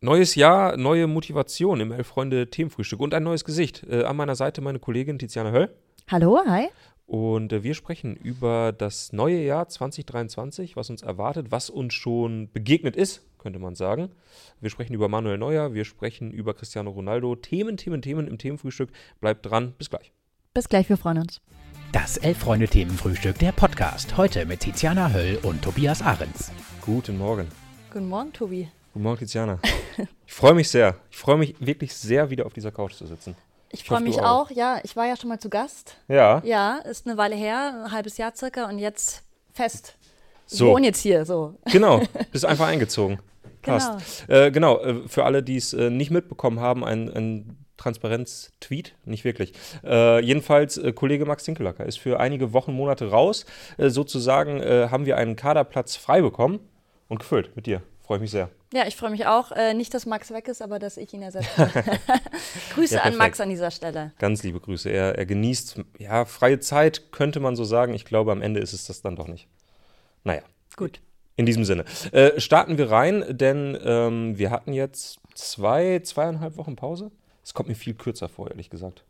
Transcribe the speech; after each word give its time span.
Neues 0.00 0.34
Jahr, 0.34 0.76
neue 0.76 1.06
Motivation 1.06 1.80
im 1.80 1.92
Elf-Freunde-Themenfrühstück 1.92 3.00
und 3.00 3.14
ein 3.14 3.22
neues 3.22 3.44
Gesicht. 3.44 3.84
Äh, 3.88 4.04
an 4.04 4.16
meiner 4.16 4.34
Seite 4.34 4.60
meine 4.60 4.78
Kollegin 4.78 5.18
Tiziana 5.18 5.50
Höll. 5.50 5.74
Hallo, 6.10 6.40
hi. 6.46 6.68
Und 7.06 7.52
äh, 7.52 7.62
wir 7.62 7.74
sprechen 7.74 8.16
über 8.16 8.72
das 8.72 9.12
neue 9.12 9.42
Jahr 9.42 9.68
2023, 9.68 10.76
was 10.76 10.90
uns 10.90 11.02
erwartet, 11.02 11.46
was 11.50 11.70
uns 11.70 11.94
schon 11.94 12.50
begegnet 12.52 12.96
ist, 12.96 13.22
könnte 13.38 13.58
man 13.58 13.74
sagen. 13.74 14.10
Wir 14.60 14.70
sprechen 14.70 14.94
über 14.94 15.08
Manuel 15.08 15.38
Neuer, 15.38 15.74
wir 15.74 15.84
sprechen 15.84 16.30
über 16.30 16.54
Cristiano 16.54 16.90
Ronaldo. 16.90 17.36
Themen, 17.36 17.76
Themen, 17.76 18.02
Themen 18.02 18.26
im 18.26 18.38
Themenfrühstück. 18.38 18.90
Bleibt 19.20 19.46
dran, 19.46 19.74
bis 19.78 19.90
gleich. 19.90 20.12
Bis 20.52 20.68
gleich, 20.68 20.88
wir 20.88 20.96
freuen 20.96 21.18
uns. 21.18 21.40
Das 21.92 22.16
Elf-Freunde-Themenfrühstück, 22.16 23.38
der 23.38 23.52
Podcast. 23.52 24.16
Heute 24.16 24.44
mit 24.46 24.60
Tiziana 24.60 25.12
Höll 25.12 25.38
und 25.42 25.62
Tobias 25.62 26.02
Ahrens. 26.02 26.50
Guten 26.80 27.16
Morgen. 27.16 27.46
Guten 27.92 28.08
Morgen, 28.08 28.32
Tobi. 28.32 28.68
Guten 28.94 29.02
Morgen, 29.02 29.18
Tiziana. 29.18 29.58
Ich 30.24 30.32
freue 30.32 30.54
mich 30.54 30.70
sehr. 30.70 30.94
Ich 31.10 31.16
freue 31.16 31.36
mich 31.36 31.56
wirklich 31.58 31.92
sehr, 31.92 32.30
wieder 32.30 32.46
auf 32.46 32.52
dieser 32.52 32.70
Couch 32.70 32.94
zu 32.94 33.06
sitzen. 33.06 33.34
Ich 33.72 33.82
freue 33.82 34.00
mich 34.00 34.20
auch. 34.20 34.42
auch. 34.46 34.50
Ja, 34.52 34.78
ich 34.84 34.94
war 34.94 35.04
ja 35.04 35.16
schon 35.16 35.30
mal 35.30 35.40
zu 35.40 35.50
Gast. 35.50 35.96
Ja. 36.06 36.40
Ja, 36.44 36.76
ist 36.78 37.04
eine 37.04 37.16
Weile 37.16 37.34
her, 37.34 37.86
ein 37.86 37.90
halbes 37.90 38.18
Jahr 38.18 38.32
circa 38.36 38.68
und 38.68 38.78
jetzt 38.78 39.24
fest. 39.52 39.96
Ich 40.48 40.58
So. 40.58 40.68
wohne 40.68 40.86
jetzt 40.86 41.00
hier 41.00 41.24
so. 41.24 41.56
Genau, 41.72 42.02
bist 42.30 42.44
einfach 42.44 42.68
eingezogen. 42.68 43.18
Passt. 43.62 44.28
Genau, 44.28 44.40
äh, 44.40 44.50
genau 44.52 44.78
äh, 44.78 45.08
für 45.08 45.24
alle, 45.24 45.42
die 45.42 45.56
es 45.56 45.72
äh, 45.72 45.90
nicht 45.90 46.12
mitbekommen 46.12 46.60
haben, 46.60 46.84
ein, 46.84 47.08
ein 47.08 47.66
Transparenz-Tweet, 47.78 48.94
nicht 49.06 49.24
wirklich. 49.24 49.54
Äh, 49.82 50.24
jedenfalls, 50.24 50.78
äh, 50.78 50.92
Kollege 50.92 51.26
Max 51.26 51.42
Dinkelacker 51.42 51.84
ist 51.84 51.98
für 51.98 52.20
einige 52.20 52.52
Wochen, 52.52 52.72
Monate 52.72 53.10
raus. 53.10 53.44
Äh, 53.76 53.88
sozusagen 53.90 54.60
äh, 54.60 54.86
haben 54.88 55.04
wir 55.04 55.16
einen 55.16 55.34
Kaderplatz 55.34 55.96
frei 55.96 56.22
bekommen 56.22 56.60
und 57.08 57.18
gefüllt 57.18 57.56
mit 57.56 57.66
dir. 57.66 57.82
Freue 58.02 58.18
ich 58.18 58.22
mich 58.22 58.30
sehr. 58.30 58.50
Ja, 58.74 58.88
ich 58.88 58.96
freue 58.96 59.10
mich 59.10 59.24
auch. 59.26 59.52
Äh, 59.52 59.72
nicht, 59.72 59.94
dass 59.94 60.04
Max 60.04 60.32
weg 60.32 60.48
ist, 60.48 60.60
aber 60.60 60.80
dass 60.80 60.96
ich 60.96 61.14
ihn 61.14 61.22
ersetze. 61.22 61.46
Grüße 62.74 62.96
Ja, 62.96 63.02
an. 63.02 63.16
Max 63.16 63.40
an 63.40 63.48
dieser 63.48 63.70
Stelle. 63.70 64.12
Ganz 64.18 64.42
liebe 64.42 64.58
Grüße. 64.58 64.90
Er, 64.90 65.16
er 65.16 65.26
genießt, 65.26 65.80
ja, 65.98 66.24
freie 66.24 66.58
Zeit, 66.58 67.12
könnte 67.12 67.38
man 67.38 67.54
so 67.54 67.62
sagen. 67.62 67.94
Ich 67.94 68.04
glaube, 68.04 68.32
am 68.32 68.42
Ende 68.42 68.58
ist 68.58 68.72
es 68.72 68.84
das 68.84 69.00
dann 69.00 69.14
doch 69.14 69.28
nicht. 69.28 69.46
Naja. 70.24 70.42
Gut. 70.74 71.00
In 71.36 71.46
diesem 71.46 71.64
Sinne. 71.64 71.84
Äh, 72.10 72.40
starten 72.40 72.76
wir 72.76 72.90
rein, 72.90 73.24
denn 73.28 73.78
ähm, 73.80 74.38
wir 74.38 74.50
hatten 74.50 74.72
jetzt 74.72 75.20
zwei, 75.34 76.00
zweieinhalb 76.00 76.56
Wochen 76.56 76.74
Pause. 76.74 77.12
Es 77.44 77.54
kommt 77.54 77.68
mir 77.68 77.76
viel 77.76 77.94
kürzer 77.94 78.28
vor, 78.28 78.50
ehrlich 78.50 78.70
gesagt. 78.70 79.04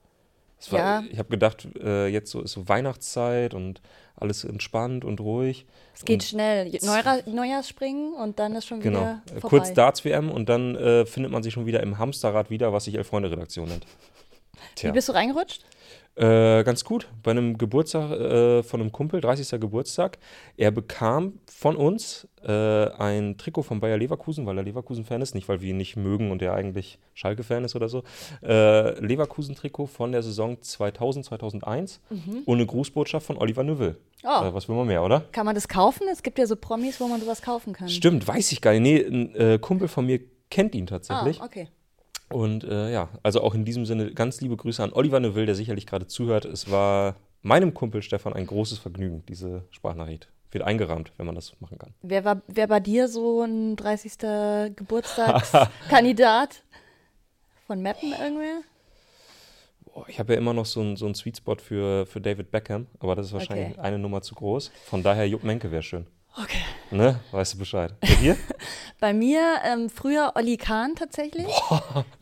War, 0.72 0.78
Ja. 0.78 1.04
Ich 1.10 1.18
habe 1.18 1.28
gedacht, 1.28 1.66
äh, 1.82 2.06
jetzt 2.08 2.30
so 2.30 2.40
ist 2.42 2.52
so 2.52 2.68
Weihnachtszeit 2.68 3.54
und 3.54 3.80
alles 4.16 4.44
entspannt 4.44 5.04
und 5.04 5.20
ruhig. 5.20 5.66
Es 5.94 6.04
geht 6.04 6.16
Und- 6.22 6.24
schnell. 6.24 6.70
Neujahr, 6.82 7.18
Neujahrsspringen 7.26 8.14
und 8.14 8.38
dann 8.38 8.54
ist 8.54 8.66
schon 8.66 8.80
Genau. 8.80 9.00
wieder 9.00 9.22
vorbei. 9.40 9.48
Kurz 9.48 9.72
Darts-WM 9.74 10.30
und 10.30 10.48
dann 10.48 10.76
äh, 10.76 11.06
findet 11.06 11.32
man 11.32 11.42
sich 11.42 11.52
schon 11.54 11.66
wieder 11.66 11.82
im 11.82 11.98
Hamsterrad 11.98 12.50
wieder, 12.50 12.72
was 12.72 12.84
sich 12.84 12.94
Elf-Freunde-Redaktion 12.94 13.68
nennt. 13.68 13.84
Wie 14.54 14.58
Tja. 14.76 14.92
bist 14.92 15.08
du 15.08 15.12
reingerutscht? 15.12 15.64
Äh, 16.16 16.62
ganz 16.62 16.84
gut. 16.84 17.08
Bei 17.22 17.32
einem 17.32 17.58
Geburtstag 17.58 18.10
äh, 18.12 18.62
von 18.62 18.80
einem 18.80 18.92
Kumpel, 18.92 19.20
30. 19.20 19.60
Geburtstag. 19.60 20.18
Er 20.56 20.70
bekam 20.70 21.40
von 21.46 21.74
uns 21.74 22.28
äh, 22.44 22.52
ein 22.52 23.36
Trikot 23.36 23.62
von 23.62 23.80
Bayer 23.80 23.98
Leverkusen, 23.98 24.46
weil 24.46 24.56
er 24.56 24.62
Leverkusen-Fan 24.62 25.22
ist, 25.22 25.34
nicht 25.34 25.48
weil 25.48 25.60
wir 25.60 25.70
ihn 25.70 25.76
nicht 25.76 25.96
mögen 25.96 26.30
und 26.30 26.40
er 26.40 26.54
eigentlich 26.54 27.00
Schalke-Fan 27.14 27.64
ist 27.64 27.74
oder 27.74 27.88
so. 27.88 28.04
Äh, 28.42 28.98
Leverkusen-Trikot 29.00 29.86
von 29.86 30.12
der 30.12 30.22
Saison 30.22 30.60
2000, 30.60 31.24
2001 31.24 32.00
und 32.44 32.54
eine 32.54 32.66
Grußbotschaft 32.66 33.26
von 33.26 33.36
Oliver 33.36 33.64
Neuville. 33.64 33.96
Mhm. 34.22 34.28
Oh. 34.28 34.44
Äh, 34.44 34.54
was 34.54 34.68
will 34.68 34.76
man 34.76 34.86
mehr, 34.86 35.02
oder? 35.02 35.20
Kann 35.32 35.46
man 35.46 35.54
das 35.54 35.66
kaufen? 35.66 36.06
Es 36.12 36.22
gibt 36.22 36.38
ja 36.38 36.46
so 36.46 36.54
Promis, 36.54 37.00
wo 37.00 37.08
man 37.08 37.20
sowas 37.20 37.42
kaufen 37.42 37.72
kann. 37.72 37.88
Stimmt, 37.88 38.26
weiß 38.26 38.52
ich 38.52 38.60
gar 38.60 38.72
nicht. 38.72 39.10
Nee, 39.10 39.32
ein 39.36 39.60
Kumpel 39.60 39.88
von 39.88 40.06
mir 40.06 40.20
kennt 40.48 40.74
ihn 40.74 40.86
tatsächlich. 40.86 41.40
Ah, 41.40 41.44
okay. 41.44 41.68
Und 42.30 42.64
äh, 42.64 42.92
ja, 42.92 43.08
also 43.22 43.42
auch 43.42 43.54
in 43.54 43.64
diesem 43.64 43.86
Sinne 43.86 44.12
ganz 44.12 44.40
liebe 44.40 44.56
Grüße 44.56 44.82
an 44.82 44.92
Oliver 44.92 45.20
Neville, 45.20 45.46
der 45.46 45.54
sicherlich 45.54 45.86
gerade 45.86 46.06
zuhört. 46.06 46.44
Es 46.44 46.70
war 46.70 47.16
meinem 47.42 47.74
Kumpel 47.74 48.02
Stefan 48.02 48.32
ein 48.32 48.46
großes 48.46 48.78
Vergnügen, 48.78 49.22
diese 49.28 49.64
Sprachnachricht. 49.70 50.28
Wird 50.50 50.64
eingerahmt, 50.64 51.12
wenn 51.16 51.26
man 51.26 51.34
das 51.34 51.52
machen 51.60 51.78
kann. 51.78 51.92
Wer 52.02 52.24
war 52.24 52.40
wer 52.46 52.68
bei 52.68 52.78
dir 52.80 53.08
so 53.08 53.42
ein 53.42 53.74
30. 53.76 54.12
Geburtstagskandidat? 54.76 56.62
Von 57.66 57.82
Mappen 57.82 58.12
irgendwer? 58.12 58.60
Ich 60.08 60.18
habe 60.18 60.32
ja 60.32 60.38
immer 60.38 60.52
noch 60.52 60.66
so 60.66 60.80
einen 60.80 60.96
so 60.96 61.12
Sweet 61.14 61.36
Spot 61.38 61.56
für, 61.56 62.04
für 62.06 62.20
David 62.20 62.50
Beckham, 62.50 62.86
aber 62.98 63.14
das 63.14 63.26
ist 63.26 63.32
wahrscheinlich 63.32 63.70
Okay. 63.72 63.80
eine 63.80 63.98
Nummer 63.98 64.22
zu 64.22 64.34
groß. 64.34 64.70
Von 64.86 65.02
daher 65.02 65.26
Jupp 65.28 65.44
Menke 65.44 65.70
wäre 65.70 65.82
schön. 65.82 66.06
Okay. 66.36 66.58
Ne? 66.90 67.20
Weißt 67.30 67.54
du 67.54 67.58
Bescheid. 67.58 67.94
Bei 68.00 68.14
dir? 68.16 68.36
Bei 69.04 69.12
mir 69.12 69.60
ähm, 69.66 69.90
früher 69.90 70.32
Olli 70.34 70.56
Kahn 70.56 70.94
tatsächlich. 70.94 71.44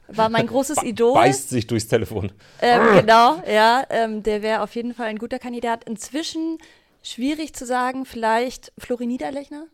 War 0.09 0.29
mein 0.31 0.49
großes 0.49 0.83
Idol. 0.83 1.15
Beißt 1.15 1.51
sich 1.51 1.69
durchs 1.69 1.87
Telefon. 1.87 2.33
Ähm, 2.61 2.81
genau, 2.99 3.41
ja. 3.49 3.85
Ähm, 3.89 4.25
der 4.25 4.43
wäre 4.43 4.63
auf 4.63 4.75
jeden 4.75 4.93
Fall 4.93 5.07
ein 5.07 5.19
guter 5.19 5.39
Kandidat. 5.39 5.85
Inzwischen 5.85 6.59
schwierig 7.01 7.55
zu 7.55 7.67
sagen, 7.67 8.05
vielleicht 8.05 8.73
Flori 8.79 9.07
Niederlechner? 9.07 9.69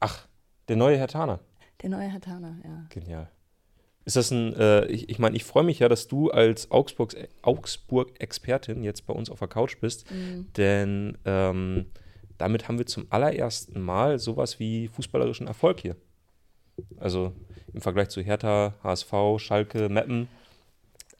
Ach, 0.00 0.26
der 0.68 0.76
neue 0.76 0.96
Herr 0.96 1.08
Thaner. 1.08 1.40
Der 1.82 1.90
neue 1.90 2.08
Herr 2.08 2.22
Thaner, 2.22 2.56
ja. 2.64 2.86
Genial. 2.88 3.28
Ist 4.06 4.16
das 4.16 4.30
ein, 4.30 4.54
äh, 4.54 4.86
ich, 4.86 5.10
ich 5.10 5.18
meine, 5.18 5.36
ich 5.36 5.44
freue 5.44 5.64
mich 5.64 5.80
ja, 5.80 5.90
dass 5.90 6.08
du 6.08 6.30
als 6.30 6.70
Augsburg-Expertin 6.70 8.82
jetzt 8.82 9.06
bei 9.06 9.12
uns 9.12 9.28
auf 9.28 9.40
der 9.40 9.48
Couch 9.48 9.78
bist, 9.78 10.06
denn 10.56 11.18
ähm, 11.26 11.84
damit 12.38 12.66
haben 12.66 12.78
wir 12.78 12.86
zum 12.86 13.08
allerersten 13.10 13.78
Mal 13.78 14.18
sowas 14.18 14.58
wie 14.58 14.88
fußballerischen 14.88 15.48
Erfolg 15.48 15.80
hier. 15.80 15.96
Also 16.98 17.32
im 17.72 17.80
Vergleich 17.80 18.08
zu 18.08 18.20
Hertha, 18.20 18.74
HSV, 18.82 19.12
Schalke, 19.38 19.88
Meppen 19.88 20.28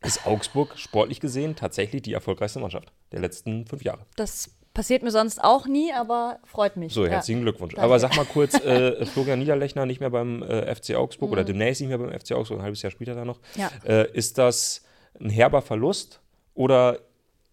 ist 0.02 0.26
Augsburg 0.26 0.78
sportlich 0.78 1.20
gesehen 1.20 1.56
tatsächlich 1.56 2.02
die 2.02 2.12
erfolgreichste 2.12 2.60
Mannschaft 2.60 2.92
der 3.12 3.20
letzten 3.20 3.66
fünf 3.66 3.82
Jahre. 3.82 4.00
Das 4.16 4.50
passiert 4.74 5.02
mir 5.02 5.10
sonst 5.10 5.42
auch 5.42 5.66
nie, 5.66 5.92
aber 5.92 6.38
freut 6.44 6.76
mich. 6.76 6.92
So, 6.92 7.04
ja. 7.04 7.12
herzlichen 7.12 7.40
Glückwunsch. 7.42 7.74
Danke. 7.74 7.84
Aber 7.84 7.98
sag 7.98 8.14
mal 8.16 8.26
kurz, 8.26 8.54
äh, 8.64 9.04
Florian 9.06 9.38
Niederlechner 9.38 9.86
nicht 9.86 10.00
mehr 10.00 10.10
beim 10.10 10.42
äh, 10.42 10.74
FC 10.74 10.94
Augsburg 10.94 11.30
Mhm. 11.30 11.32
oder 11.32 11.44
demnächst 11.44 11.80
nicht 11.80 11.88
mehr 11.88 11.98
beim 11.98 12.10
FC 12.18 12.32
Augsburg, 12.32 12.58
ein 12.58 12.62
halbes 12.64 12.82
Jahr 12.82 12.90
später 12.90 13.14
da 13.14 13.24
noch. 13.24 13.40
Ja. 13.56 13.70
Äh, 13.84 14.10
ist 14.12 14.38
das 14.38 14.84
ein 15.18 15.30
herber 15.30 15.62
Verlust 15.62 16.20
oder 16.54 16.98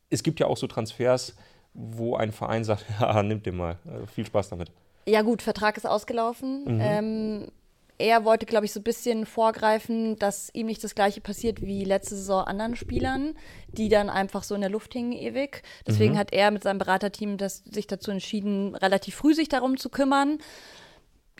es 0.09 0.21
gibt 0.21 0.39
ja 0.41 0.47
auch 0.47 0.57
so 0.57 0.67
Transfers, 0.67 1.35
wo 1.73 2.15
ein 2.17 2.31
Verein 2.33 2.63
sagt, 2.65 2.85
ja, 2.99 3.23
nimmt 3.23 3.45
den 3.45 3.55
mal. 3.55 3.77
Also 3.89 4.05
viel 4.07 4.25
Spaß 4.25 4.49
damit. 4.49 4.69
Ja 5.07 5.21
gut, 5.21 5.41
Vertrag 5.41 5.77
ist 5.77 5.85
ausgelaufen. 5.87 6.65
Mhm. 6.75 6.81
Ähm, 6.81 7.47
er 8.03 8.25
wollte, 8.25 8.45
glaube 8.45 8.65
ich, 8.65 8.73
so 8.73 8.81
ein 8.81 8.83
bisschen 8.83 9.25
vorgreifen, 9.25 10.19
dass 10.19 10.49
ihm 10.53 10.65
nicht 10.65 10.83
das 10.83 10.93
gleiche 10.93 11.21
passiert 11.21 11.61
wie 11.61 11.85
letzte 11.85 12.17
Saison 12.17 12.43
anderen 12.43 12.75
Spielern, 12.75 13.33
die 13.69 13.87
dann 13.87 14.09
einfach 14.09 14.43
so 14.43 14.55
in 14.55 14.61
der 14.61 14.69
Luft 14.69 14.91
hingen 14.91 15.13
ewig. 15.13 15.63
Deswegen 15.87 16.17
hat 16.17 16.33
er 16.33 16.51
mit 16.51 16.63
seinem 16.63 16.79
Beraterteam 16.79 17.37
das, 17.37 17.63
sich 17.63 17.87
dazu 17.87 18.11
entschieden, 18.11 18.75
relativ 18.75 19.15
früh 19.15 19.33
sich 19.33 19.47
darum 19.47 19.77
zu 19.77 19.87
kümmern. 19.87 20.39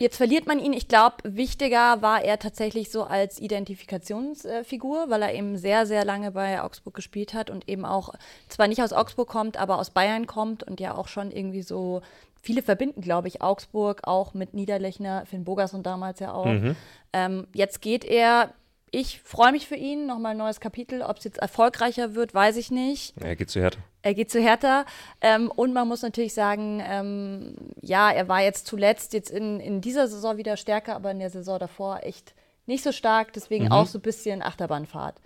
Jetzt 0.00 0.16
verliert 0.16 0.46
man 0.46 0.58
ihn. 0.58 0.72
Ich 0.72 0.88
glaube, 0.88 1.16
wichtiger 1.22 2.00
war 2.00 2.24
er 2.24 2.38
tatsächlich 2.38 2.90
so 2.90 3.04
als 3.04 3.38
Identifikationsfigur, 3.38 5.10
weil 5.10 5.20
er 5.20 5.34
eben 5.34 5.58
sehr, 5.58 5.84
sehr 5.84 6.06
lange 6.06 6.30
bei 6.30 6.62
Augsburg 6.62 6.94
gespielt 6.94 7.34
hat 7.34 7.50
und 7.50 7.68
eben 7.68 7.84
auch 7.84 8.14
zwar 8.48 8.68
nicht 8.68 8.82
aus 8.82 8.94
Augsburg 8.94 9.28
kommt, 9.28 9.58
aber 9.58 9.78
aus 9.78 9.90
Bayern 9.90 10.26
kommt 10.26 10.62
und 10.62 10.80
ja 10.80 10.94
auch 10.94 11.08
schon 11.08 11.30
irgendwie 11.30 11.62
so 11.62 12.00
viele 12.44 12.62
verbinden, 12.62 13.00
glaube 13.00 13.28
ich, 13.28 13.42
Augsburg 13.42 14.02
auch 14.04 14.34
mit 14.34 14.54
Niederlechner, 14.54 15.24
Finn 15.26 15.44
Bogerson 15.44 15.82
damals 15.82 16.20
ja 16.20 16.32
auch. 16.32 16.46
Ähm, 17.12 17.46
jetzt 17.54 17.80
geht 17.80 18.04
er. 18.04 18.52
Ich 18.90 19.20
freue 19.22 19.50
mich 19.50 19.66
für 19.66 19.74
ihn, 19.74 20.06
nochmal 20.06 20.32
ein 20.32 20.36
neues 20.38 20.60
Kapitel. 20.60 21.02
Ob 21.02 21.18
es 21.18 21.24
jetzt 21.24 21.38
erfolgreicher 21.38 22.14
wird, 22.14 22.32
weiß 22.32 22.56
ich 22.56 22.70
nicht. 22.70 23.14
Er 23.20 23.34
geht 23.34 23.50
zu 23.50 23.60
Hertha. 23.60 23.80
Er 24.02 24.14
geht 24.14 24.30
zu 24.30 24.40
Hertha. 24.40 24.84
Ähm, 25.20 25.50
und 25.50 25.72
man 25.72 25.88
muss 25.88 26.02
natürlich 26.02 26.34
sagen, 26.34 26.80
ähm, 26.86 27.56
ja, 27.80 28.12
er 28.12 28.28
war 28.28 28.42
jetzt 28.42 28.66
zuletzt 28.66 29.12
jetzt 29.14 29.30
in, 29.30 29.58
in 29.58 29.80
dieser 29.80 30.06
Saison 30.06 30.36
wieder 30.36 30.56
stärker, 30.56 30.94
aber 30.94 31.10
in 31.10 31.18
der 31.18 31.30
Saison 31.30 31.58
davor 31.58 32.04
echt 32.04 32.34
nicht 32.66 32.84
so 32.84 32.92
stark. 32.92 33.32
Deswegen 33.32 33.72
auch 33.72 33.86
so 33.86 33.98
ein 33.98 34.02
bisschen 34.02 34.42
Achterbahnfahrt. 34.42 35.16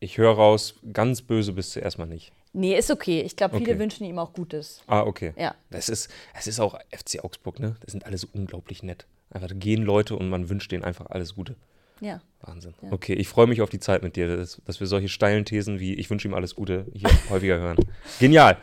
Ich 0.00 0.16
höre 0.16 0.34
raus, 0.34 0.76
ganz 0.92 1.20
böse 1.22 1.52
bist 1.52 1.74
du 1.76 1.80
erstmal 1.80 2.06
nicht. 2.06 2.32
Nee, 2.52 2.76
ist 2.76 2.90
okay. 2.90 3.20
Ich 3.22 3.36
glaube, 3.36 3.58
viele 3.58 3.72
Okay. 3.72 3.80
wünschen 3.80 4.04
ihm 4.04 4.18
auch 4.18 4.32
Gutes. 4.32 4.82
Ah, 4.86 5.02
okay. 5.02 5.32
Ja. 5.36 5.54
Das 5.70 5.88
ist, 5.88 6.08
es 6.34 6.46
ist 6.46 6.60
auch 6.60 6.78
FC 6.90 7.22
Augsburg, 7.24 7.60
ne? 7.60 7.76
Das 7.80 7.92
sind 7.92 8.06
alle 8.06 8.16
so 8.18 8.26
unglaublich 8.32 8.82
nett. 8.82 9.06
Einfach 9.30 9.50
gehen 9.54 9.82
Leute 9.82 10.16
und 10.16 10.28
man 10.30 10.48
wünscht 10.48 10.72
denen 10.72 10.84
einfach 10.84 11.06
alles 11.10 11.34
Gute. 11.34 11.56
Ja. 12.00 12.20
Wahnsinn. 12.42 12.74
Okay, 12.90 13.14
ich 13.14 13.26
freue 13.28 13.46
mich 13.48 13.60
auf 13.60 13.70
die 13.70 13.80
Zeit 13.80 14.02
mit 14.02 14.14
dir, 14.16 14.36
dass, 14.36 14.62
dass 14.64 14.78
wir 14.80 14.86
solche 14.86 15.08
steilen 15.08 15.44
Thesen 15.44 15.80
wie 15.80 15.94
ich 15.94 16.08
wünsche 16.08 16.28
ihm 16.28 16.34
alles 16.34 16.54
Gute 16.54 16.86
hier 16.94 17.10
häufiger 17.30 17.58
hören. 17.58 17.76
Genial. 18.20 18.56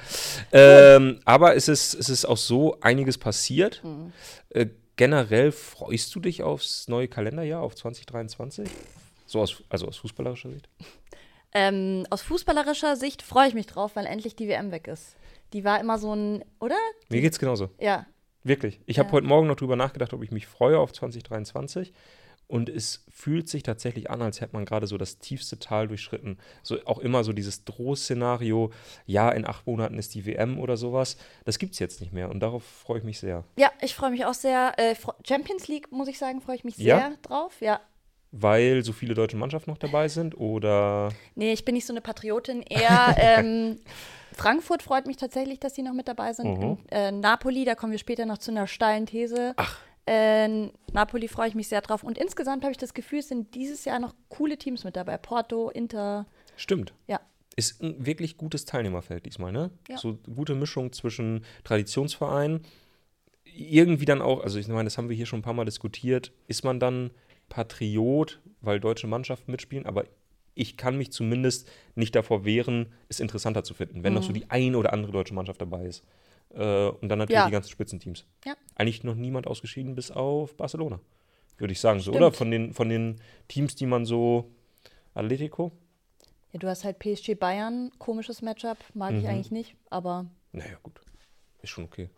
Ähm, 0.54 1.20
aber 1.26 1.56
es 1.56 1.68
ist, 1.68 1.94
es 1.94 2.10
ist 2.10 2.26
auch 2.26 2.38
so 2.38 2.80
einiges 2.80 3.18
passiert. 3.18 3.84
Äh, 4.50 4.68
generell 4.96 5.52
freust 5.52 6.16
du 6.16 6.22
dich 6.22 6.44
aufs 6.44 6.88
neue 6.88 7.08
Kalenderjahr, 7.10 7.62
auf 7.62 7.76
2023? 7.76 8.70
So 9.28 9.42
aus, 9.42 9.62
also 9.70 9.88
aus 9.88 9.98
fußballerischer 9.98 10.52
Sicht? 10.52 10.70
Ähm, 11.56 12.06
aus 12.10 12.22
fußballerischer 12.22 12.96
Sicht 12.98 13.22
freue 13.22 13.48
ich 13.48 13.54
mich 13.54 13.66
drauf, 13.66 13.96
weil 13.96 14.06
endlich 14.06 14.36
die 14.36 14.48
WM 14.50 14.72
weg 14.72 14.88
ist. 14.88 15.16
Die 15.54 15.64
war 15.64 15.80
immer 15.80 15.98
so 15.98 16.14
ein, 16.14 16.44
oder? 16.60 16.76
Mir 17.10 17.22
geht's 17.22 17.40
genauso. 17.40 17.70
Ja. 17.80 18.06
Wirklich. 18.44 18.80
Ich 18.86 19.00
habe 19.00 19.08
Ja. 19.08 19.14
heute 19.14 19.26
Morgen 19.28 19.48
noch 19.48 19.56
drüber 19.56 19.76
nachgedacht, 19.76 20.14
ob 20.14 20.22
ich 20.22 20.32
mich 20.32 20.46
freue 20.48 20.78
auf 20.78 20.92
2023. 20.94 21.94
Und 22.48 22.70
es 22.70 23.04
fühlt 23.10 23.50
sich 23.50 23.64
tatsächlich 23.64 24.12
an, 24.12 24.22
als 24.22 24.40
hätte 24.40 24.54
man 24.54 24.66
gerade 24.66 24.86
so 24.86 25.00
das 25.00 25.18
tiefste 25.18 25.58
Tal 25.58 25.88
durchschritten. 25.88 26.38
So 26.62 26.78
auch 26.86 27.00
immer 27.00 27.24
so 27.24 27.34
dieses 27.34 27.64
Drohszenario, 27.66 28.72
ja, 29.08 29.32
in 29.32 29.48
acht 29.48 29.66
Monaten 29.66 29.98
ist 29.98 30.14
die 30.14 30.28
WM 30.28 30.60
oder 30.60 30.78
sowas. 30.78 31.18
Das 31.46 31.58
gibt 31.58 31.74
es 31.74 31.80
jetzt 31.80 32.02
nicht 32.02 32.14
mehr 32.14 32.30
und 32.30 32.42
darauf 32.42 32.64
freue 32.64 33.00
ich 33.00 33.04
mich 33.04 33.20
sehr. 33.20 33.46
Ja, 33.58 33.72
ich 33.82 33.96
freue 33.96 34.12
mich 34.12 34.26
auch 34.26 34.36
sehr. 34.36 34.74
Äh, 34.78 34.94
Champions 35.28 35.68
League, 35.68 35.92
muss 35.92 36.08
ich 36.08 36.20
sagen, 36.20 36.40
freue 36.42 36.58
ich 36.58 36.64
mich 36.64 36.78
Ja? 36.78 37.00
sehr 37.00 37.18
drauf. 37.24 37.62
Ja. 37.62 37.80
Weil 38.38 38.84
so 38.84 38.92
viele 38.92 39.14
deutsche 39.14 39.38
Mannschaften 39.38 39.72
noch 39.72 39.78
dabei 39.78 40.10
sind 40.10 40.38
oder. 40.38 41.10
Nee, 41.36 41.54
ich 41.54 41.64
bin 41.64 41.74
nicht 41.76 41.86
so 41.86 41.94
eine 41.94 42.02
Patriotin. 42.02 42.62
Eher 42.64 43.16
ähm, 43.20 43.78
Frankfurt 44.34 44.84
freut 44.84 45.08
mich 45.08 45.16
tatsächlich, 45.16 45.60
dass 45.60 45.74
die 45.74 45.84
noch 45.84 45.94
mit 45.94 46.10
dabei 46.10 46.34
sind. 46.34 46.58
Mhm. 46.58 46.64
Und, 46.64 46.92
äh, 46.92 47.12
Napoli, 47.12 47.64
da 47.64 47.76
kommen 47.76 47.94
wir 47.94 48.00
später 48.00 48.26
noch 48.26 48.38
zu 48.38 48.52
einer 48.52 48.68
steilen 48.68 49.06
These. 49.06 49.54
Ach. 49.56 49.80
Äh, 50.06 50.70
Napoli 50.92 51.30
freue 51.30 51.48
ich 51.48 51.56
mich 51.56 51.70
sehr 51.70 51.82
drauf. 51.82 52.04
Und 52.04 52.18
insgesamt 52.18 52.64
habe 52.64 52.72
ich 52.72 52.78
das 52.78 52.94
Gefühl, 52.94 53.20
es 53.20 53.30
sind 53.30 53.56
dieses 53.56 53.86
Jahr 53.86 54.00
noch 54.00 54.14
coole 54.28 54.58
Teams 54.58 54.84
mit 54.84 54.98
dabei. 54.98 55.18
Porto, 55.18 55.70
Inter. 55.70 56.26
Stimmt. 56.58 56.94
Ja. 57.08 57.22
Ist 57.56 57.82
ein 57.82 58.06
wirklich 58.06 58.36
gutes 58.36 58.66
Teilnehmerfeld 58.66 59.26
diesmal, 59.26 59.54
ne? 59.54 59.72
Ja. 59.88 59.98
So 59.98 60.20
gute 60.36 60.56
Mischung 60.56 60.92
zwischen 60.92 61.46
Traditionsverein, 61.64 62.60
irgendwie 63.46 64.06
dann 64.06 64.22
auch, 64.22 64.44
also 64.44 64.60
ich 64.60 64.68
meine, 64.68 64.84
das 64.84 64.98
haben 64.98 65.08
wir 65.08 65.16
hier 65.16 65.26
schon 65.26 65.40
ein 65.40 65.44
paar 65.44 65.54
Mal 65.54 65.64
diskutiert, 65.64 66.34
ist 66.48 66.66
man 66.66 66.82
dann 66.82 67.12
Patriot, 67.50 68.40
weil 68.62 68.80
deutsche 68.80 69.08
Mannschaften 69.08 69.52
mitspielen, 69.52 69.86
aber 69.86 70.06
ich 70.56 70.78
kann 70.78 70.98
mich 70.98 71.12
zumindest 71.12 71.68
nicht 71.96 72.16
davor 72.16 72.46
wehren, 72.46 72.88
es 73.10 73.20
interessanter 73.20 73.64
zu 73.64 73.74
finden, 73.74 74.04
wenn 74.04 74.14
noch 74.14 74.22
Mhm. 74.22 74.26
so 74.28 74.34
die 74.34 74.50
eine 74.50 74.78
oder 74.78 74.94
andere 74.94 75.12
deutsche 75.12 75.34
Mannschaft 75.34 75.60
dabei 75.62 75.86
ist. 75.86 76.04
Äh, 76.54 76.88
und 76.88 77.10
dann 77.10 77.20
natürlich 77.20 77.40
Ja. 77.40 77.46
die 77.46 77.52
ganzen 77.52 77.70
Spitzenteams. 77.72 78.26
Ja. 78.46 78.54
Eigentlich 78.76 79.04
noch 79.04 79.16
niemand 79.16 79.48
ausgeschieden 79.48 79.96
bis 79.96 80.12
auf 80.12 80.56
Barcelona, 80.56 81.00
würde 81.58 81.74
ich 81.74 81.80
sagen, 81.80 82.00
so, 82.00 82.12
Stimmt. 82.12 82.18
oder? 82.18 82.32
Von 82.32 82.52
den, 82.52 82.74
von 82.74 82.88
den 82.88 83.20
Teams, 83.50 83.76
die 83.76 83.86
man 83.86 84.06
so, 84.06 84.50
Atletico, 85.14 85.72
ja. 86.54 86.60
Du 86.60 86.70
hast 86.70 86.86
halt 86.86 87.00
PSG 87.00 87.36
Bayern, 87.36 87.92
komisches 88.00 88.42
Matchup, 88.42 88.78
mag 88.94 89.12
Mhm. 89.12 89.20
ich 89.20 89.28
eigentlich 89.28 89.52
nicht, 89.52 89.76
aber 89.90 90.26
Naja, 90.54 90.78
gut. 90.84 91.02
Ist 91.62 91.72
schon 91.72 91.84
okay. 91.84 92.10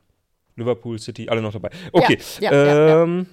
Liverpool, 0.56 1.00
City, 1.00 1.28
alle 1.30 1.42
noch 1.42 1.54
dabei. 1.54 1.72
Okay. 1.92 2.20
ja, 2.40 2.52
ja. 2.52 3.04
ähm, 3.04 3.26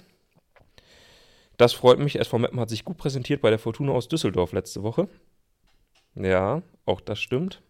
Das 1.57 1.73
freut 1.73 1.99
mich. 1.99 2.19
SV 2.19 2.39
Meppen 2.39 2.59
hat 2.59 2.69
sich 2.69 2.85
gut 2.85 2.97
präsentiert 2.97 3.41
bei 3.41 3.49
der 3.49 3.59
Fortuna 3.59 3.93
aus 3.93 4.07
Düsseldorf 4.07 4.51
letzte 4.51 4.83
Woche. 4.83 5.07
Ja, 6.15 6.61
auch 6.85 7.01
das 7.01 7.19
stimmt. 7.19 7.61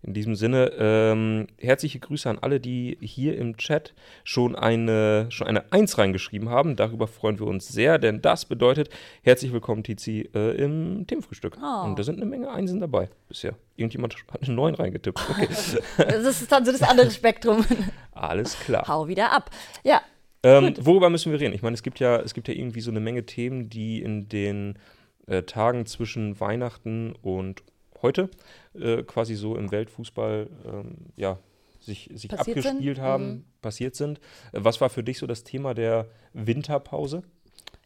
In 0.00 0.14
diesem 0.14 0.36
Sinne, 0.36 0.70
ähm, 0.78 1.48
herzliche 1.58 1.98
Grüße 1.98 2.30
an 2.30 2.38
alle, 2.38 2.60
die 2.60 2.96
hier 3.00 3.36
im 3.36 3.56
Chat 3.56 3.94
schon 4.22 4.54
eine, 4.54 5.26
schon 5.30 5.48
eine 5.48 5.72
Eins 5.72 5.98
reingeschrieben 5.98 6.50
haben. 6.50 6.76
Darüber 6.76 7.08
freuen 7.08 7.40
wir 7.40 7.48
uns 7.48 7.66
sehr, 7.66 7.98
denn 7.98 8.22
das 8.22 8.44
bedeutet, 8.44 8.90
herzlich 9.22 9.52
willkommen, 9.52 9.82
Tizi, 9.82 10.30
äh, 10.36 10.54
im 10.54 11.04
Themenfrühstück. 11.08 11.58
Oh. 11.60 11.84
Und 11.84 11.98
da 11.98 12.04
sind 12.04 12.16
eine 12.16 12.26
Menge 12.26 12.48
Einsen 12.48 12.78
dabei 12.78 13.08
bisher. 13.26 13.56
Irgendjemand 13.74 14.14
hat 14.32 14.44
eine 14.44 14.54
Neun 14.54 14.76
reingetippt. 14.76 15.18
Okay, 15.30 15.48
das 15.96 16.42
ist 16.42 16.52
dann 16.52 16.64
so 16.64 16.70
das 16.70 16.82
andere 16.82 17.10
Spektrum. 17.10 17.64
alles 18.12 18.56
klar. 18.60 18.86
Hau 18.86 19.08
wieder 19.08 19.32
ab. 19.32 19.50
Ja, 19.82 20.00
Ähm, 20.42 20.74
worüber 20.80 21.10
müssen 21.10 21.32
wir 21.32 21.40
reden? 21.40 21.54
Ich 21.54 21.62
meine, 21.62 21.74
es 21.74 21.82
gibt 21.82 21.98
ja, 22.00 22.16
es 22.20 22.32
gibt 22.34 22.48
ja 22.48 22.54
irgendwie 22.54 22.80
so 22.80 22.90
eine 22.90 23.00
Menge 23.00 23.26
Themen, 23.26 23.68
die 23.68 24.00
in 24.02 24.28
den 24.28 24.78
äh, 25.26 25.42
Tagen 25.42 25.84
zwischen 25.86 26.38
Weihnachten 26.40 27.12
und 27.22 27.62
heute 28.02 28.30
äh, 28.74 29.02
quasi 29.02 29.34
so 29.34 29.56
im 29.56 29.70
Weltfußball 29.72 30.48
ähm, 30.64 30.96
ja, 31.16 31.38
sich, 31.80 32.08
sich 32.14 32.30
Passiert 32.30 32.58
abgespielt 32.58 32.96
sind? 32.96 33.04
haben, 33.04 33.28
Mhm. 33.28 33.44
passiert 33.62 33.96
sind. 33.96 34.18
Äh, 34.52 34.60
was 34.62 34.80
war 34.80 34.90
für 34.90 35.02
dich 35.02 35.18
so 35.18 35.26
das 35.26 35.42
Thema 35.44 35.74
der 35.74 36.06
Winterpause? 36.32 37.22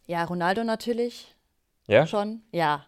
ja, 0.05 0.23
Ronaldo 0.25 0.63
natürlich 0.63 1.33
Ja? 1.87 2.05
schon. 2.05 2.41
Ja, 2.51 2.85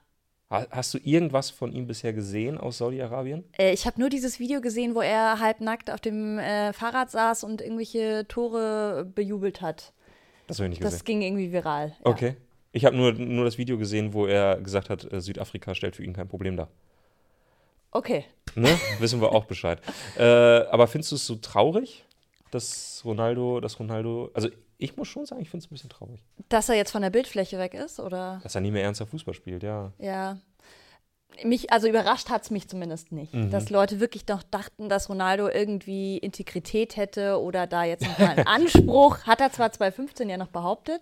Hast 0.49 0.93
du 0.93 0.99
irgendwas 0.99 1.49
von 1.49 1.71
ihm 1.71 1.87
bisher 1.87 2.13
gesehen 2.13 2.59
aus 2.59 2.77
Saudi-Arabien? 2.77 3.43
Äh, 3.57 3.73
ich 3.73 3.87
habe 3.87 3.99
nur 3.99 4.09
dieses 4.09 4.39
Video 4.39 4.61
gesehen, 4.61 4.93
wo 4.93 5.01
er 5.01 5.39
halbnackt 5.39 5.89
auf 5.89 5.99
dem 5.99 6.37
äh, 6.37 6.71
Fahrrad 6.71 7.09
saß 7.09 7.43
und 7.43 7.61
irgendwelche 7.61 8.27
Tore 8.27 9.11
bejubelt 9.15 9.61
hat. 9.61 9.91
Das 10.45 10.59
habe 10.59 10.67
ich 10.67 10.69
nicht 10.71 10.81
gesehen. 10.81 10.93
Das 10.93 11.03
ging 11.03 11.21
irgendwie 11.23 11.51
viral. 11.51 11.95
Ja. 11.99 12.11
Okay. 12.11 12.35
Ich 12.73 12.85
habe 12.85 12.95
nur, 12.95 13.13
nur 13.13 13.45
das 13.45 13.57
Video 13.57 13.77
gesehen, 13.77 14.13
wo 14.13 14.27
er 14.27 14.61
gesagt 14.61 14.89
hat, 14.89 15.11
äh, 15.11 15.19
Südafrika 15.19 15.73
stellt 15.73 15.95
für 15.95 16.03
ihn 16.03 16.13
kein 16.13 16.27
Problem 16.27 16.57
dar. 16.57 16.69
Okay. 17.89 18.25
Ne? 18.53 18.69
Wissen 18.99 19.21
wir 19.21 19.31
auch 19.31 19.45
Bescheid. 19.45 19.81
Äh, 20.17 20.23
aber 20.23 20.87
findest 20.87 21.11
du 21.11 21.15
es 21.15 21.25
so 21.25 21.35
traurig, 21.35 22.05
dass 22.51 23.01
Ronaldo, 23.03 23.61
dass 23.61 23.79
Ronaldo, 23.79 24.29
also 24.33 24.49
ich 24.77 24.97
muss 24.97 25.07
schon 25.07 25.25
sagen, 25.25 25.41
ich 25.41 25.49
finde 25.49 25.63
es 25.63 25.71
ein 25.71 25.73
bisschen 25.73 25.89
traurig, 25.89 26.23
Dass 26.49 26.69
er 26.69 26.75
jetzt 26.75 26.91
von 26.91 27.01
der 27.01 27.09
Bildfläche 27.09 27.57
weg 27.59 27.73
ist, 27.73 27.99
oder? 27.99 28.39
dass 28.43 28.55
er 28.55 28.61
nie 28.61 28.71
mehr 28.71 28.83
ernster 28.83 29.05
Fußball 29.07 29.33
spielt, 29.33 29.63
ja. 29.63 29.91
Ja. 29.99 30.37
Mich, 31.43 31.71
also 31.73 31.87
überrascht 31.89 32.29
hat 32.29 32.43
es 32.43 32.49
mich 32.51 32.69
zumindest 32.69 33.11
nicht, 33.11 33.33
Mhm. 33.33 33.51
dass 33.51 33.69
Leute 33.69 33.99
wirklich 33.99 34.25
noch 34.27 34.41
dachten, 34.43 34.87
dass 34.87 35.09
Ronaldo 35.09 35.49
irgendwie 35.49 36.17
Integrität 36.17 36.95
hätte 36.95 37.39
oder 37.41 37.67
da 37.67 37.83
jetzt 37.83 38.03
noch 38.07 38.17
mal 38.19 38.29
einen 38.37 38.47
Anspruch. 38.47 39.19
Hat 39.25 39.41
er 39.41 39.51
zwar 39.51 39.71
2015 39.71 40.29
ja 40.29 40.37
noch 40.37 40.47
behauptet, 40.47 41.01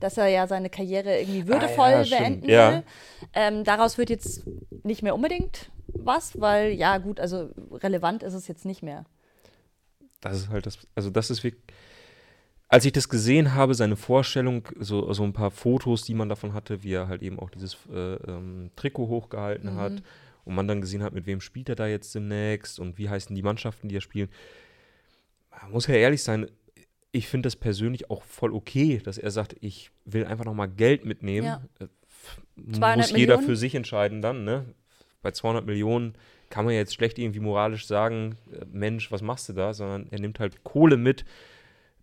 dass 0.00 0.16
er 0.16 0.28
ja 0.28 0.46
seine 0.46 0.70
Karriere 0.70 1.18
irgendwie 1.20 1.46
würdevoll 1.46 1.84
Ah, 1.92 2.02
ja, 2.02 2.18
beenden 2.18 2.48
Ja. 2.48 2.72
will. 2.72 2.82
Ähm, 3.34 3.64
daraus 3.64 3.98
wird 3.98 4.08
jetzt 4.08 4.46
nicht 4.82 5.02
mehr 5.02 5.14
unbedingt 5.14 5.70
was, 5.88 6.40
weil 6.40 6.70
ja 6.72 6.96
gut, 6.96 7.20
also 7.20 7.50
relevant 7.72 8.22
ist 8.22 8.34
es 8.34 8.48
jetzt 8.48 8.64
nicht 8.64 8.82
mehr. 8.82 9.04
Das 10.22 10.36
ist 10.38 10.48
halt 10.48 10.64
das, 10.66 10.78
also 10.94 11.10
das 11.10 11.30
ist 11.30 11.44
wirklich, 11.44 11.62
als 12.68 12.84
ich 12.84 12.92
das 12.92 13.08
gesehen 13.08 13.54
habe, 13.54 13.74
seine 13.74 13.96
Vorstellung, 13.96 14.66
so, 14.78 15.12
so 15.12 15.22
ein 15.22 15.32
paar 15.32 15.50
Fotos, 15.50 16.02
die 16.04 16.14
man 16.14 16.28
davon 16.28 16.52
hatte, 16.52 16.82
wie 16.82 16.92
er 16.92 17.08
halt 17.08 17.22
eben 17.22 17.38
auch 17.38 17.50
dieses 17.50 17.76
äh, 17.92 18.14
ähm, 18.14 18.70
Trikot 18.76 19.06
hochgehalten 19.08 19.74
Mhm. 19.74 19.76
hat 19.78 20.02
und 20.44 20.54
man 20.54 20.66
dann 20.66 20.80
gesehen 20.80 21.02
hat, 21.02 21.12
mit 21.12 21.26
wem 21.26 21.40
spielt 21.40 21.68
er 21.68 21.76
da 21.76 21.86
jetzt 21.86 22.14
demnächst 22.14 22.80
und 22.80 22.98
wie 22.98 23.08
heißen 23.08 23.34
die 23.36 23.42
Mannschaften, 23.42 23.88
die 23.88 23.96
er 23.96 24.00
spielen. 24.00 24.28
Man 25.62 25.72
muss 25.72 25.86
ja 25.86 25.94
ehrlich 25.94 26.22
sein, 26.22 26.46
ich 27.12 27.28
finde 27.28 27.46
das 27.46 27.56
persönlich 27.56 28.10
auch 28.10 28.22
voll 28.24 28.52
okay, 28.52 29.00
dass 29.02 29.16
er 29.16 29.30
sagt, 29.30 29.56
ich 29.60 29.90
will 30.04 30.24
einfach 30.26 30.44
nochmal 30.44 30.68
Geld 30.68 31.04
mitnehmen. 31.04 31.46
Ja. 31.46 31.62
Äh, 31.78 31.84
f- 31.84 32.40
200 32.72 32.96
muss 32.96 33.10
jeder 33.10 33.34
Millionen? 33.36 33.46
für 33.46 33.56
sich 33.56 33.74
entscheiden 33.74 34.22
dann, 34.22 34.44
ne? 34.44 34.66
Bei 35.22 35.30
200 35.30 35.64
Millionen 35.64 36.14
kann 36.50 36.64
man 36.64 36.74
jetzt 36.74 36.94
schlecht 36.94 37.18
irgendwie 37.18 37.40
moralisch 37.40 37.86
sagen, 37.86 38.36
äh, 38.52 38.64
Mensch, 38.70 39.10
was 39.10 39.22
machst 39.22 39.48
du 39.48 39.52
da? 39.54 39.72
Sondern 39.72 40.08
er 40.10 40.20
nimmt 40.20 40.40
halt 40.40 40.62
Kohle 40.64 40.96
mit. 40.96 41.24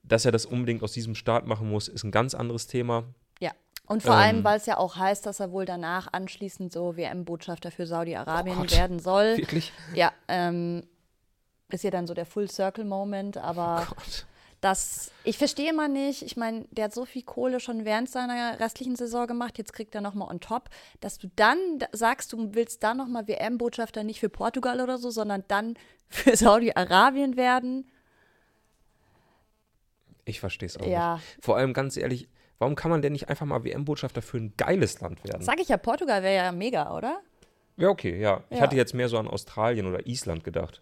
Dass 0.04 0.26
er 0.26 0.32
das 0.32 0.46
unbedingt 0.46 0.84
aus 0.84 0.92
diesem 0.92 1.16
Staat 1.16 1.48
machen 1.48 1.70
muss, 1.70 1.88
ist 1.88 2.04
ein 2.04 2.12
ganz 2.12 2.36
anderes 2.36 2.68
Thema. 2.68 3.04
Ja. 3.40 3.52
Und 3.88 4.04
vor 4.04 4.14
Ähm. 4.14 4.20
allem, 4.20 4.44
weil 4.44 4.58
es 4.58 4.66
ja 4.66 4.78
auch 4.78 4.96
heißt, 4.98 5.26
dass 5.26 5.40
er 5.40 5.52
wohl 5.52 5.66
danach 5.66 6.08
anschließend 6.12 6.72
so 6.72 6.96
WM-Botschafter 6.98 7.72
für 7.72 7.86
Saudi-Arabien 7.86 8.58
Oh 8.60 8.72
werden 8.72 9.00
soll. 9.00 9.38
Wirklich? 9.38 9.72
Ja, 9.94 10.12
ähm, 10.28 10.84
ist 11.70 11.84
ja 11.84 11.90
dann 11.92 12.06
so 12.08 12.14
der 12.14 12.26
Full-Circle-Moment, 12.26 13.38
aber 13.38 13.88
Gott. 13.90 14.26
das, 14.62 15.12
ich 15.24 15.38
verstehe 15.38 15.74
mal 15.74 15.90
nicht, 15.90 16.22
ich 16.22 16.38
meine, 16.38 16.66
der 16.72 16.86
hat 16.86 16.94
so 16.94 17.06
viel 17.06 17.24
Kohle 17.24 17.60
schon 17.60 17.84
während 17.84 18.10
seiner 18.10 18.60
restlichen 18.60 18.96
Saison 18.96 19.26
gemacht, 19.28 19.58
jetzt 19.58 19.74
kriegt 19.74 19.96
er 19.96 20.02
nochmal 20.02 20.30
on 20.30 20.40
top, 20.40 20.70
dass 21.02 21.18
du 21.18 21.30
dann 21.36 21.58
da- 21.80 21.88
sagst, 21.92 22.32
du 22.32 22.54
willst 22.54 22.84
dann 22.84 22.98
nochmal 22.98 23.28
WM-Botschafter 23.28 24.04
nicht 24.04 24.20
für 24.20 24.30
Portugal 24.30 24.80
oder 24.82 24.98
so, 24.98 25.10
sondern 25.10 25.44
dann 25.48 25.76
für 26.10 26.36
Saudi-Arabien 26.38 27.36
werden. 27.38 27.90
Ich 30.26 30.40
verstehe 30.40 30.68
es 30.68 30.78
auch 30.78 30.86
Ja. 30.88 31.16
nicht. 31.16 31.38
Vor 31.42 31.58
allem 31.58 31.74
ganz 31.74 31.98
ehrlich, 31.98 32.28
warum 32.60 32.76
kann 32.76 32.92
man 32.92 33.02
denn 33.02 33.14
nicht 33.14 33.30
einfach 33.30 33.46
mal 33.46 33.64
WM-Botschafter 33.64 34.22
für 34.22 34.38
ein 34.38 34.54
geiles 34.58 35.02
Land 35.02 35.24
werden? 35.26 35.42
Sag 35.42 35.60
ich 35.60 35.68
ja, 35.70 35.78
Portugal 35.78 36.24
wäre 36.24 36.36
ja 36.46 36.52
mega, 36.52 36.96
oder? 36.96 37.20
Ja, 37.78 37.90
okay, 37.90 38.20
ja. 38.20 38.44
Ich 38.50 38.58
Ja. 38.58 38.64
hatte 38.64 38.76
jetzt 38.76 38.94
mehr 38.94 39.10
so 39.10 39.18
an 39.18 39.28
Australien 39.28 39.86
oder 39.88 40.06
Island 40.08 40.44
gedacht. 40.44 40.82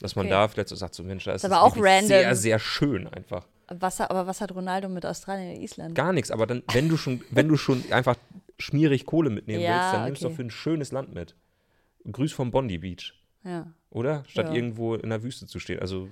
Dass 0.00 0.16
man 0.16 0.26
Okay. 0.26 0.30
da 0.30 0.48
vielleicht 0.48 0.68
so 0.70 0.76
sagt, 0.76 0.94
so 0.94 1.02
Mensch, 1.02 1.24
da 1.24 1.32
ist 1.32 1.44
Ist 1.44 1.50
es 1.50 1.52
aber 1.52 1.62
auch 1.62 1.76
wirklich 1.76 1.92
random. 1.92 2.08
sehr, 2.08 2.34
sehr 2.34 2.58
schön 2.58 3.06
einfach. 3.06 3.46
Was, 3.68 4.00
aber 4.00 4.26
was 4.26 4.40
hat 4.40 4.52
Ronaldo 4.54 4.88
mit 4.88 5.04
Australien 5.06 5.56
und 5.56 5.62
Island? 5.62 5.94
Gar 5.94 6.12
nichts, 6.14 6.30
aber 6.30 6.46
dann, 6.46 6.62
wenn 6.72 6.88
du 6.88 6.96
schon, 6.96 7.22
wenn 7.30 7.46
du 7.48 7.56
schon 7.56 7.84
einfach 7.92 8.16
schmierig 8.58 9.04
Kohle 9.06 9.30
mitnehmen 9.30 9.62
Ja, 9.62 9.74
willst, 9.74 9.92
dann 9.92 10.04
nimmst 10.06 10.22
du 10.22 10.26
okay. 10.26 10.32
doch 10.32 10.36
für 10.36 10.42
ein 10.42 10.50
schönes 10.50 10.90
Land 10.90 11.14
mit. 11.14 11.36
Grüß 12.10 12.32
vom 12.32 12.50
Bondi 12.50 12.78
Beach, 12.78 13.12
Ja. 13.44 13.66
oder? 13.90 14.24
Statt 14.26 14.48
Ja. 14.48 14.54
irgendwo 14.54 14.94
in 14.94 15.10
der 15.10 15.22
Wüste 15.22 15.46
zu 15.46 15.58
stehen. 15.60 15.78
Also, 15.80 16.08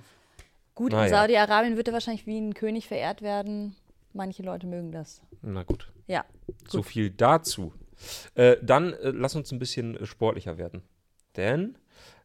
Gut, 0.79 0.93
Naja. 0.93 1.03
in 1.03 1.09
Saudi-Arabien 1.11 1.75
wird 1.75 1.89
er 1.89 1.93
wahrscheinlich 1.93 2.25
wie 2.25 2.39
ein 2.39 2.53
König 2.53 2.87
verehrt 2.87 3.21
werden. 3.21 3.75
Manche 4.13 4.43
Leute 4.43 4.65
mögen 4.65 4.93
das. 4.93 5.21
na 5.41 5.63
gut. 5.63 5.91
Ja. 6.07 6.23
So 6.69 6.83
viel 6.83 7.09
dazu. 7.09 7.73
Äh, 8.35 8.55
dann 8.61 8.93
äh, 8.93 9.09
lass 9.09 9.35
uns 9.35 9.51
ein 9.51 9.59
bisschen 9.59 9.97
äh, 9.97 10.05
sportlicher 10.05 10.57
werden. 10.57 10.81
Denn 11.35 11.77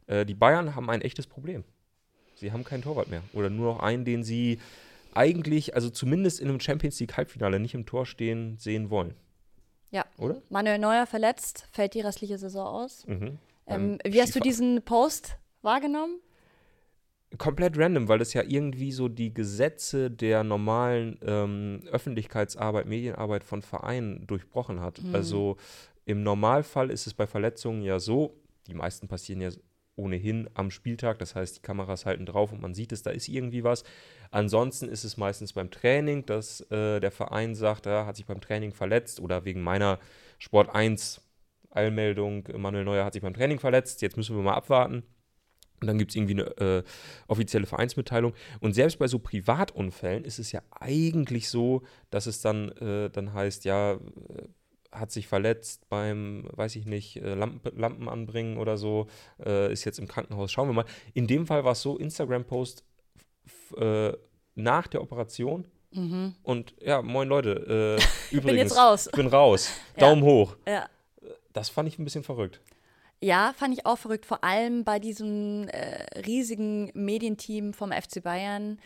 äh, 0.07 0.25
die 0.25 0.35
Bayern 0.35 0.77
haben 0.77 0.89
ein 0.89 1.03
echtes 1.03 1.27
Problem. 1.27 1.65
Sie 2.37 2.53
haben 2.53 2.63
keinen 2.63 2.83
Torwart 2.83 3.09
mehr. 3.09 3.23
Oder 3.33 3.51
nur 3.51 3.75
noch 3.75 3.81
einen, 3.81 4.05
den 4.05 4.23
sie 4.23 4.61
eigentlich, 5.15 5.75
also 5.75 5.91
zumindest 5.91 6.39
in 6.39 6.49
einem 6.49 6.61
Champions 6.61 7.01
League 7.01 7.17
Halbfinale 7.17 7.59
nicht 7.59 7.75
im 7.75 7.87
Tor 7.87 8.07
stehen 8.07 8.57
sehen 8.59 8.89
wollen. 8.89 9.15
Ja. 9.91 10.05
Oder? 10.17 10.41
Manuel 10.49 10.79
Neuer 10.79 11.07
verletzt, 11.07 11.67
fällt 11.73 11.95
die 11.95 12.03
restliche 12.03 12.39
Saison 12.39 12.69
aus. 12.69 13.05
Mhm. 13.09 13.39
Ähm, 13.67 13.99
wie 14.05 14.23
hast 14.23 14.37
du 14.37 14.39
diesen 14.39 14.81
Post 14.83 15.39
wahrgenommen? 15.63 16.21
Komplett 17.38 17.79
random, 17.79 18.09
weil 18.09 18.19
das 18.19 18.33
ja 18.33 18.43
irgendwie 18.43 18.93
so 18.93 19.09
die 19.09 19.33
Gesetze 19.33 20.11
der 20.11 20.45
normalen 20.45 21.19
ähm, 21.25 21.81
Öffentlichkeitsarbeit, 21.91 22.87
Medienarbeit 22.87 23.45
von 23.45 23.62
Vereinen 23.62 24.26
durchbrochen 24.26 24.81
hat. 24.81 25.03
Mhm. 25.03 25.14
Also 25.14 25.57
im 26.05 26.23
Normalfall 26.23 26.91
ist 26.91 27.07
es 27.07 27.14
bei 27.14 27.26
Verletzungen 27.26 27.83
ja 27.83 27.99
so, 27.99 28.37
die 28.67 28.75
meisten 28.75 29.09
passieren 29.09 29.41
ja 29.41 29.50
ohnehin 29.97 30.50
am 30.55 30.71
Spieltag, 30.71 31.19
das 31.19 31.35
heißt, 31.35 31.57
die 31.57 31.62
Kameras 31.62 32.05
halten 32.05 32.26
drauf 32.26 32.53
und 32.53 32.61
man 32.61 32.75
sieht 32.75 32.93
es, 32.93 33.03
da 33.03 33.11
ist 33.11 33.29
irgendwie 33.29 33.62
was. 33.62 33.85
Ansonsten 34.31 34.88
ist 34.88 35.05
es 35.05 35.17
meistens 35.17 35.53
beim 35.53 35.71
Training, 35.71 36.26
dass 36.26 36.61
äh, 36.73 36.99
der 36.99 37.12
Verein 37.12 37.55
sagt, 37.55 37.87
er 37.87 38.07
hat 38.07 38.17
sich 38.17 38.26
beim 38.26 38.41
Training 38.41 38.73
verletzt 38.73 39.21
oder 39.21 39.45
wegen 39.45 39.62
meiner 39.62 40.00
Sport 40.38 40.75
1 40.75 41.21
Eilmeldung, 41.71 42.49
Manuel 42.57 42.85
Neuer 42.85 43.05
hat 43.05 43.12
sich 43.12 43.23
beim 43.23 43.35
Training 43.35 43.59
verletzt, 43.59 44.03
jetzt 44.03 44.17
müssen 44.17 44.37
wir 44.37 44.43
mal 44.43 44.55
abwarten. 44.55 45.05
Und 45.85 45.88
dann 45.88 45.99
gibt 45.99 46.11
es 46.12 46.17
irgendwie 46.17 46.35
eine 46.41 46.57
äh, 46.79 46.83
offizielle 47.29 47.67
Vereinsmitteilung. 47.67 48.33
Und 48.61 48.73
selbst 48.75 48.99
bei 48.99 49.07
so 49.07 49.19
Privatunfällen 49.19 50.25
ist 50.25 50.38
es 50.38 50.50
ja 50.50 50.62
eigentlich 50.71 51.49
so, 51.50 51.83
dass 52.11 52.25
es 52.26 52.41
dann, 52.41 52.71
äh, 52.79 53.11
dann 53.11 53.35
heißt, 53.35 53.64
ja, 53.67 53.93
äh, 53.93 53.99
hat 54.93 55.11
sich 55.12 55.26
verletzt 55.26 55.88
beim, 55.88 56.49
weiß 56.53 56.76
ich 56.76 56.87
nicht, 56.87 57.17
äh, 57.17 57.35
Lampen, 57.35 57.76
Lampen 57.76 58.09
anbringen 58.09 58.59
oder 58.59 58.76
so, 58.76 59.09
äh, 59.45 59.73
ist 59.73 59.85
jetzt 59.85 59.99
im 59.99 60.07
Krankenhaus. 60.09 60.53
Schauen 60.53 60.69
wir 60.69 60.73
mal. 60.73 60.85
In 61.14 61.26
dem 61.26 61.47
Fall 61.47 61.64
war 61.64 61.73
es 61.73 61.83
so, 61.83 61.99
Instagram-Post 61.99 62.85
äh, 63.76 64.12
nach 64.55 64.87
der 64.87 65.03
Operation. 65.03 65.67
Und 66.43 66.75
ja, 66.81 67.03
moin 67.03 67.29
Leute, 67.29 67.99
übrigens, 68.33 68.53
Mhm. 68.53 68.59
jetzt 68.59 68.76
raus. 68.76 69.07
ich 69.07 69.12
bin 69.12 69.29
raus. 69.29 69.69
Ja. 69.97 70.00
Daumen 70.09 70.23
hoch. 70.25 70.57
Ja. 70.67 70.88
Das 71.53 71.69
fand 71.69 71.88
ich 71.88 72.00
ein 72.00 72.05
bisschen 72.05 72.25
verrückt. 72.25 72.61
Ja, 73.25 73.54
fand 73.57 73.73
ich 73.73 73.87
auch 73.87 73.97
verrückt, 73.97 74.26
vor 74.26 74.45
allem 74.45 74.85
bei 74.85 74.99
diesem 74.99 75.66
äh, 75.69 76.21
riesigen 76.26 76.90
Medienteam 76.95 77.73
vom 77.73 77.90
FC 77.90 78.23
Bayern. 78.23 78.78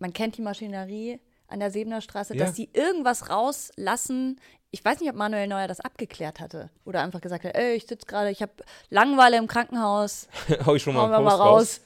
Man 0.00 0.12
kennt 0.12 0.36
die 0.36 0.42
Maschinerie 0.42 1.20
an 1.46 1.60
der 1.60 1.70
Sebener 1.70 2.00
Straße, 2.00 2.34
Ja. 2.36 2.44
dass 2.44 2.56
sie 2.56 2.68
irgendwas 2.72 3.30
rauslassen. 3.30 4.40
Ich 4.72 4.84
weiß 4.84 4.98
nicht, 4.98 5.08
ob 5.10 5.14
Manuel 5.16 5.46
Neuer 5.46 5.68
das 5.68 5.78
abgeklärt 5.80 6.40
hatte 6.40 6.70
oder 6.84 7.02
einfach 7.02 7.20
gesagt 7.20 7.44
hat, 7.44 7.54
ey, 7.54 7.74
ich 7.74 7.86
sitze 7.86 8.06
gerade, 8.06 8.30
ich 8.32 8.42
habe 8.42 8.52
Langeweile 8.90 9.36
im 9.36 9.46
Krankenhaus, 9.46 10.26
Hau 10.66 10.74
ich 10.74 10.82
schon 10.82 10.94
mal 10.96 11.06
mal 11.08 11.22
raus. 11.28 11.40
raus. 11.40 11.80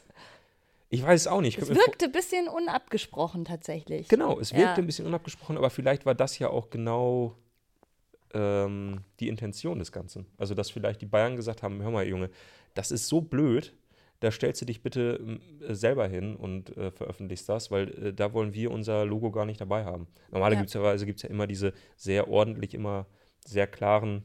Ich 0.89 1.03
weiß 1.03 1.21
es 1.21 1.27
auch 1.27 1.43
nicht. 1.43 1.59
Ich 1.59 1.63
Es 1.65 1.69
wirkte 1.69 2.07
ein 2.07 2.13
bisschen 2.13 2.49
unabgesprochen 2.49 3.45
tatsächlich. 3.45 4.09
Genau, 4.09 4.41
es 4.41 4.53
wirkte 4.55 4.63
Ja. 4.71 4.75
ein 4.77 4.87
bisschen 4.87 5.05
unabgesprochen, 5.07 5.59
aber 5.59 5.69
vielleicht 5.69 6.07
war 6.07 6.15
das 6.15 6.39
ja 6.39 6.49
auch 6.49 6.71
genau 6.71 7.35
ähm, 8.35 9.01
die 9.21 9.29
Intention 9.29 9.79
des 9.79 9.93
Ganzen. 9.93 10.27
Also, 10.37 10.55
dass 10.55 10.71
vielleicht 10.71 11.01
die 11.01 11.07
Bayern 11.07 11.37
gesagt 11.37 11.63
haben: 11.63 11.83
Hör 11.83 11.91
mal, 11.91 12.07
Junge, 12.07 12.31
das 12.75 12.91
ist 12.91 13.09
so 13.09 13.21
blöd, 13.21 13.75
da 14.21 14.31
stellst 14.31 14.61
du 14.61 14.67
dich 14.67 14.83
bitte 14.83 15.21
ähm, 15.21 15.41
äh, 15.61 15.75
selber 15.75 16.09
hin 16.09 16.37
und 16.37 16.77
äh, 16.77 16.91
veröffentlichst 16.91 17.49
das, 17.49 17.71
weil 17.71 18.07
äh, 18.07 18.13
da 18.13 18.33
wollen 18.33 18.55
wir 18.55 18.71
unser 18.71 19.05
Logo 19.05 19.31
gar 19.31 19.45
nicht 19.45 19.61
dabei 19.61 19.85
haben. 19.85 20.09
Normalerweise 20.31 21.07
gibt 21.07 21.19
es 21.19 21.23
ja 21.23 21.29
immer 21.29 21.47
diese 21.47 21.73
sehr 21.97 22.29
ordentlich, 22.29 22.75
immer 22.75 23.07
sehr 23.45 23.67
klaren 23.67 24.23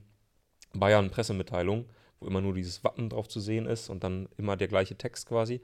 Bayern-Pressemitteilungen, 0.73 1.85
wo 2.19 2.27
immer 2.27 2.41
nur 2.41 2.53
dieses 2.53 2.83
Wappen 2.83 3.09
drauf 3.09 3.27
zu 3.27 3.39
sehen 3.39 3.67
ist 3.67 3.89
und 3.89 4.03
dann 4.03 4.27
immer 4.37 4.57
der 4.57 4.67
gleiche 4.67 4.97
Text 4.97 5.27
quasi. 5.27 5.61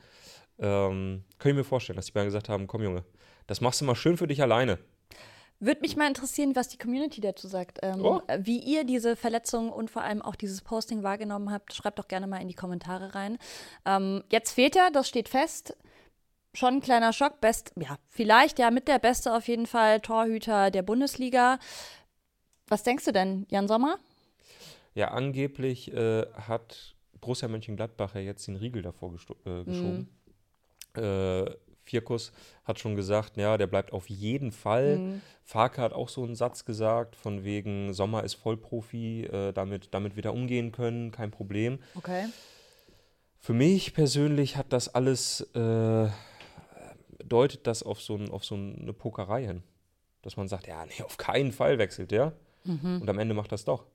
Ähm, 0.59 1.23
kann 1.39 1.51
ich 1.51 1.55
mir 1.55 1.63
vorstellen, 1.63 1.97
dass 1.97 2.07
die 2.07 2.11
Bayern 2.11 2.27
gesagt 2.27 2.49
haben: 2.49 2.67
Komm, 2.67 2.83
Junge, 2.83 3.03
das 3.47 3.61
machst 3.61 3.81
du 3.81 3.85
mal 3.85 3.95
schön 3.95 4.17
für 4.17 4.27
dich 4.27 4.41
alleine. 4.41 4.77
Würde 5.61 5.81
mich 5.81 5.97
mal 5.97 6.07
interessieren, 6.07 6.55
was 6.55 6.69
die 6.69 6.77
Community 6.77 7.19
dazu 7.19 7.47
sagt. 7.47 7.79
Ähm, 7.81 8.03
Oh. 8.03 8.21
Wie 8.37 8.59
ihr 8.59 8.85
diese 8.85 9.15
Verletzung 9.15 9.71
und 9.71 9.91
vor 9.91 10.03
allem 10.03 10.21
auch 10.21 10.35
dieses 10.35 10.61
Posting 10.61 11.03
wahrgenommen 11.03 11.51
habt, 11.51 11.73
schreibt 11.73 11.99
doch 11.99 12.07
gerne 12.07 12.27
mal 12.27 12.41
in 12.41 12.47
die 12.47 12.53
Kommentare 12.55 13.13
rein. 13.13 13.37
Ähm, 13.85 14.23
jetzt 14.31 14.53
fehlt 14.53 14.75
er, 14.77 14.89
das 14.91 15.09
steht 15.09 15.27
fest. 15.27 15.75
Schon 16.53 16.75
ein 16.75 16.81
kleiner 16.81 17.13
Schock. 17.13 17.41
Best, 17.41 17.73
ja, 17.75 17.97
vielleicht 18.07 18.57
ja 18.57 18.71
mit 18.71 18.87
der 18.87 18.99
Beste 18.99 19.35
auf 19.35 19.47
jeden 19.47 19.67
Fall 19.67 19.99
Torhüter 19.99 20.71
der 20.71 20.81
Bundesliga. 20.81 21.59
Was 22.67 22.83
denkst 22.83 23.05
du 23.05 23.11
denn, 23.11 23.45
Jan 23.49 23.67
Sommer? 23.67 23.97
Ja, 24.95 25.09
angeblich 25.09 25.93
äh, 25.93 26.25
hat 26.33 26.95
Borussia 27.19 27.47
Mönchengladbach 27.47 28.15
ja 28.15 28.21
jetzt 28.21 28.47
den 28.47 28.55
Riegel 28.55 28.81
davor 28.81 29.13
äh, 29.45 29.63
geschoben. 29.63 30.09
Äh, 30.95 31.45
Vierkus 31.89 32.31
hat 32.63 32.79
schon 32.79 32.95
gesagt, 32.95 33.37
ja, 33.37 33.57
der 33.57 33.67
bleibt 33.67 33.93
auf 33.93 34.09
jeden 34.09 34.51
Fall. 34.51 35.21
Farke 35.43 35.81
hat 35.81 35.93
auch 35.93 36.09
so 36.09 36.23
einen 36.23 36.35
Satz 36.35 36.65
gesagt, 36.65 37.15
von 37.15 37.43
wegen 37.43 37.93
Sommer 37.93 38.23
ist 38.23 38.35
Vollprofi, 38.35 39.23
äh, 39.23 39.51
damit, 39.51 39.93
damit 39.93 40.15
wird 40.15 40.25
er 40.25 40.33
umgehen 40.33 40.71
können, 40.71 41.11
kein 41.11 41.31
Problem. 41.31 41.79
Okay. 41.95 42.25
Für 43.39 43.53
mich 43.53 43.93
persönlich 43.93 44.57
hat 44.57 44.71
das 44.71 44.93
alles, 44.93 45.41
äh, 45.55 46.09
deutet 47.25 47.65
das 47.65 47.83
auf 47.83 48.01
so, 48.01 48.15
ein, 48.15 48.29
auf 48.29 48.45
so 48.45 48.55
eine 48.55 48.93
Pokerei 48.93 49.45
hin. 49.45 49.63
Dass 50.21 50.37
man 50.37 50.47
sagt, 50.47 50.67
ja, 50.67 50.85
nee, 50.85 51.03
auf 51.03 51.17
keinen 51.17 51.51
Fall 51.51 51.79
wechselt 51.79 52.11
der. 52.11 52.33
Und 52.99 53.09
am 53.09 53.17
Ende 53.19 53.33
macht 53.33 53.51
das 53.51 53.65
doch. 53.65 53.85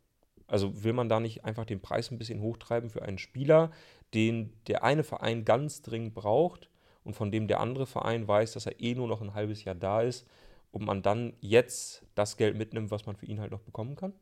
Also 0.46 0.82
will 0.82 0.92
man 0.92 1.08
da 1.08 1.20
nicht 1.20 1.44
einfach 1.44 1.64
den 1.64 1.80
Preis 1.80 2.10
ein 2.10 2.18
bisschen 2.18 2.40
hochtreiben 2.40 2.90
für 2.90 3.02
einen 3.02 3.18
Spieler, 3.18 3.70
den 4.14 4.52
der 4.66 4.82
eine 4.84 5.04
Verein 5.04 5.44
ganz 5.44 5.82
dringend 5.82 6.14
braucht 6.14 6.70
und 7.04 7.14
von 7.14 7.30
dem 7.30 7.46
der 7.48 7.60
andere 7.60 7.86
Verein 7.86 8.26
weiß, 8.26 8.52
dass 8.52 8.66
er 8.66 8.80
eh 8.80 8.94
nur 8.94 9.08
noch 9.08 9.20
ein 9.20 9.34
halbes 9.34 9.64
Jahr 9.64 9.74
da 9.74 10.02
ist 10.02 10.26
und 10.72 10.84
man 10.84 11.02
dann 11.02 11.34
jetzt 11.40 12.02
das 12.14 12.36
Geld 12.36 12.56
mitnimmt, 12.56 12.90
was 12.90 13.06
man 13.06 13.16
für 13.16 13.26
ihn 13.26 13.40
halt 13.40 13.52
noch 13.52 13.60
bekommen 13.60 13.94
kann? 13.96 14.12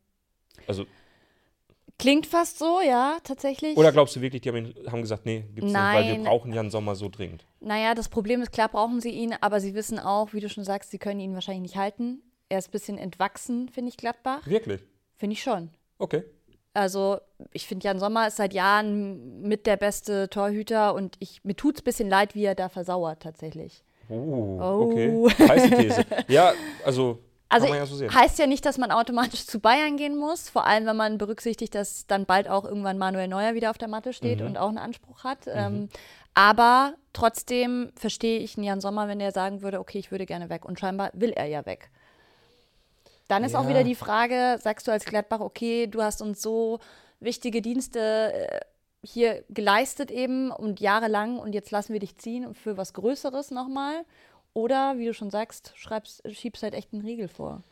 Also, 0.66 0.84
Klingt 1.98 2.26
fast 2.26 2.58
so, 2.58 2.80
ja, 2.80 3.18
tatsächlich. 3.22 3.76
oder 3.76 3.92
glaubst 3.92 4.16
du 4.16 4.20
wirklich, 4.20 4.42
die 4.42 4.48
haben, 4.48 4.74
haben 4.90 5.02
gesagt, 5.02 5.24
nee, 5.24 5.44
gibt's 5.54 5.72
nicht, 5.72 5.74
weil 5.74 6.06
wir 6.06 6.14
Nein. 6.14 6.24
brauchen 6.24 6.52
Jan 6.52 6.70
Sommer 6.70 6.96
so 6.96 7.08
dringend? 7.08 7.46
Naja, 7.60 7.94
das 7.94 8.08
Problem 8.08 8.42
ist, 8.42 8.50
klar 8.50 8.68
brauchen 8.68 9.00
sie 9.00 9.10
ihn, 9.10 9.34
aber 9.40 9.60
sie 9.60 9.74
wissen 9.74 9.98
auch, 10.00 10.32
wie 10.32 10.40
du 10.40 10.48
schon 10.48 10.64
sagst, 10.64 10.90
sie 10.90 10.98
können 10.98 11.20
ihn 11.20 11.34
wahrscheinlich 11.34 11.62
nicht 11.62 11.76
halten. 11.76 12.22
Er 12.48 12.58
ist 12.58 12.68
ein 12.68 12.72
bisschen 12.72 12.98
entwachsen, 12.98 13.68
finde 13.68 13.90
ich, 13.90 13.96
Gladbach. 13.96 14.44
Wirklich? 14.46 14.82
Finde 15.16 15.34
ich 15.34 15.42
schon. 15.42 15.70
Okay. 15.98 16.24
Also, 16.74 17.18
ich 17.52 17.66
finde, 17.66 17.84
Jan 17.86 17.98
Sommer 17.98 18.28
ist 18.28 18.36
seit 18.36 18.54
Jahren 18.54 19.42
mit 19.42 19.66
der 19.66 19.76
beste 19.76 20.28
Torhüter 20.30 20.94
und 20.94 21.16
ich, 21.18 21.44
mir 21.44 21.54
tut 21.54 21.76
es 21.76 21.80
ein 21.82 21.84
bisschen 21.84 22.08
leid, 22.08 22.34
wie 22.34 22.44
er 22.44 22.54
da 22.54 22.68
versauert 22.68 23.20
tatsächlich. 23.22 23.82
Oh, 24.08 24.14
Oh. 24.60 24.90
okay. 24.90 25.48
Heiße 25.48 25.70
These. 25.70 26.04
Ja, 26.28 26.52
also, 26.84 27.18
Also, 27.48 27.66
ja 27.66 27.84
so 27.86 27.96
sehen. 27.96 28.14
heißt 28.14 28.38
ja 28.38 28.46
nicht, 28.46 28.64
dass 28.64 28.78
man 28.78 28.90
automatisch 28.90 29.46
zu 29.46 29.60
Bayern 29.60 29.96
gehen 29.98 30.16
muss, 30.16 30.48
vor 30.48 30.66
allem 30.66 30.86
wenn 30.86 30.96
man 30.96 31.18
berücksichtigt, 31.18 31.74
dass 31.74 32.06
dann 32.06 32.24
bald 32.26 32.48
auch 32.48 32.64
irgendwann 32.64 32.96
Manuel 32.98 33.28
Neuer 33.28 33.54
wieder 33.54 33.70
auf 33.70 33.78
der 33.78 33.88
Matte 33.88 34.12
steht 34.14 34.40
Mhm. 34.40 34.46
und 34.46 34.56
auch 34.58 34.68
einen 34.68 34.78
Anspruch 34.78 35.24
hat. 35.24 35.40
Ähm, 35.46 35.88
aber 36.34 36.94
trotzdem 37.12 37.90
verstehe 37.96 38.38
ich 38.38 38.56
einen 38.56 38.64
Jan 38.64 38.80
Sommer, 38.80 39.06
wenn 39.08 39.18
der 39.18 39.32
sagen 39.32 39.60
würde, 39.60 39.78
okay, 39.78 39.98
ich 39.98 40.10
würde 40.10 40.24
gerne 40.24 40.48
weg. 40.48 40.64
Und 40.64 40.80
scheinbar 40.80 41.10
will 41.12 41.30
er 41.30 41.46
ja 41.46 41.66
weg. 41.66 41.90
Dann 43.28 43.44
ist 43.44 43.54
auch 43.54 43.64
Ja. 43.64 43.70
wieder 43.70 43.84
die 43.84 43.94
Frage, 43.94 44.58
sagst 44.60 44.86
du 44.86 44.92
als 44.92 45.04
Gladbach, 45.04 45.40
okay, 45.40 45.86
du 45.86 46.02
hast 46.02 46.20
uns 46.22 46.42
so 46.42 46.80
wichtige 47.20 47.62
Dienste 47.62 48.32
äh, 48.32 48.60
hier 49.04 49.44
geleistet 49.48 50.10
eben 50.10 50.50
und 50.50 50.80
jahrelang 50.80 51.38
und 51.38 51.54
jetzt 51.54 51.70
lassen 51.70 51.92
wir 51.92 52.00
dich 52.00 52.16
ziehen 52.18 52.54
für 52.54 52.76
was 52.76 52.92
Größeres 52.92 53.50
nochmal. 53.50 54.04
Oder, 54.54 54.98
wie 54.98 55.06
du 55.06 55.14
schon 55.14 55.30
sagst, 55.30 55.72
schreibst, 55.76 56.22
schiebst 56.30 56.62
halt 56.62 56.74
echt 56.74 56.92
einen 56.92 57.02
Riegel 57.02 57.28
vor. 57.28 57.62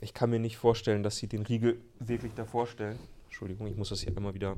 Ich 0.00 0.14
kann 0.14 0.30
mir 0.30 0.38
nicht 0.38 0.56
vorstellen, 0.56 1.02
dass 1.02 1.16
sie 1.16 1.26
den 1.26 1.42
Riegel 1.42 1.80
wirklich 1.98 2.32
davor 2.34 2.66
stellen. 2.66 2.98
Entschuldigung, 3.26 3.66
ich 3.66 3.76
muss 3.76 3.88
das 3.88 4.00
hier 4.02 4.16
einmal 4.16 4.34
wieder 4.34 4.56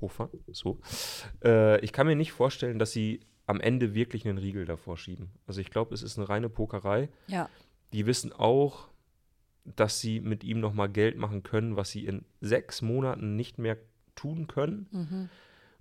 hochfahren. 0.00 0.30
So. 0.52 0.78
Äh, 1.44 1.80
ich 1.80 1.92
kann 1.92 2.06
mir 2.06 2.16
nicht 2.16 2.32
vorstellen, 2.32 2.78
dass 2.78 2.92
sie 2.92 3.20
am 3.46 3.60
Ende 3.60 3.94
wirklich 3.94 4.26
einen 4.26 4.38
Riegel 4.38 4.64
davor 4.64 4.96
schieben. 4.96 5.30
Also 5.46 5.60
ich 5.60 5.70
glaube, 5.70 5.94
es 5.94 6.02
ist 6.02 6.18
eine 6.18 6.28
reine 6.28 6.48
Pokerei. 6.48 7.08
Ja. 7.26 7.48
Die 7.94 8.06
wissen 8.06 8.32
auch, 8.32 8.88
dass 9.64 10.00
sie 10.00 10.18
mit 10.18 10.42
ihm 10.42 10.58
nochmal 10.58 10.88
Geld 10.88 11.16
machen 11.16 11.44
können, 11.44 11.76
was 11.76 11.90
sie 11.90 12.06
in 12.06 12.24
sechs 12.40 12.82
Monaten 12.82 13.36
nicht 13.36 13.58
mehr 13.58 13.78
tun 14.16 14.48
können. 14.48 14.88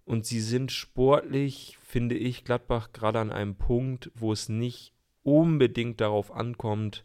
Und 0.06 0.28
sie 0.28 0.40
sind 0.40 0.72
sportlich, 0.72 1.80
finde 1.82 2.16
ich, 2.16 2.46
Gladbach 2.46 2.94
gerade 2.94 3.20
an 3.20 3.32
einem 3.32 3.56
Punkt, 3.56 4.12
wo 4.14 4.32
es 4.32 4.48
nicht 4.48 4.94
unbedingt 5.24 6.02
darauf 6.02 6.32
ankommt, 6.32 7.04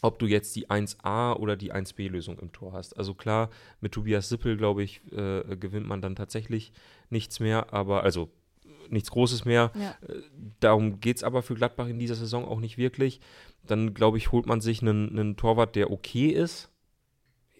ob 0.00 0.18
du 0.18 0.24
jetzt 0.26 0.56
die 0.56 0.70
1a 0.70 1.36
oder 1.36 1.54
die 1.54 1.74
1b-Lösung 1.74 2.38
im 2.38 2.52
Tor 2.52 2.72
hast. 2.72 2.96
Also 2.96 3.12
klar, 3.12 3.50
mit 3.82 3.92
Tobias 3.92 4.30
Sippel, 4.30 4.56
glaube 4.56 4.82
ich, 4.82 5.02
äh, 5.12 5.56
gewinnt 5.58 5.86
man 5.86 6.00
dann 6.00 6.16
tatsächlich 6.16 6.72
nichts 7.10 7.38
mehr, 7.38 7.74
aber 7.74 8.02
also 8.02 8.30
nichts 8.90 9.10
Großes 9.10 9.44
mehr. 9.44 9.72
Ja. 9.74 9.96
Äh, 10.08 10.22
Darum 10.60 11.00
geht 11.00 11.18
es 11.18 11.24
aber 11.24 11.42
für 11.42 11.54
Gladbach 11.54 11.88
in 11.88 11.98
dieser 11.98 12.14
Saison 12.14 12.44
auch 12.44 12.60
nicht 12.60 12.78
wirklich. 12.78 13.20
Dann, 13.66 13.94
glaube 13.94 14.18
ich, 14.18 14.32
holt 14.32 14.46
man 14.46 14.60
sich 14.60 14.82
einen, 14.82 15.10
einen 15.10 15.36
Torwart, 15.36 15.76
der 15.76 15.90
okay 15.90 16.28
ist. 16.28 16.70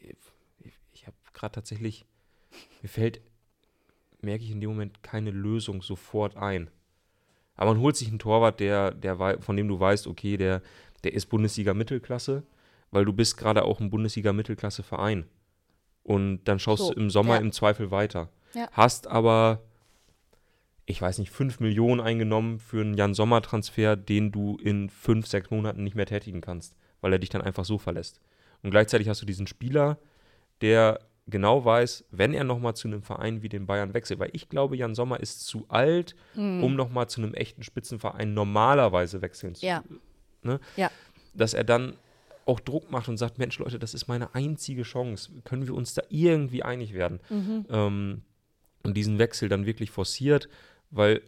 Ich, 0.00 0.78
ich 0.93 1.07
habe 1.07 1.16
gerade 1.33 1.54
tatsächlich, 1.54 2.07
mir 2.83 2.88
fällt, 2.88 3.21
merke 4.21 4.45
ich 4.45 4.50
in 4.50 4.61
dem 4.61 4.71
Moment 4.71 5.02
keine 5.02 5.31
Lösung 5.31 5.83
sofort 5.83 6.37
ein. 6.37 6.71
Aber 7.57 7.73
man 7.73 7.81
holt 7.81 7.97
sich 7.97 8.09
einen 8.09 8.19
Torwart, 8.19 8.61
der, 8.61 8.90
der, 8.90 9.40
von 9.40 9.57
dem 9.57 9.69
du 9.69 9.78
weißt, 9.78 10.07
okay, 10.07 10.37
der, 10.37 10.62
der 11.04 11.12
ist 11.12 11.26
Bundesliga-Mittelklasse, 11.26 12.43
weil 12.90 13.04
du 13.04 13.12
bist 13.12 13.37
gerade 13.37 13.64
auch 13.64 13.81
ein 13.81 13.90
Bundesliga-Mittelklasse-Verein. 13.90 15.26
Und 16.02 16.45
dann 16.45 16.59
schaust 16.59 16.83
So, 16.83 16.93
du 16.93 17.00
im 17.00 17.11
Sommer 17.11 17.37
ja. 17.37 17.40
im 17.40 17.52
Zweifel 17.52 17.90
weiter. 17.90 18.28
Ja. 18.54 18.69
Hast 18.73 19.07
aber 19.07 19.62
ich 20.86 21.00
weiß 21.00 21.18
nicht, 21.18 21.30
5 21.30 21.60
Millionen 21.60 22.00
eingenommen 22.00 22.58
für 22.58 22.80
einen 22.80 22.94
Jan-Sommer-Transfer, 22.94 23.96
den 23.96 24.32
du 24.32 24.58
in 24.58 24.90
5, 24.90 25.26
6 25.26 25.50
Monaten 25.50 25.82
nicht 25.82 25.96
mehr 25.96 26.06
tätigen 26.06 26.40
kannst, 26.40 26.76
weil 27.00 27.12
er 27.12 27.18
dich 27.18 27.30
dann 27.30 27.42
einfach 27.42 27.64
so 27.64 27.78
verlässt. 27.78 28.20
Und 28.62 28.70
gleichzeitig 28.70 29.08
hast 29.08 29.22
du 29.22 29.26
diesen 29.26 29.46
Spieler, 29.46 29.98
der 30.60 31.00
genau 31.26 31.64
weiß, 31.64 32.04
wenn 32.10 32.34
er 32.34 32.44
nochmal 32.44 32.74
zu 32.76 32.86
einem 32.86 33.02
Verein 33.02 33.40
wie 33.42 33.48
den 33.48 33.66
Bayern 33.66 33.94
wechselt, 33.94 34.20
weil 34.20 34.28
ich 34.34 34.50
glaube, 34.50 34.76
Jan 34.76 34.94
Sommer 34.94 35.20
ist 35.20 35.46
zu 35.46 35.64
alt, 35.68 36.14
Hm. 36.34 36.62
um 36.62 36.76
nochmal 36.76 37.08
zu 37.08 37.22
einem 37.22 37.32
echten 37.32 37.62
Spitzenverein 37.62 38.34
normalerweise 38.34 39.22
wechseln 39.22 39.54
zu 39.54 39.64
Ja. 39.64 39.82
Ne? 40.42 40.60
Ja. 40.76 40.90
Dass 41.32 41.54
er 41.54 41.64
dann 41.64 41.94
auch 42.44 42.60
Druck 42.60 42.90
macht 42.90 43.08
und 43.08 43.16
sagt, 43.16 43.38
Mensch 43.38 43.58
Leute, 43.58 43.78
das 43.78 43.94
ist 43.94 44.06
meine 44.06 44.34
einzige 44.34 44.82
Chance. 44.82 45.30
Können 45.44 45.66
wir 45.66 45.74
uns 45.74 45.94
da 45.94 46.02
irgendwie 46.10 46.62
einig 46.62 46.92
werden? 46.92 47.20
Mhm. 47.30 47.64
Ähm, 47.70 48.22
und 48.82 48.94
diesen 48.94 49.18
Wechsel 49.18 49.48
dann 49.48 49.64
wirklich 49.64 49.90
forciert, 49.90 50.50
weil 50.94 51.22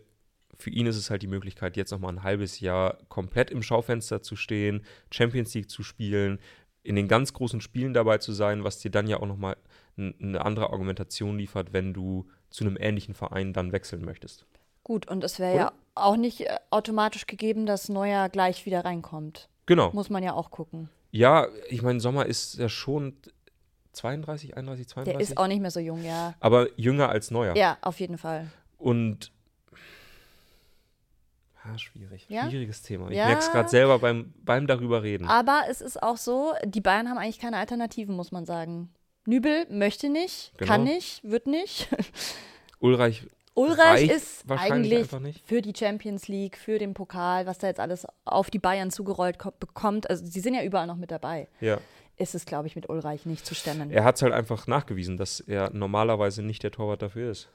für 0.59 0.71
ihn 0.71 0.87
ist 0.87 0.97
es 0.97 1.11
halt 1.11 1.23
die 1.23 1.27
Möglichkeit, 1.27 1.77
jetzt 1.77 1.91
nochmal 1.91 2.13
ein 2.13 2.23
halbes 2.23 2.61
Jahr 2.61 2.99
komplett 3.09 3.51
im 3.51 3.63
Schaufenster 3.63 4.23
zu 4.23 4.37
stehen, 4.37 4.85
Champions 5.11 5.53
League 5.55 5.71
zu 5.71 5.83
spielen, 5.83 6.39
in 6.83 6.97
den 6.97 7.09
ganz 7.09 7.33
großen 7.33 7.61
Spielen 7.61 7.93
dabei 7.93 8.19
zu 8.19 8.33
sein, 8.33 8.65
was 8.65 8.79
dir 8.79 8.91
dann 8.91 9.07
ja 9.07 9.19
auch 9.19 9.27
nochmal 9.27 9.57
eine 9.99 10.45
andere 10.45 10.71
Argumentation 10.71 11.39
liefert, 11.39 11.73
wenn 11.73 11.93
du 11.93 12.27
zu 12.51 12.65
einem 12.65 12.77
ähnlichen 12.79 13.15
Verein 13.15 13.53
dann 13.53 13.73
wechseln 13.73 14.05
möchtest. 14.05 14.47
Gut, 14.85 15.09
und 15.09 15.25
es 15.25 15.39
wäre 15.41 15.57
ja 15.57 15.73
auch 15.95 16.17
nicht 16.17 16.43
äh, 16.43 16.59
automatisch 16.71 17.27
gegeben, 17.27 17.67
dass 17.67 17.89
Neuer 17.89 18.29
gleich 18.29 18.67
wieder 18.67 18.85
reinkommt. 18.85 19.49
Genau. 19.67 19.91
Muss 19.93 20.11
man 20.11 20.23
ja 20.23 20.33
auch 20.35 20.51
gucken. 20.51 20.89
Ja, 21.11 21.49
ich 21.69 21.83
meine, 21.83 21.99
Sommer 21.99 22.27
ist 22.27 22.55
ja 22.55 22.69
schon 22.69 23.17
32, 23.93 24.57
31, 24.57 24.87
Der 24.87 25.05
32. 25.05 25.31
ist 25.31 25.39
auch 25.39 25.49
nicht 25.49 25.61
mehr 25.61 25.71
so 25.71 25.81
jung, 25.81 26.05
ja. 26.05 26.35
aber 26.39 26.69
jünger 26.79 27.09
als 27.09 27.31
Neuer. 27.31 27.57
Ja, 27.57 27.79
auf 27.81 27.99
jeden 27.99 28.19
Fall. 28.19 28.49
Und 28.79 29.33
ah, 31.73 31.79
schwierig. 31.79 32.27
Ja? 32.29 32.49
Schwieriges 32.49 32.83
Thema. 32.83 33.11
Ich 33.11 33.17
Ja. 33.17 33.27
merke 33.27 33.41
es 33.41 33.51
gerade 33.51 33.69
selber 33.69 33.99
beim, 33.99 34.33
beim 34.45 34.67
darüber 34.67 35.03
reden. 35.03 35.27
Aber 35.29 35.63
es 35.69 35.81
ist 35.81 36.03
auch 36.03 36.17
so, 36.17 36.53
die 36.65 36.81
Bayern 36.81 37.09
haben 37.09 37.19
eigentlich 37.19 37.39
keine 37.39 37.57
Alternativen, 37.59 38.15
muss 38.17 38.33
man 38.33 38.47
sagen. 38.47 38.91
Nübel 39.27 39.67
möchte 39.71 40.09
nicht, 40.09 40.53
Genau. 40.57 40.71
kann 40.73 40.85
nicht, 40.85 41.23
wird 41.25 41.47
nicht. 41.47 41.89
Ulreich 42.81 43.27
Ulreich 43.55 44.11
ist 44.11 44.47
wahrscheinlich 44.47 45.11
eigentlich 45.13 45.43
für 45.47 45.63
die 45.63 45.73
Champions 45.75 46.29
League, 46.29 46.59
für 46.59 46.79
den 46.79 46.93
Pokal, 46.93 47.47
was 47.47 47.57
da 47.57 47.67
jetzt 47.69 47.81
alles 47.81 48.07
auf 48.27 48.51
die 48.51 48.59
Bayern 48.59 48.91
zugerollt 48.91 49.39
ko- 49.39 49.53
bekommt. 49.59 50.11
Also 50.11 50.27
sie 50.27 50.41
sind 50.41 50.53
ja 50.55 50.63
überall 50.63 50.87
noch 50.87 50.97
mit 50.97 51.11
dabei. 51.11 51.49
Ja. 51.61 51.79
Ist 52.19 52.35
es, 52.35 52.45
glaube 52.45 52.67
ich, 52.67 52.77
mit 52.77 52.91
Ulreich 52.91 53.25
nicht 53.25 53.47
zu 53.47 53.55
stemmen. 53.55 53.91
Er 53.91 54.05
hat 54.05 54.17
es 54.17 54.23
halt 54.23 54.35
einfach 54.35 54.67
nachgewiesen, 54.67 55.17
dass 55.17 55.41
er 55.41 55.71
normalerweise 55.73 56.43
nicht 56.43 56.63
der 56.65 56.71
Torwart 56.71 57.01
dafür 57.01 57.31
ist. 57.31 57.49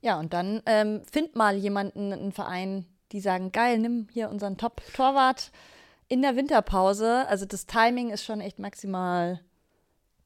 Ja, 0.00 0.18
und 0.18 0.32
dann 0.32 0.62
ähm, 0.66 1.02
find 1.10 1.36
mal 1.36 1.56
jemanden, 1.56 2.12
einen 2.12 2.32
Verein, 2.32 2.86
die 3.12 3.20
sagen, 3.20 3.52
geil, 3.52 3.78
nimm 3.78 4.08
hier 4.12 4.30
unseren 4.30 4.58
Top-Torwart 4.58 5.52
in 6.08 6.22
der 6.22 6.36
Winterpause. 6.36 7.26
Also 7.28 7.46
das 7.46 7.66
Timing 7.66 8.10
ist 8.10 8.24
schon 8.24 8.40
echt 8.40 8.58
maximal. 8.58 9.40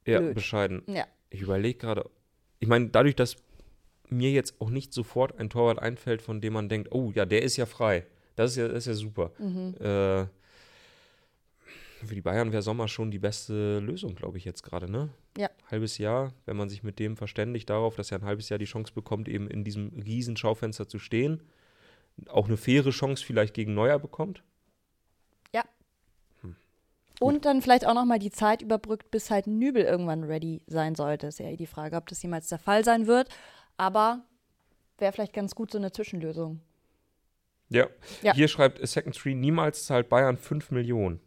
Ja, 0.06 0.20
Blöd. 0.20 0.34
bescheiden. 0.34 0.82
Ja. 0.86 1.04
Ich 1.30 1.40
überlege 1.40 1.78
gerade, 1.78 2.08
ich 2.58 2.68
meine, 2.68 2.88
dadurch, 2.88 3.16
dass 3.16 3.36
mir 4.08 4.30
jetzt 4.30 4.60
auch 4.60 4.70
nicht 4.70 4.92
sofort 4.92 5.38
ein 5.38 5.50
Torwart 5.50 5.80
einfällt, 5.80 6.22
von 6.22 6.40
dem 6.40 6.52
man 6.52 6.68
denkt, 6.68 6.92
oh 6.92 7.10
ja, 7.14 7.26
der 7.26 7.42
ist 7.42 7.56
ja 7.56 7.66
frei. 7.66 8.06
Das 8.36 8.52
ist 8.52 8.56
ja, 8.56 8.68
das 8.68 8.78
ist 8.78 8.86
ja 8.86 8.94
super. 8.94 9.32
Mhm. 9.38 9.74
Äh, 9.80 10.26
für 12.04 12.14
die 12.14 12.20
Bayern 12.20 12.52
wäre 12.52 12.62
Sommer 12.62 12.88
schon 12.88 13.10
die 13.10 13.18
beste 13.18 13.80
Lösung, 13.80 14.14
glaube 14.14 14.38
ich, 14.38 14.44
jetzt 14.44 14.62
gerade, 14.62 14.90
ne? 14.90 15.08
Ja. 15.36 15.50
Halbes 15.70 15.98
Jahr, 15.98 16.32
wenn 16.46 16.56
man 16.56 16.68
sich 16.68 16.82
mit 16.82 16.98
dem 16.98 17.16
verständigt 17.16 17.68
darauf, 17.70 17.96
dass 17.96 18.10
er 18.10 18.18
ein 18.18 18.24
halbes 18.24 18.48
Jahr 18.48 18.58
die 18.58 18.64
Chance 18.64 18.92
bekommt, 18.94 19.28
eben 19.28 19.48
in 19.48 19.64
diesem 19.64 19.88
riesen 20.00 20.36
Schaufenster 20.36 20.88
zu 20.88 20.98
stehen. 20.98 21.42
Auch 22.28 22.46
eine 22.46 22.56
faire 22.56 22.90
Chance 22.90 23.24
vielleicht 23.24 23.54
gegen 23.54 23.74
Neuer 23.74 23.98
bekommt. 23.98 24.42
Und 27.18 27.46
dann 27.46 27.62
vielleicht 27.62 27.86
auch 27.86 27.94
noch 27.94 28.04
mal 28.04 28.18
die 28.18 28.30
Zeit 28.30 28.62
überbrückt, 28.62 29.10
bis 29.10 29.30
halt 29.30 29.46
Nübel 29.46 29.82
irgendwann 29.82 30.24
ready 30.24 30.62
sein 30.66 30.94
sollte. 30.94 31.28
Ist 31.28 31.38
ja 31.38 31.46
eh 31.46 31.56
die 31.56 31.66
Frage, 31.66 31.96
ob 31.96 32.06
das 32.08 32.22
jemals 32.22 32.48
der 32.48 32.58
Fall 32.58 32.84
sein 32.84 33.06
wird. 33.06 33.28
Aber 33.76 34.24
wäre 34.98 35.12
vielleicht 35.12 35.32
ganz 35.32 35.54
gut 35.54 35.70
so 35.70 35.78
eine 35.78 35.92
Zwischenlösung. 35.92 36.60
Ja. 37.68 37.88
Ja. 38.22 38.34
Hier 38.34 38.48
schreibt 38.48 38.82
A 38.82 38.86
Second 38.86 39.16
Tree, 39.16 39.34
niemals 39.34 39.86
zahlt 39.86 40.08
Bayern 40.08 40.36
5 40.36 40.70
Millionen. 40.70 41.20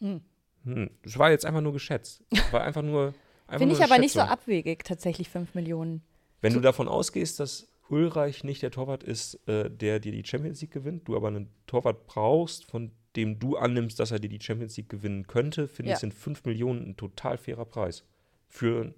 Hm. 0.00 0.20
Hm. 0.64 0.90
Das 1.02 1.18
war 1.18 1.30
jetzt 1.30 1.44
einfach 1.46 1.60
nur 1.60 1.72
geschätzt. 1.72 2.22
War 2.50 2.62
einfach 2.62 2.82
nur. 2.82 3.14
Finde 3.48 3.74
ich 3.74 3.82
aber 3.82 3.98
nicht 3.98 4.12
so 4.12 4.20
abwegig, 4.20 4.84
tatsächlich 4.84 5.28
5 5.28 5.54
Millionen. 5.54 6.02
Wenn 6.40 6.54
du 6.54 6.60
davon 6.60 6.86
ausgehst, 6.88 7.40
dass 7.40 7.66
Ulreich 7.88 8.44
nicht 8.44 8.62
der 8.62 8.70
Torwart 8.70 9.02
ist, 9.02 9.34
äh, 9.48 9.68
der 9.68 9.98
dir 9.98 10.12
die 10.12 10.24
Champions 10.24 10.60
League 10.60 10.70
gewinnt, 10.70 11.08
du 11.08 11.16
aber 11.16 11.28
einen 11.28 11.48
Torwart 11.66 12.06
brauchst, 12.06 12.70
von 12.70 12.92
dem 13.16 13.40
du 13.40 13.56
annimmst, 13.56 13.98
dass 13.98 14.12
er 14.12 14.20
dir 14.20 14.28
die 14.28 14.40
Champions 14.40 14.76
League 14.76 14.88
gewinnen 14.88 15.26
könnte, 15.26 15.66
finde 15.66 15.90
Ja. 15.90 15.94
ich, 15.96 16.00
sind 16.00 16.14
5 16.14 16.44
Millionen 16.44 16.90
ein 16.90 16.96
total 16.96 17.36
fairer 17.38 17.64
Preis. 17.64 18.04
Für, 18.48 18.94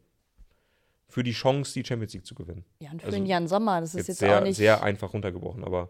für 1.08 1.22
die 1.22 1.32
Chance, 1.32 1.72
die 1.72 1.84
Champions 1.86 2.12
League 2.12 2.26
zu 2.26 2.34
gewinnen. 2.34 2.64
Ja, 2.80 2.90
und 2.90 3.00
für 3.00 3.06
Also 3.06 3.18
den 3.18 3.26
Jan 3.26 3.48
Sommer, 3.48 3.80
das 3.80 3.90
ist 3.90 3.98
Jetzt, 4.00 4.08
jetzt, 4.08 4.18
sehr, 4.18 4.38
auch 4.38 4.44
nicht 4.44 4.56
sehr 4.56 4.82
einfach 4.82 5.14
runtergebrochen, 5.14 5.64
aber 5.64 5.88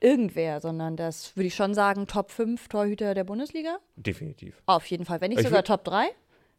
irgendwer, 0.00 0.60
sondern 0.60 0.96
das 0.96 1.36
würde 1.36 1.46
ich 1.46 1.54
schon 1.54 1.74
sagen, 1.74 2.06
Top 2.06 2.30
5 2.30 2.68
Torhüter 2.68 3.14
der 3.14 3.24
Bundesliga. 3.24 3.78
definitiv. 3.96 4.62
Auf 4.66 4.86
jeden 4.86 5.04
Fall. 5.04 5.20
Wenn 5.20 5.30
nicht 5.30 5.40
Ich 5.40 5.46
sogar 5.46 5.62
Top 5.64 5.84
3, 5.84 6.08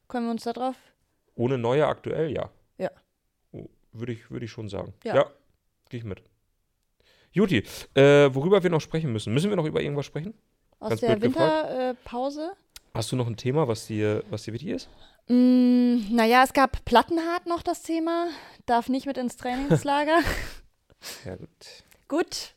können 0.07 0.25
wir 0.27 0.31
uns 0.31 0.43
da 0.43 0.53
drauf. 0.53 0.75
Ohne 1.35 1.57
Neuer 1.57 1.87
aktuell, 1.87 2.31
ja. 2.31 2.49
Ja. 2.77 2.91
Oh, 3.51 3.67
Würde 3.93 4.13
ich, 4.13 4.29
würde 4.29 4.45
ich 4.45 4.51
schon 4.51 4.69
sagen. 4.69 4.93
Ja. 5.03 5.15
Ja, 5.15 5.25
gehe 5.89 5.99
ich 5.99 6.03
mit. 6.05 6.21
Juti, 7.31 7.63
äh, 7.95 8.29
worüber 8.33 8.61
wir 8.61 8.69
noch 8.69 8.81
sprechen 8.81 9.11
müssen. 9.13 9.33
Müssen 9.33 9.49
wir 9.49 9.55
noch 9.55 9.65
über 9.65 9.81
irgendwas 9.81 10.05
sprechen? 10.05 10.33
Aus 10.79 10.89
Ganz 10.89 11.01
der. 11.01 11.21
Winterpause. 11.21 12.51
Hast 12.93 13.11
du 13.11 13.15
noch 13.15 13.27
ein 13.27 13.37
Thema, 13.37 13.67
was 13.69 13.87
dir, 13.87 14.23
was 14.29 14.43
dir 14.43 14.53
wichtig 14.53 14.69
ist? 14.69 14.89
Mm, 15.29 16.13
naja, 16.13 16.43
es 16.43 16.51
gab 16.51 16.83
Plattenhardt 16.83 17.45
noch 17.47 17.61
das 17.63 17.83
Thema. 17.83 18.27
Darf 18.65 18.89
nicht 18.89 19.05
mit 19.05 19.17
ins 19.17 19.37
Trainingslager. 19.37 20.19
Ja, 21.25 21.35
gut. 21.37 21.47
Gut. 22.09 22.53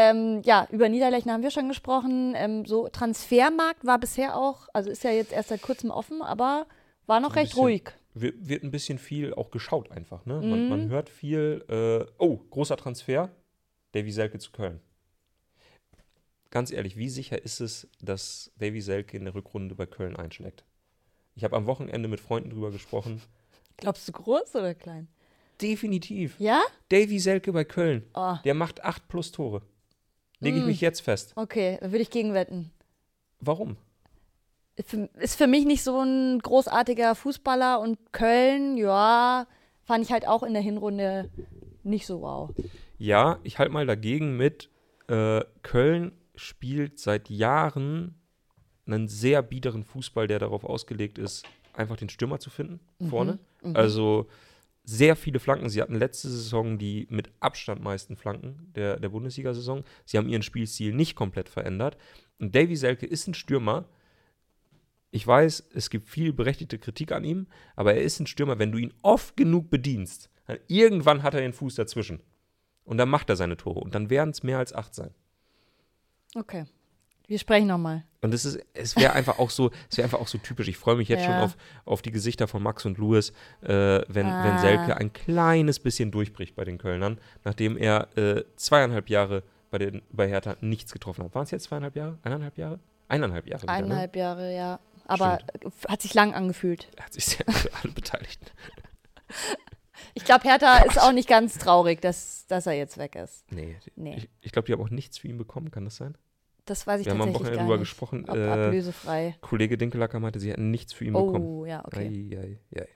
Ähm, 0.00 0.42
ja, 0.44 0.68
über 0.70 0.88
Niederlechner 0.88 1.32
haben 1.32 1.42
wir 1.42 1.50
schon 1.50 1.66
gesprochen. 1.66 2.34
Ähm, 2.36 2.64
so 2.64 2.88
Transfermarkt 2.88 3.84
war 3.84 3.98
bisher 3.98 4.36
auch, 4.36 4.68
also 4.72 4.90
ist 4.90 5.02
ja 5.02 5.10
jetzt 5.10 5.32
erst 5.32 5.48
seit 5.48 5.60
kurzem 5.60 5.90
offen, 5.90 6.22
aber 6.22 6.66
war 7.06 7.18
noch 7.18 7.30
ein 7.30 7.38
recht 7.40 7.50
bisschen- 7.50 7.62
ruhig. 7.64 7.82
Wird, 8.14 8.48
wird 8.48 8.62
ein 8.64 8.70
bisschen 8.70 8.98
viel 8.98 9.34
auch 9.34 9.50
geschaut 9.50 9.90
einfach. 9.92 10.24
Ne? 10.24 10.40
Man, 10.40 10.68
man 10.68 10.88
hört 10.88 11.08
viel. 11.08 11.64
Äh, 11.68 12.10
oh, 12.18 12.36
großer 12.50 12.76
Transfer. 12.76 13.30
Davy 13.92 14.10
Selke 14.12 14.38
zu 14.38 14.50
Köln. 14.52 14.80
Ganz 16.50 16.70
ehrlich, 16.72 16.96
wie 16.96 17.08
sicher 17.08 17.42
ist 17.42 17.60
es, 17.60 17.88
dass 18.00 18.50
Davy 18.56 18.80
Selke 18.80 19.16
in 19.16 19.24
der 19.24 19.34
Rückrunde 19.34 19.74
bei 19.74 19.86
Köln 19.86 20.16
einschlägt? 20.16 20.64
Ich 21.34 21.44
habe 21.44 21.56
am 21.56 21.66
Wochenende 21.66 22.08
mit 22.08 22.20
Freunden 22.20 22.50
drüber 22.50 22.70
gesprochen. 22.70 23.20
Glaubst 23.76 24.08
du 24.08 24.12
groß 24.12 24.54
oder 24.56 24.74
klein? 24.74 25.08
Definitiv. 25.60 26.38
Ja? 26.40 26.62
Davy 26.88 27.18
Selke 27.18 27.52
bei 27.52 27.64
Köln. 27.64 28.04
Oh, 28.14 28.36
Der 28.44 28.54
macht 28.54 28.82
acht 28.84 29.06
plus 29.08 29.30
Tore. 29.32 29.62
Lege 30.40 30.58
ich 30.58 30.64
mich 30.64 30.80
jetzt 30.80 31.00
fest. 31.00 31.32
okay, 31.36 31.78
da 31.80 31.90
würde 31.90 32.02
ich 32.02 32.10
gegenwetten. 32.10 32.70
Warum? 33.40 33.76
Ist 34.76 35.36
für, 35.36 35.48
mich 35.48 35.64
nicht 35.64 35.82
so 35.82 36.00
ein 36.00 36.38
großartiger 36.38 37.16
Fußballer 37.16 37.80
und 37.80 38.12
Köln, 38.12 38.76
ja, 38.76 39.48
fand 39.82 40.04
ich 40.04 40.12
halt 40.12 40.26
auch 40.28 40.44
in 40.44 40.52
der 40.52 40.62
Hinrunde 40.62 41.30
nicht 41.82 42.06
so 42.06 42.20
wow. 42.20 42.50
Ja, 42.96 43.40
ich 43.42 43.58
halte 43.58 43.72
mal 43.72 43.86
dagegen 43.86 44.36
mit. 44.36 44.70
Äh, 45.08 45.40
Köln 45.62 46.12
spielt 46.36 47.00
seit 47.00 47.28
Jahren 47.28 48.14
einen 48.86 49.08
sehr 49.08 49.42
biederen 49.42 49.82
Fußball, 49.82 50.28
der 50.28 50.38
darauf 50.38 50.64
ausgelegt 50.64 51.18
ist, 51.18 51.44
einfach 51.74 51.96
den 51.96 52.08
Stürmer 52.08 52.38
zu 52.38 52.50
finden 52.50 52.80
vorne. 53.08 53.38
Also 53.74 54.28
sehr 54.88 55.16
viele 55.16 55.38
Flanken. 55.38 55.68
Sie 55.68 55.82
hatten 55.82 55.96
letzte 55.96 56.30
Saison 56.30 56.78
die 56.78 57.06
mit 57.10 57.30
Abstand 57.40 57.82
meisten 57.82 58.16
Flanken 58.16 58.72
der, 58.74 58.98
der 58.98 59.10
Bundesliga-Saison. 59.10 59.84
Sie 60.06 60.16
haben 60.16 60.30
ihren 60.30 60.42
Spielstil 60.42 60.94
nicht 60.94 61.14
komplett 61.14 61.50
verändert. 61.50 61.98
Und 62.38 62.54
Davy 62.54 62.74
Selke 62.74 63.04
ist 63.04 63.28
ein 63.28 63.34
Stürmer. 63.34 63.86
Ich 65.10 65.26
weiß, 65.26 65.68
es 65.74 65.90
gibt 65.90 66.08
viel 66.08 66.32
berechtigte 66.32 66.78
Kritik 66.78 67.12
an 67.12 67.24
ihm, 67.24 67.48
aber 67.76 67.94
er 67.94 68.02
ist 68.02 68.18
ein 68.18 68.26
Stürmer, 68.26 68.58
wenn 68.58 68.72
du 68.72 68.78
ihn 68.78 68.94
oft 69.02 69.36
genug 69.36 69.68
bedienst, 69.68 70.30
dann 70.46 70.58
irgendwann 70.68 71.22
hat 71.22 71.34
er 71.34 71.42
den 71.42 71.52
Fuß 71.52 71.74
dazwischen. 71.74 72.20
Und 72.84 72.96
dann 72.96 73.10
macht 73.10 73.28
er 73.28 73.36
seine 73.36 73.58
Tore. 73.58 73.80
Und 73.80 73.94
dann 73.94 74.08
werden 74.08 74.30
es 74.30 74.42
mehr 74.42 74.56
als 74.56 74.72
acht 74.72 74.94
sein. 74.94 75.10
Okay. 76.34 76.64
Wir 77.28 77.38
sprechen 77.38 77.66
nochmal. 77.68 78.04
Und 78.22 78.32
es 78.34 78.44
ist, 78.44 78.58
es 78.74 78.96
wäre 78.96 79.12
einfach 79.12 79.38
auch 79.38 79.50
so, 79.50 79.70
es 79.90 79.96
wäre 79.98 80.06
einfach 80.06 80.18
auch 80.18 80.26
so 80.28 80.38
typisch. 80.38 80.66
Ich 80.66 80.76
freue 80.78 80.96
mich 80.96 81.08
jetzt 81.08 81.24
schon 81.24 81.34
Ja. 81.34 81.44
auf, 81.44 81.56
auf 81.84 82.02
die 82.02 82.10
Gesichter 82.10 82.48
von 82.48 82.62
Max 82.62 82.84
und 82.86 82.96
Louis, 82.98 83.30
äh, 83.60 83.68
wenn, 83.68 84.08
wenn 84.08 84.26
Ah. 84.26 84.58
Selke 84.58 84.96
ein 84.96 85.12
kleines 85.12 85.78
bisschen 85.78 86.10
durchbricht 86.10 86.56
bei 86.56 86.64
den 86.64 86.78
Kölnern, 86.78 87.20
nachdem 87.44 87.76
er 87.76 88.08
äh, 88.16 88.44
zweieinhalb 88.56 89.08
Jahre 89.10 89.42
bei, 89.70 89.76
den, 89.78 90.02
bei 90.10 90.26
Hertha 90.26 90.56
nichts 90.62 90.90
getroffen 90.92 91.22
hat. 91.24 91.34
Waren 91.34 91.44
es 91.44 91.50
jetzt 91.50 91.64
zweieinhalb 91.64 91.94
Jahre? 91.96 92.18
Eineinhalb 92.22 92.56
Jahre? 92.56 92.80
Eineinhalb 93.08 93.46
Jahre. 93.46 93.62
wieder, 93.64 93.72
Eineinhalb 93.72 94.16
Jahre, 94.16 94.54
ja. 94.56 94.80
Aber 95.06 95.38
äh, 95.60 95.70
hat 95.88 96.00
sich 96.02 96.14
lang 96.14 96.32
angefühlt. 96.34 96.88
Ne? 96.98 97.04
Hat 97.04 97.12
sich 97.12 97.26
sehr 97.26 97.46
für 97.52 97.70
alle 97.82 97.92
Beteiligten. 97.92 98.46
Ich 100.14 100.24
glaube, 100.24 100.44
Hertha 100.48 100.78
ist 100.84 101.00
auch 101.00 101.12
nicht 101.12 101.28
ganz 101.28 101.58
traurig, 101.58 102.00
dass 102.00 102.46
dass 102.46 102.66
er 102.66 102.72
jetzt 102.72 102.98
weg 102.98 103.14
ist. 103.16 103.44
Nee. 103.52 103.76
Nee. 103.96 104.14
Ich, 104.16 104.28
ich 104.40 104.52
glaube, 104.52 104.66
die 104.66 104.72
haben 104.72 104.80
auch 104.80 104.90
nichts 104.90 105.18
für 105.18 105.28
ihn 105.28 105.36
bekommen, 105.38 105.70
kann 105.70 105.84
das 105.84 105.96
sein? 105.96 106.16
Das 106.68 106.86
weiß 106.86 107.00
ich 107.00 107.06
Wir 107.06 107.12
haben 107.12 107.22
am 107.22 107.32
tatsächlich 107.32 107.46
Wochenende 107.48 107.64
drüber 107.64 107.78
gesprochen. 107.78 108.24
Ob 108.28 108.36
Äh, 108.36 108.48
ablösefrei. 108.48 109.36
Kollege 109.40 109.78
Dinkelacker 109.78 110.20
meinte, 110.20 110.38
sie 110.38 110.50
hätten 110.50 110.70
nichts 110.70 110.92
für 110.92 111.04
ihn 111.04 111.14
bekommen. 111.14 111.44
Oh, 111.44 111.64
ja, 111.64 111.82
okay. 111.84 112.28
Ei, 112.32 112.58
ei, 112.76 112.80
ei. 112.80 112.88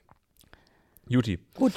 Juti. 1.07 1.39
Gut. 1.55 1.73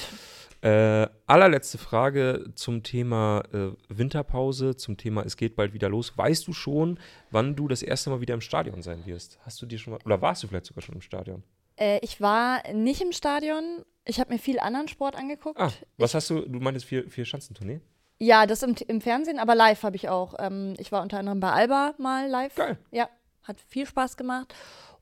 Äh, 0.63 1.09
allerletzte 1.27 1.79
Frage 1.79 2.51
zum 2.55 2.83
Thema 2.83 3.43
äh, 3.53 3.71
Winterpause, 3.89 4.77
zum 4.77 4.97
Thema 4.97 5.23
es 5.23 5.37
geht 5.37 5.55
bald 5.57 5.73
wieder 5.75 5.89
los. 5.89 6.17
Weißt 6.17 6.47
du 6.47 6.53
schon, 6.53 6.99
wann 7.31 7.55
du 7.57 7.69
das 7.69 7.83
erste 7.83 8.11
Mal 8.11 8.21
wieder 8.21 8.35
im 8.35 8.41
Stadion 8.41 8.83
sein 8.83 9.05
wirst? 9.07 9.39
Hast 9.43 9.61
du 9.63 9.67
dir 9.67 9.79
schon 9.79 9.93
mal, 9.93 10.01
oder 10.05 10.21
warst 10.23 10.43
du 10.43 10.49
vielleicht 10.49 10.67
sogar 10.67 10.83
schon 10.83 10.95
im 10.97 11.03
Stadion? 11.03 11.43
Äh, 11.77 11.99
ich 12.03 12.21
war 12.21 12.63
nicht 12.73 13.01
im 13.01 13.13
Stadion. 13.13 13.85
Ich 14.05 14.19
habe 14.21 14.33
mir 14.33 14.39
viel 14.39 14.59
anderen 14.59 14.89
Sport 14.89 15.17
angeguckt. 15.17 15.61
Ah, 15.61 15.73
was 15.99 16.15
hast 16.15 16.31
du, 16.31 16.41
du 16.41 16.59
meintest 16.59 16.87
vier, 16.87 17.09
vier 17.11 17.25
Schanzentournee? 17.25 17.81
Ja, 18.19 18.47
das 18.47 18.63
im, 18.63 18.75
im 18.89 19.01
Fernsehen, 19.01 19.39
aber 19.39 19.55
live 19.55 19.83
habe 19.83 19.97
ich 19.97 20.09
auch. 20.09 20.35
Ähm, 20.39 20.75
ich 20.79 20.91
war 20.93 21.03
unter 21.03 21.19
anderem 21.19 21.41
bei 21.41 21.53
Alba 21.53 21.95
mal 21.99 22.29
live. 22.29 22.55
Geil. 22.55 22.79
Ja, 22.91 23.09
hat 23.43 23.61
viel 23.61 23.87
Spaß 23.87 24.17
gemacht. 24.17 24.55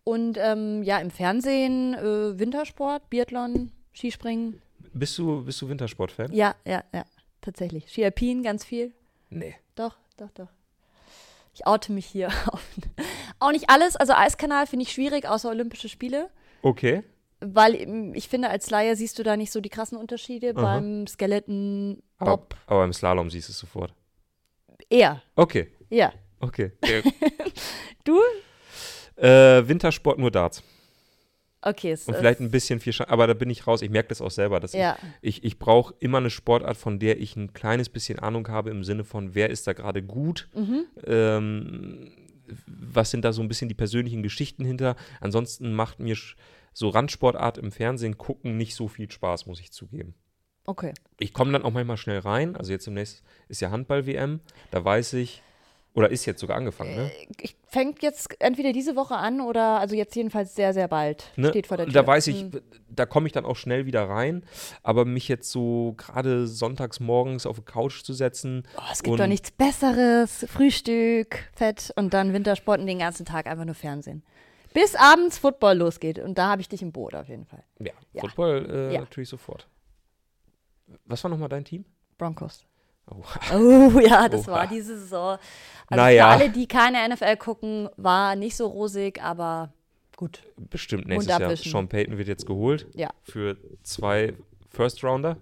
Und 0.03 0.37
ähm, 0.39 0.83
ja, 0.83 0.99
im 0.99 1.11
Fernsehen 1.11 1.95
äh, 1.95 2.39
Wintersport, 2.39 3.09
Biathlon, 3.09 3.73
Skispringen. 3.95 4.61
Bist 4.93 5.17
du, 5.17 5.45
bist 5.45 5.61
du 5.63 5.69
Wintersportfan? 5.69 6.33
Ja, 6.33 6.55
ja, 6.67 6.85
ja, 6.93 7.05
tatsächlich. 7.41 7.91
Ski 7.91 8.05
Alpin 8.05 8.43
ganz 8.43 8.65
viel. 8.65 8.93
Nee. 9.31 9.55
Doch, 9.75 9.97
doch, 10.17 10.31
doch. 10.33 10.49
Ich 11.55 11.67
oute 11.67 11.93
mich 11.93 12.07
hier. 12.07 12.31
auch 13.39 13.53
nicht 13.53 13.71
alles. 13.71 13.97
Also 13.97 14.13
Eiskanal 14.13 14.67
finde 14.67 14.85
ich 14.85 14.93
schwierig, 14.93 15.27
außer 15.27 15.49
Olympische 15.49 15.89
Spiele. 15.89 16.31
Okay. 16.63 17.05
Weil 17.47 17.75
ähm, 17.77 18.13
ich 18.15 18.29
finde, 18.29 18.49
als 18.51 18.71
Laie 18.71 18.97
siehst 18.97 19.19
du 19.19 19.23
da 19.23 19.37
nicht 19.37 19.53
so 19.53 19.61
die 19.61 19.69
krassen 19.71 19.99
Unterschiede. 19.99 20.53
Aha. 20.57 20.63
Beim 20.63 21.07
Skeleton, 21.07 22.03
Aber, 22.19 22.39
Bob 22.39 22.57
aber 22.67 22.85
im 22.85 22.93
Slalom 22.93 23.31
siehst 23.31 23.49
du 23.49 23.53
es 23.53 23.59
sofort. 23.59 23.93
eher. 24.91 25.23
Okay, 25.37 25.69
Ja. 25.91 26.13
okay. 26.41 26.73
Ja. 26.85 27.01
Du? 28.05 28.19
äh, 29.17 29.67
Wintersport 29.69 30.19
nur 30.19 30.31
Darts. 30.31 30.63
Okay, 31.67 31.93
es 31.93 32.07
Und 32.07 32.15
vielleicht 32.17 32.41
ein 32.41 32.51
bisschen 32.51 32.79
viel 32.79 32.93
Schan 32.93 33.09
aber 33.09 33.27
da 33.27 33.33
bin 33.33 33.49
ich 33.49 33.67
raus. 33.67 33.81
Ich 33.81 33.89
merke 33.89 34.11
das 34.11 34.21
auch 34.21 34.31
selber, 34.31 34.61
dass 34.61 34.75
Ja. 34.75 34.99
ich, 35.23 35.39
ich, 35.39 35.45
ich 35.45 35.59
brauche 35.59 35.95
immer 35.99 36.19
eine 36.19 36.29
Sportart, 36.29 36.77
von 36.77 36.99
der 36.99 37.19
ich 37.21 37.37
ein 37.37 37.55
kleines 37.55 37.89
bisschen 37.89 38.19
Ahnung 38.19 38.49
habe, 38.49 38.69
im 38.71 38.85
Sinne 38.85 39.03
von, 39.05 39.35
wer 39.35 39.49
ist 39.49 39.67
da 39.67 39.73
gerade 39.73 40.03
gut, 40.03 40.49
Mhm. 40.55 40.85
ähm, 41.07 42.11
was 42.67 43.11
sind 43.11 43.25
da 43.25 43.33
so 43.33 43.41
ein 43.41 43.49
bisschen 43.49 43.69
die 43.71 43.75
persönlichen 43.75 44.23
Geschichten 44.23 44.67
hinter. 44.67 44.97
Ansonsten 45.23 45.73
macht 45.73 46.01
mir 46.01 46.15
sch- 46.17 46.35
so 46.75 46.91
Randsportart 46.91 47.57
im 47.57 47.73
Fernsehen 47.73 48.19
gucken 48.19 48.59
nicht 48.59 48.75
so 48.75 48.89
viel 48.89 49.11
Spaß, 49.11 49.47
muss 49.47 49.61
ich 49.61 49.73
zugeben. 49.73 50.15
Okay. 50.67 50.93
Ich 51.19 51.33
komme 51.33 51.53
dann 51.53 51.63
auch 51.63 51.71
manchmal 51.73 51.97
schnell 51.97 52.19
rein. 52.19 52.57
Also 52.57 52.73
jetzt 52.73 52.87
demnächst 52.87 53.23
ist 53.49 53.61
ja 53.61 53.71
Handball-WM. 53.71 54.41
Da 54.71 54.85
weiß 54.85 55.15
ich, 55.15 55.43
oder 55.95 56.11
ist 56.11 56.27
jetzt 56.27 56.41
sogar 56.41 56.57
angefangen, 56.57 56.97
ne? 56.97 57.11
Ich 57.41 57.57
fängt 57.69 58.03
jetzt 58.03 58.41
entweder 58.41 58.73
diese 58.73 58.95
Woche 58.95 59.17
an 59.17 59.41
oder 59.41 59.81
also 59.81 59.97
jetzt 59.97 60.15
jedenfalls 60.15 60.55
sehr, 60.55 60.73
sehr 60.73 60.87
bald. 60.89 61.33
Ne? 61.37 61.49
Steht 61.51 61.67
vor 61.67 61.77
der 61.77 61.87
Tür. 61.87 61.93
Da 61.93 62.07
weiß 62.07 62.29
ich, 62.29 62.43
Hm. 62.43 62.61
da 62.89 63.05
komme 63.05 63.27
ich 63.27 63.33
dann 63.33 63.45
auch 63.45 63.57
schnell 63.57 63.85
wieder 63.87 64.09
rein. 64.09 64.45
Aber 64.83 65.05
mich 65.05 65.29
jetzt 65.29 65.51
so 65.51 65.95
gerade 65.97 66.47
sonntags 66.47 66.99
morgens 67.01 67.47
auf 67.47 67.57
die 67.57 67.65
Couch 67.65 68.03
zu 68.03 68.13
setzen. 68.13 68.63
Oh, 68.77 68.83
es 68.93 69.03
gibt 69.03 69.19
doch 69.19 69.27
nichts 69.27 69.51
Besseres. 69.51 70.47
Frühstück, 70.49 71.51
Fett 71.55 71.93
und 71.97 72.15
dann 72.15 72.33
Wintersport 72.33 72.81
und 72.81 72.87
den 72.87 72.99
ganzen 73.01 73.27
Tag 73.27 73.47
einfach 73.47 73.65
nur 73.65 73.75
Fernsehen. 73.75 74.25
Bis 74.75 74.95
abends 74.95 75.39
Football 75.39 75.79
losgeht. 75.79 76.19
Und 76.19 76.37
da 76.37 76.49
habe 76.51 76.61
ich 76.61 76.69
dich 76.69 76.83
im 76.83 76.93
Boot 76.93 77.15
auf 77.15 77.29
jeden 77.29 77.47
Fall. 77.47 77.65
Ja, 77.79 77.93
Ja. 78.13 78.21
Football 78.21 78.67
äh, 78.71 78.95
Ja. 78.95 79.01
natürlich 79.01 79.31
sofort. 79.31 79.67
Was 81.07 81.25
war 81.25 81.31
nochmal 81.31 81.49
dein 81.49 81.65
Team? 81.65 81.87
Broncos. 82.19 82.67
Oh. 83.11 83.23
Oh 83.55 84.01
ja, 84.01 84.29
das 84.31 84.47
Oha. 84.49 84.53
war 84.57 84.67
diese 84.67 84.99
Saison. 84.99 85.39
Also 85.89 86.03
Naja. 86.03 86.27
für 86.27 86.31
alle, 86.45 86.51
die 86.51 86.67
keine 86.67 87.09
NFL 87.09 87.37
gucken, 87.37 87.89
war 87.97 88.37
nicht 88.37 88.57
so 88.57 88.67
rosig, 88.67 89.23
aber 89.23 89.73
gut. 90.17 90.43
Bestimmt 90.71 91.07
nächstes 91.07 91.39
Jahr. 91.39 91.57
Sean 91.57 91.89
Payton 91.89 92.19
wird 92.19 92.29
jetzt 92.29 92.47
geholt 92.47 92.87
Ja. 92.95 93.11
für 93.23 93.57
zwei 93.83 94.35
First 94.71 95.03
Rounder. 95.05 95.37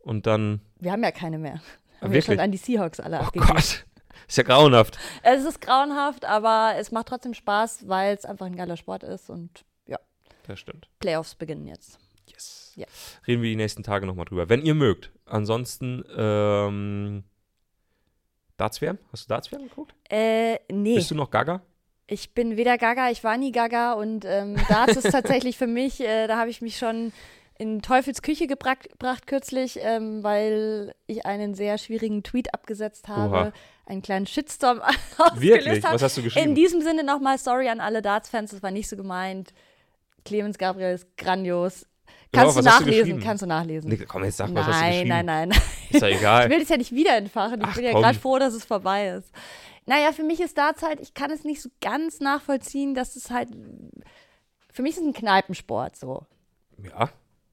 Und 0.00 0.26
dann, 0.26 0.60
Wir 0.80 0.92
haben 0.92 1.02
ja 1.02 1.12
keine 1.12 1.38
mehr. 1.38 1.54
Haben 1.54 1.62
wir 2.00 2.08
wirklich? 2.10 2.24
schon 2.26 2.40
an 2.40 2.50
die 2.50 2.58
Seahawks 2.58 2.98
alle 3.00 3.18
oh 3.18 3.22
abgegeben. 3.22 3.52
Gott, 3.54 3.86
ist 4.28 4.36
ja 4.36 4.42
grauenhaft. 4.44 4.98
Es 5.22 5.44
ist 5.44 5.60
grauenhaft, 5.60 6.24
aber 6.24 6.74
es 6.78 6.90
macht 6.92 7.08
trotzdem 7.08 7.34
Spaß, 7.34 7.88
weil 7.88 8.14
es 8.16 8.24
einfach 8.24 8.46
ein 8.46 8.56
geiler 8.56 8.76
Sport 8.76 9.02
ist 9.02 9.30
und 9.30 9.64
ja, 9.86 9.98
Das 10.46 10.58
stimmt. 10.58 10.88
Playoffs 11.00 11.34
beginnen 11.34 11.66
jetzt. 11.66 11.98
Yes. 12.28 12.72
Ja. 12.76 12.86
Reden 13.26 13.42
wir 13.42 13.50
die 13.50 13.56
nächsten 13.56 13.82
Tage 13.82 14.06
nochmal 14.06 14.24
drüber. 14.24 14.48
Wenn 14.48 14.62
ihr 14.62 14.74
mögt. 14.74 15.10
Ansonsten, 15.26 16.04
ähm, 16.16 17.24
Darts-WM? 18.56 18.98
Hast 19.12 19.24
du 19.24 19.28
Darts-WM 19.28 19.62
geguckt? 19.68 19.94
Äh, 20.08 20.58
nee. 20.70 20.94
Bist 20.96 21.10
du 21.10 21.14
noch 21.14 21.30
Gaga? 21.30 21.62
Ich 22.06 22.34
bin 22.34 22.56
weder 22.56 22.76
Gaga, 22.78 23.10
ich 23.10 23.24
war 23.24 23.36
nie 23.38 23.52
Gaga 23.52 23.94
und 23.94 24.24
ähm, 24.26 24.56
Darts 24.68 24.96
ist 24.96 25.10
tatsächlich 25.12 25.56
für 25.56 25.66
mich, 25.66 26.00
äh, 26.00 26.26
da 26.26 26.36
habe 26.36 26.50
ich 26.50 26.60
mich 26.60 26.76
schon 26.76 27.12
in 27.58 27.80
Teufels 27.80 28.22
Küche 28.22 28.44
gebra- 28.44 28.76
gebracht 28.88 29.26
kürzlich, 29.26 29.78
ähm, 29.80 30.22
weil 30.22 30.94
ich 31.06 31.24
einen 31.26 31.54
sehr 31.54 31.78
schwierigen 31.78 32.22
Tweet 32.22 32.52
abgesetzt 32.54 33.08
habe, 33.08 33.34
Oha. 33.36 33.52
Einen 33.86 34.02
kleinen 34.02 34.26
Shitstorm 34.26 34.78
Wirklich? 35.34 35.58
ausgelöst 35.58 35.84
habe. 35.84 35.94
Was 35.94 36.02
hast 36.02 36.16
du 36.16 36.20
In 36.20 36.24
geschrieben? 36.24 36.54
diesem 36.54 36.80
Sinne 36.82 37.04
nochmal 37.04 37.38
sorry 37.38 37.68
an 37.68 37.80
alle 37.80 38.02
Darts-Fans, 38.02 38.50
das 38.52 38.62
war 38.62 38.70
nicht 38.70 38.88
so 38.88 38.96
gemeint. 38.96 39.52
Clemens 40.24 40.58
Gabriel 40.58 40.94
ist 40.94 41.16
grandios. 41.16 41.86
Kannst 42.32 42.56
was 42.56 42.64
du 42.64 42.70
du 42.70 42.76
nachlesen, 42.76 42.98
geschrieben? 43.00 43.20
kannst 43.22 43.42
du 43.42 43.46
nachlesen. 43.46 43.90
Nee, 43.90 43.96
komm, 44.06 44.24
jetzt 44.24 44.38
sag, 44.38 44.54
was 44.54 44.66
hast 44.66 44.76
du 44.76 44.80
nein, 44.80 44.90
geschrieben? 44.92 45.08
nein, 45.08 45.26
nein. 45.26 45.50
Ist 45.90 46.00
ja 46.00 46.08
Ich 46.08 46.16
egal. 46.18 46.48
will 46.48 46.60
das 46.60 46.68
ja 46.70 46.76
nicht 46.78 46.92
wieder 46.92 47.16
entfachen. 47.16 47.60
Ich 47.60 47.66
Ach, 47.66 47.74
bin 47.74 47.84
ja 47.84 47.92
gerade 47.92 48.18
froh, 48.18 48.38
dass 48.38 48.54
es 48.54 48.64
vorbei 48.64 49.08
ist. 49.08 49.30
Naja, 49.84 50.12
für 50.12 50.22
mich 50.22 50.40
ist 50.40 50.56
Darts 50.56 50.82
halt, 50.82 51.00
ich 51.00 51.12
kann 51.12 51.30
es 51.30 51.44
nicht 51.44 51.60
so 51.60 51.68
ganz 51.80 52.20
nachvollziehen, 52.20 52.94
dass 52.94 53.16
es 53.16 53.30
halt. 53.30 53.48
Für 54.72 54.82
mich 54.82 54.92
ist 54.92 55.00
es 55.00 55.04
ein 55.06 55.12
Kneipensport 55.12 55.96
so. 55.96 56.24
Ja. 56.82 57.10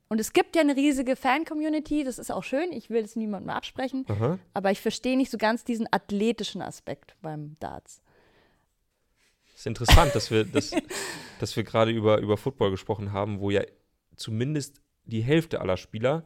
Und 0.10 0.19
es 0.19 0.34
gibt 0.34 0.56
ja 0.56 0.63
eine 0.63 0.76
riesige 0.76 1.15
Fan-Community, 1.15 2.04
das 2.04 2.17
ist 2.17 2.32
auch 2.32 2.43
schön, 2.43 2.72
ich 2.72 2.89
will 2.89 3.04
es 3.04 3.15
niemandem 3.15 3.52
absprechen, 3.52 4.06
Aha. 4.10 4.39
aber 4.56 4.72
ich 4.72 4.82
verstehe 4.82 5.15
nicht 5.15 5.30
so 5.30 5.38
ganz 5.38 5.63
diesen 5.63 5.88
athletischen 5.91 6.63
Aspekt 6.63 7.15
beim 7.22 7.56
Darts. 7.60 8.02
Ist 9.56 9.67
interessant, 9.67 10.15
dass 10.15 10.32
wir, 10.32 10.45
dass, 10.45 10.72
dass 11.39 11.56
wir 11.56 11.63
gerade 11.63 11.91
über, 11.91 12.17
über 12.19 12.38
Football 12.38 12.72
gesprochen 12.72 13.13
haben, 13.13 13.39
wo 13.39 13.52
ja 13.52 13.62
zumindest 14.15 14.82
die 15.06 15.22
Hälfte 15.22 15.62
aller 15.62 15.78
Spieler 15.78 16.26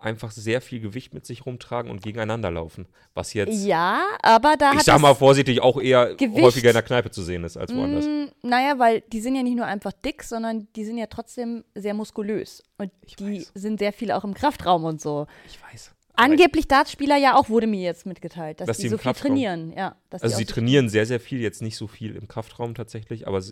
einfach 0.00 0.30
sehr 0.30 0.60
viel 0.60 0.80
Gewicht 0.80 1.14
mit 1.14 1.24
sich 1.26 1.46
rumtragen 1.46 1.90
und 1.90 2.02
gegeneinander 2.02 2.50
laufen. 2.50 2.86
Was 3.14 3.32
jetzt, 3.34 3.64
Ja, 3.64 4.02
aber 4.22 4.56
da 4.56 4.72
ich 4.74 4.82
sag 4.82 5.00
mal 5.00 5.14
vorsichtig, 5.14 5.60
auch 5.62 5.80
eher 5.80 6.14
Gewicht- 6.16 6.42
häufiger 6.42 6.70
in 6.70 6.74
der 6.74 6.82
Kneipe 6.82 7.10
zu 7.10 7.22
sehen 7.22 7.44
ist 7.44 7.56
als 7.56 7.74
woanders. 7.74 8.06
Mm, 8.06 8.26
naja, 8.42 8.78
weil 8.78 9.00
die 9.12 9.20
sind 9.20 9.34
ja 9.36 9.42
nicht 9.42 9.56
nur 9.56 9.66
einfach 9.66 9.92
dick, 9.92 10.22
sondern 10.22 10.68
die 10.76 10.84
sind 10.84 10.98
ja 10.98 11.06
trotzdem 11.06 11.64
sehr 11.74 11.94
muskulös. 11.94 12.62
Und 12.78 12.90
Ich 13.06 13.16
die 13.16 13.38
weiß. 13.40 13.52
sind 13.54 13.78
sehr 13.78 13.92
viel 13.92 14.12
auch 14.12 14.24
im 14.24 14.34
Kraftraum 14.34 14.84
und 14.84 15.00
so. 15.00 15.26
Ich 15.48 15.58
weiß. 15.62 15.92
Angeblich 16.18 16.66
Dartspieler 16.66 17.16
ja 17.18 17.36
auch, 17.36 17.50
wurde 17.50 17.66
mir 17.66 17.82
jetzt 17.82 18.06
mitgeteilt, 18.06 18.60
dass, 18.60 18.66
Dass 18.68 18.78
die 18.78 18.88
so 18.88 18.96
viel 18.96 19.12
Kraftraum- 19.12 19.28
trainieren. 19.28 19.72
Ja, 19.76 19.96
dass 20.08 20.22
Also 20.22 20.36
sie 20.36 20.44
so- 20.44 20.52
trainieren 20.54 20.88
sehr, 20.88 21.04
sehr 21.04 21.20
viel, 21.20 21.40
jetzt 21.40 21.60
nicht 21.60 21.76
so 21.76 21.86
viel 21.86 22.16
im 22.16 22.26
Kraftraum 22.26 22.74
tatsächlich, 22.74 23.26
aber 23.28 23.42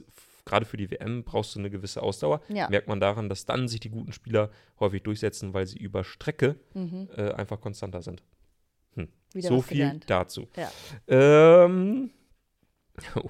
gerade 0.44 0.66
für 0.66 0.76
die 0.76 0.90
WM 0.90 1.24
brauchst 1.24 1.54
du 1.54 1.58
eine 1.58 1.70
gewisse 1.70 2.02
Ausdauer. 2.02 2.40
Ja. 2.48 2.68
Merkt 2.68 2.88
man 2.88 3.00
daran, 3.00 3.28
dass 3.28 3.46
dann 3.46 3.68
sich 3.68 3.80
die 3.80 3.90
guten 3.90 4.12
Spieler 4.12 4.50
häufig 4.80 5.02
durchsetzen, 5.02 5.54
weil 5.54 5.66
sie 5.66 5.78
über 5.78 6.04
Strecke 6.04 6.56
Mhm, 6.74 7.08
äh, 7.16 7.30
einfach 7.32 7.60
konstanter 7.60 8.02
sind. 8.02 8.22
wieder 9.32 9.48
so 9.48 9.62
viel 9.62 9.78
gelernt. 9.78 10.04
dazu. 10.08 10.46
Ja. 10.56 10.70
Ähm, 11.08 12.10
oh, 13.16 13.28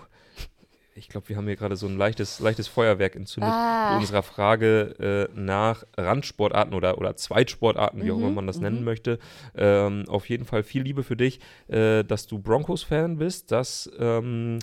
ich 0.96 1.08
glaube, 1.08 1.28
wir 1.30 1.36
haben 1.38 1.46
hier 1.46 1.56
gerade 1.56 1.76
so 1.76 1.86
ein 1.86 1.96
leichtes, 1.96 2.40
leichtes 2.40 2.68
Feuerwerk 2.68 3.16
entzündet 3.16 3.50
Ah. 3.52 3.96
unserer 3.96 4.22
Frage 4.22 5.28
äh, 5.34 5.38
nach 5.38 5.84
Randsportarten 5.96 6.74
oder, 6.74 6.98
oder 6.98 7.16
Zweitsportarten, 7.16 8.04
wie 8.04 8.10
auch 8.12 8.18
immer 8.18 8.28
Mhm, 8.28 8.34
man 8.34 8.46
das 8.46 8.58
mhm. 8.58 8.62
nennen 8.64 8.84
möchte. 8.84 9.18
Ähm, 9.56 10.04
auf 10.08 10.28
jeden 10.28 10.44
Fall 10.44 10.62
viel 10.62 10.82
Liebe 10.82 11.02
für 11.02 11.16
dich, 11.16 11.40
äh, 11.68 12.04
dass 12.04 12.26
du 12.26 12.38
Broncos-Fan 12.38 13.16
bist. 13.16 13.50
Das 13.50 13.90
ähm, 13.98 14.58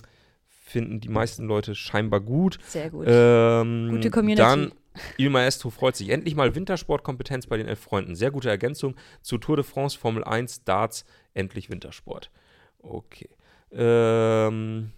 finden 0.72 1.00
die 1.00 1.08
meisten 1.08 1.46
Leute 1.46 1.74
scheinbar 1.74 2.20
gut. 2.20 2.58
Sehr 2.66 2.90
gut. 2.90 3.06
Ähm, 3.08 3.90
Gute 3.90 4.10
Community. 4.10 4.42
Dann, 4.42 4.72
Il 5.16 5.30
Maestro 5.30 5.70
freut 5.70 5.96
sich. 5.96 6.08
Endlich 6.08 6.34
mal 6.34 6.54
Wintersportkompetenz 6.54 7.46
bei 7.46 7.56
den 7.56 7.68
elf 7.68 7.80
Freunden. 7.80 8.14
Sehr 8.14 8.30
gute 8.30 8.50
Ergänzung 8.50 8.96
zu 9.22 9.38
Tour 9.38 9.56
de 9.56 9.64
France, 9.64 9.98
Formel 9.98 10.24
1, 10.24 10.64
Darts, 10.64 11.04
endlich 11.34 11.70
Wintersport. 11.70 12.30
Okay. 12.78 13.28
Ähm, 13.70 14.90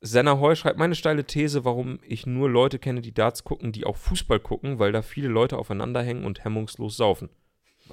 Senna 0.00 0.38
Heu 0.38 0.54
schreibt 0.54 0.78
meine 0.78 0.94
steile 0.94 1.24
These, 1.24 1.64
warum 1.64 1.98
ich 2.02 2.26
nur 2.26 2.48
Leute 2.48 2.78
kenne, 2.78 3.02
die 3.02 3.12
Darts 3.12 3.44
gucken, 3.44 3.72
die 3.72 3.84
auch 3.84 3.96
Fußball 3.96 4.40
gucken, 4.40 4.78
weil 4.78 4.92
da 4.92 5.02
viele 5.02 5.28
Leute 5.28 5.58
aufeinander 5.58 6.02
hängen 6.02 6.24
und 6.24 6.44
hemmungslos 6.44 6.96
saufen. 6.96 7.28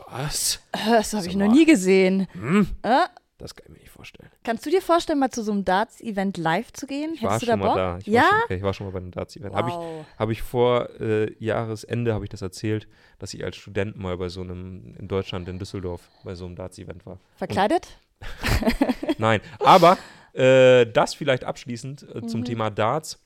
Was? 0.10 0.62
das 0.71 1.13
habe 1.13 1.27
ich 1.27 1.36
noch 1.36 1.51
nie 1.51 1.65
gesehen. 1.65 2.27
Hm? 2.34 2.67
Äh, 2.84 3.08
Das 3.39 3.56
kann 3.56 3.65
ich 3.67 3.73
mir 3.73 3.80
nicht 3.80 3.91
vorstellen. 3.91 4.30
Kannst 4.43 4.65
du 4.65 4.71
dir 4.71 4.82
vorstellen, 4.82 5.19
mal 5.19 5.30
zu 5.30 5.43
so 5.43 5.52
einem 5.52 5.63
Darts-Event 5.63 6.38
live 6.38 6.73
zu 6.73 6.88
gehen? 6.88 7.12
Ich 7.13 7.21
war 7.21 7.34
Hättest 7.34 7.43
du 7.43 7.52
schon 7.52 7.60
da 7.60 7.65
mal 7.65 7.67
Bock? 7.67 7.76
da. 7.78 7.97
Ich 8.00 8.08
ja? 8.08 8.21
War 8.23 8.30
schon, 8.47 8.58
ich 8.58 8.63
war 8.63 8.73
schon 8.73 8.88
mal 8.88 8.91
bei 8.93 8.97
einem 9.00 9.12
Darts-Event. 9.12 9.54
Habe 9.54 9.69
ich, 9.69 9.76
Wow. 9.76 10.06
hab 10.17 10.30
ich 10.32 10.41
vor 10.41 10.89
äh, 11.00 11.32
Jahresende, 11.43 12.13
habe 12.15 12.26
ich 12.26 12.30
das 12.30 12.41
erzählt, 12.41 12.88
dass 13.19 13.34
ich 13.36 13.43
als 13.43 13.56
Student 13.58 13.95
mal 13.97 14.17
bei 14.17 14.30
so 14.30 14.41
einem, 14.41 14.95
in 14.97 15.08
Deutschland, 15.08 15.47
in 15.50 15.60
Düsseldorf, 15.60 16.10
bei 16.23 16.34
so 16.34 16.45
einem 16.45 16.56
Darts-Event 16.56 17.06
war. 17.06 17.19
Verkleidet? 17.36 17.88
Nein, 19.19 19.41
aber 19.60 19.97
äh, 20.34 20.86
das 20.88 21.13
vielleicht 21.13 21.43
abschließend 21.43 22.08
äh, 22.15 22.21
Mhm. 22.21 22.28
zum 22.28 22.43
Thema 22.43 22.69
Darts. 22.71 23.23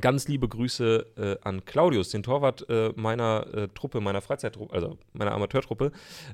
Ganz 0.00 0.28
liebe 0.28 0.46
Grüße 0.48 1.06
äh, 1.42 1.46
an 1.46 1.64
Claudius, 1.64 2.10
den 2.10 2.22
Torwart 2.22 2.68
äh, 2.68 2.92
meiner 2.96 3.46
äh, 3.54 3.68
Truppe, 3.68 4.00
meiner 4.02 4.20
Freizeittruppe, 4.20 4.74
also 4.74 4.98
meiner 5.14 5.32
Amateurtruppe. 5.32 5.90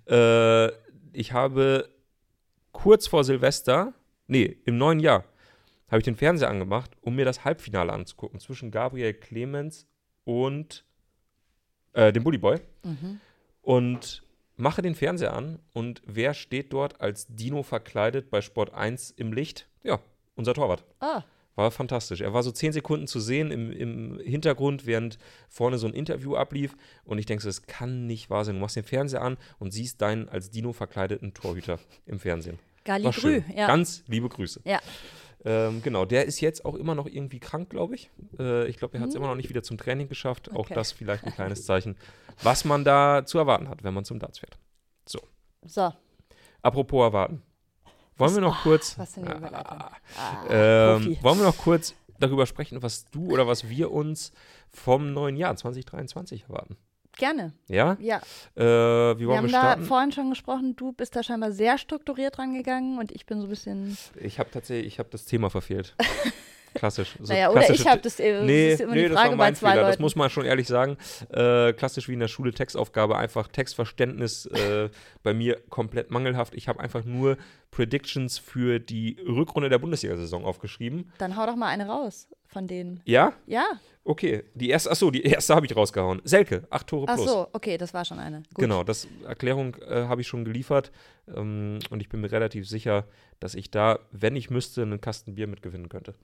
Äh, 0.08 0.68
ich 1.12 1.32
habe 1.32 1.88
kurz 2.72 3.06
vor 3.06 3.24
Silvester, 3.24 3.94
nee, 4.26 4.56
im 4.64 4.76
neuen 4.76 5.00
Jahr, 5.00 5.24
habe 5.88 5.98
ich 5.98 6.04
den 6.04 6.16
Fernseher 6.16 6.48
angemacht, 6.48 6.90
um 7.02 7.14
mir 7.14 7.24
das 7.24 7.44
Halbfinale 7.44 7.92
anzugucken 7.92 8.40
zwischen 8.40 8.70
Gabriel 8.70 9.12
Clemens 9.12 9.87
und 10.24 10.85
äh, 11.92 12.12
dem 12.12 12.24
Bullyboy. 12.24 12.61
Mhm. 12.82 13.20
Und 13.61 14.22
mache 14.56 14.82
den 14.82 14.94
Fernseher 14.94 15.35
an 15.35 15.58
und 15.72 16.02
wer 16.06 16.35
steht 16.35 16.72
dort 16.72 17.00
als 17.00 17.26
Dino 17.28 17.62
verkleidet 17.62 18.30
bei 18.30 18.40
Sport 18.40 18.72
1 18.72 19.11
im 19.11 19.32
Licht? 19.32 19.68
Ja, 19.82 20.00
unser 20.35 20.54
Torwart. 20.54 20.85
Ah, 20.98 21.24
War 21.54 21.70
fantastisch. 21.70 22.22
Er 22.22 22.32
war 22.32 22.42
so 22.42 22.50
zehn 22.50 22.72
Sekunden 22.72 23.06
zu 23.06 23.20
sehen 23.20 23.50
im, 23.50 23.70
im 23.72 24.18
Hintergrund, 24.20 24.86
während 24.86 25.18
vorne 25.48 25.76
so 25.78 25.86
ein 25.86 25.92
Interview 25.92 26.34
ablief. 26.34 26.74
Und 27.04 27.18
ich 27.18 27.26
denke, 27.26 27.42
so, 27.42 27.48
das 27.48 27.62
kann 27.66 28.06
nicht 28.06 28.30
wahr 28.30 28.44
sein. 28.44 28.54
Du 28.54 28.60
machst 28.60 28.76
den 28.76 28.84
Fernseher 28.84 29.20
an 29.22 29.36
und 29.58 29.70
siehst 29.72 30.00
deinen 30.00 30.28
als 30.30 30.50
Dino 30.50 30.72
verkleideten 30.72 31.34
Torhüter 31.34 31.78
im 32.06 32.18
Fernsehen. 32.18 32.58
Gali 32.84 33.04
War 33.04 33.12
Grü, 33.12 33.20
schön. 33.20 33.44
ja. 33.54 33.66
Ganz 33.66 34.02
liebe 34.06 34.28
Grüße. 34.28 34.60
Ja. 34.64 34.80
Ähm, 35.44 35.82
genau, 35.82 36.04
der 36.04 36.24
ist 36.24 36.40
jetzt 36.40 36.64
auch 36.64 36.74
immer 36.76 36.94
noch 36.94 37.06
irgendwie 37.06 37.40
krank, 37.40 37.68
glaube 37.68 37.96
ich. 37.96 38.10
Äh, 38.38 38.66
ich 38.68 38.76
glaube, 38.76 38.96
er 38.96 39.00
hat 39.02 39.10
es 39.10 39.14
immer 39.14 39.26
noch 39.26 39.34
nicht 39.34 39.48
wieder 39.48 39.62
zum 39.62 39.76
Training 39.76 40.08
geschafft. 40.08 40.50
Auch 40.50 40.54
Hm. 40.54 40.60
Okay. 40.60 40.74
das 40.74 40.92
vielleicht 40.92 41.24
ein 41.24 41.32
kleines 41.34 41.66
Zeichen, 41.66 41.96
was 42.42 42.64
man 42.64 42.84
da 42.84 43.24
zu 43.26 43.38
erwarten 43.38 43.68
hat, 43.68 43.82
wenn 43.84 43.92
man 43.92 44.04
zum 44.04 44.18
Darts 44.20 44.38
fährt. 44.38 44.56
So, 45.04 45.20
Apropos 46.62 47.02
erwarten. 47.02 47.42
Wollen 48.18 48.35
wir 48.35 48.40
noch 48.42 48.62
kurz. 48.62 48.98
was 48.98 49.14
für 49.14 49.20
eine 49.22 49.35
Überleitung. 49.37 49.79
Ah, 49.79 49.90
Ähm, 50.51 51.16
wollen 51.22 51.38
wir 51.38 51.46
noch 51.46 51.57
kurz 51.59 51.94
darüber 52.18 52.46
sprechen, 52.46 52.83
was 52.83 53.05
du 53.11 53.27
oder 53.33 53.46
was 53.46 53.68
wir 53.68 53.90
uns 53.90 54.33
vom 54.70 55.12
neuen 55.12 55.37
Jahr 55.37 55.57
2023 55.57 56.44
erwarten? 56.48 56.77
Gerne, 57.16 57.53
Ja? 57.68 57.96
ja. 58.01 58.18
Äh, 58.57 58.61
wie 58.61 59.20
Wir 59.20 59.27
wollen 59.29 59.37
haben 59.38 59.46
wir 59.46 59.53
da 59.53 59.61
starten? 59.61 59.85
vorhin 59.85 60.12
schon 60.12 60.31
gesprochen, 60.31 60.77
du 60.77 60.92
bist 60.92 61.14
da 61.14 61.22
scheinbar 61.22 61.53
sehr 61.53 61.77
strukturiert 61.77 62.38
rangegangen 62.38 62.98
und 62.98 63.12
ich 63.12 63.27
bin 63.27 63.38
so 63.40 63.46
ein 63.46 63.51
bisschen. 63.51 63.98
Ich 64.18 64.38
habe 64.38 64.51
tatsächlich, 64.51 64.87
ich 64.94 64.98
habe 64.98 65.11
das 65.11 65.27
Thema 65.27 65.51
verfehlt. 65.51 65.94
Klassisch. 66.74 67.16
So 67.20 67.32
naja, 67.32 67.50
oder 67.50 67.68
ich 67.70 67.87
habe 67.87 68.00
das. 68.00 68.18
Äh, 68.18 68.42
Nee, 68.44 68.70
das 68.70 68.74
ist 68.74 68.80
immer 68.80 68.94
nee, 68.94 69.02
die 69.02 69.08
das 69.08 69.18
Frage 69.18 69.30
war 69.30 69.37
bei 69.38 69.52
zwei 69.52 69.70
Fehler. 69.70 69.82
Leuten. 69.82 69.92
Das 69.92 69.98
muss 70.00 70.16
man 70.16 70.30
schon 70.30 70.44
ehrlich 70.44 70.66
sagen. 70.66 70.96
Äh, 71.30 71.72
klassisch 71.72 72.08
wie 72.08 72.14
in 72.14 72.20
der 72.20 72.28
Schule 72.28 72.52
Textaufgabe, 72.52 73.16
einfach 73.16 73.48
Textverständnis 73.48 74.46
äh, 74.46 74.88
bei 75.22 75.35
mir 75.35 75.61
komplett 75.68 76.11
mangelhaft. 76.11 76.54
Ich 76.54 76.68
habe 76.68 76.80
einfach 76.80 77.04
nur 77.04 77.37
Predictions 77.70 78.38
für 78.38 78.78
die 78.78 79.18
Rückrunde 79.26 79.68
der 79.68 79.78
Bundesliga-Saison 79.78 80.44
aufgeschrieben. 80.44 81.11
Dann 81.18 81.37
hau 81.37 81.46
doch 81.46 81.56
mal 81.56 81.68
eine 81.68 81.87
raus 81.87 82.28
von 82.46 82.66
denen. 82.66 83.00
Ja? 83.04 83.32
Ja, 83.46 83.64
Okay. 84.04 84.42
Die 84.54 84.68
erste, 84.68 84.90
achso, 84.90 85.11
die 85.11 85.22
erste 85.22 85.54
habe 85.54 85.66
ich 85.66 85.76
rausgehauen. 85.76 86.20
Selke, 86.24 86.64
acht 86.70 86.88
Tore 86.88 87.06
ach 87.08 87.14
plus. 87.14 87.30
so, 87.30 87.48
okay, 87.52 87.78
das 87.78 87.94
war 87.94 88.04
schon 88.04 88.18
eine. 88.18 88.38
Gut. 88.38 88.58
Genau, 88.58 88.82
das 88.82 89.06
Erklärung 89.26 89.76
äh, 89.88 90.04
habe 90.06 90.20
ich 90.20 90.26
schon 90.26 90.44
geliefert. 90.44 90.90
Ähm, 91.35 91.78
und 91.90 92.00
ich 92.00 92.08
bin 92.08 92.20
mir 92.20 92.32
relativ 92.32 92.68
sicher, 92.68 93.04
dass 93.38 93.54
ich 93.54 93.70
da, 93.70 94.00
wenn 94.11 94.35
ich 94.35 94.50
müsste, 94.50 94.82
einen 94.82 95.00
Kasten 95.00 95.37
Bier 95.37 95.46
mitgewinnen 95.46 95.88
könnte. 95.88 96.14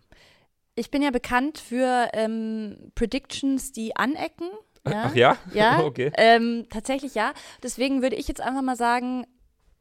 Ich 0.79 0.91
bin 0.91 1.03
ja 1.03 1.11
bekannt 1.11 1.59
für 1.59 2.09
ähm, 2.13 2.93
Predictions, 2.95 3.73
die 3.73 3.97
anecken. 3.97 4.49
Ja? 4.87 5.05
Ach 5.07 5.15
ja? 5.15 5.37
Ja, 5.53 5.81
okay. 5.85 6.13
ähm, 6.17 6.67
tatsächlich 6.71 7.15
ja. 7.15 7.35
Deswegen 7.63 8.03
würde 8.03 8.17
ich 8.17 8.29
jetzt 8.29 8.41
einfach 8.41 8.63
mal 8.63 8.77
sagen, 8.77 9.27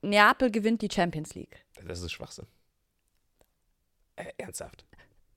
Neapel 0.02 0.52
gewinnt 0.52 0.82
die 0.82 0.90
Champions 0.92 1.36
League. 1.36 1.66
Das 1.86 2.02
ist 2.02 2.12
Schwachsinn. 2.12 2.48
Äh, 4.16 4.26
ernsthaft. 4.38 4.86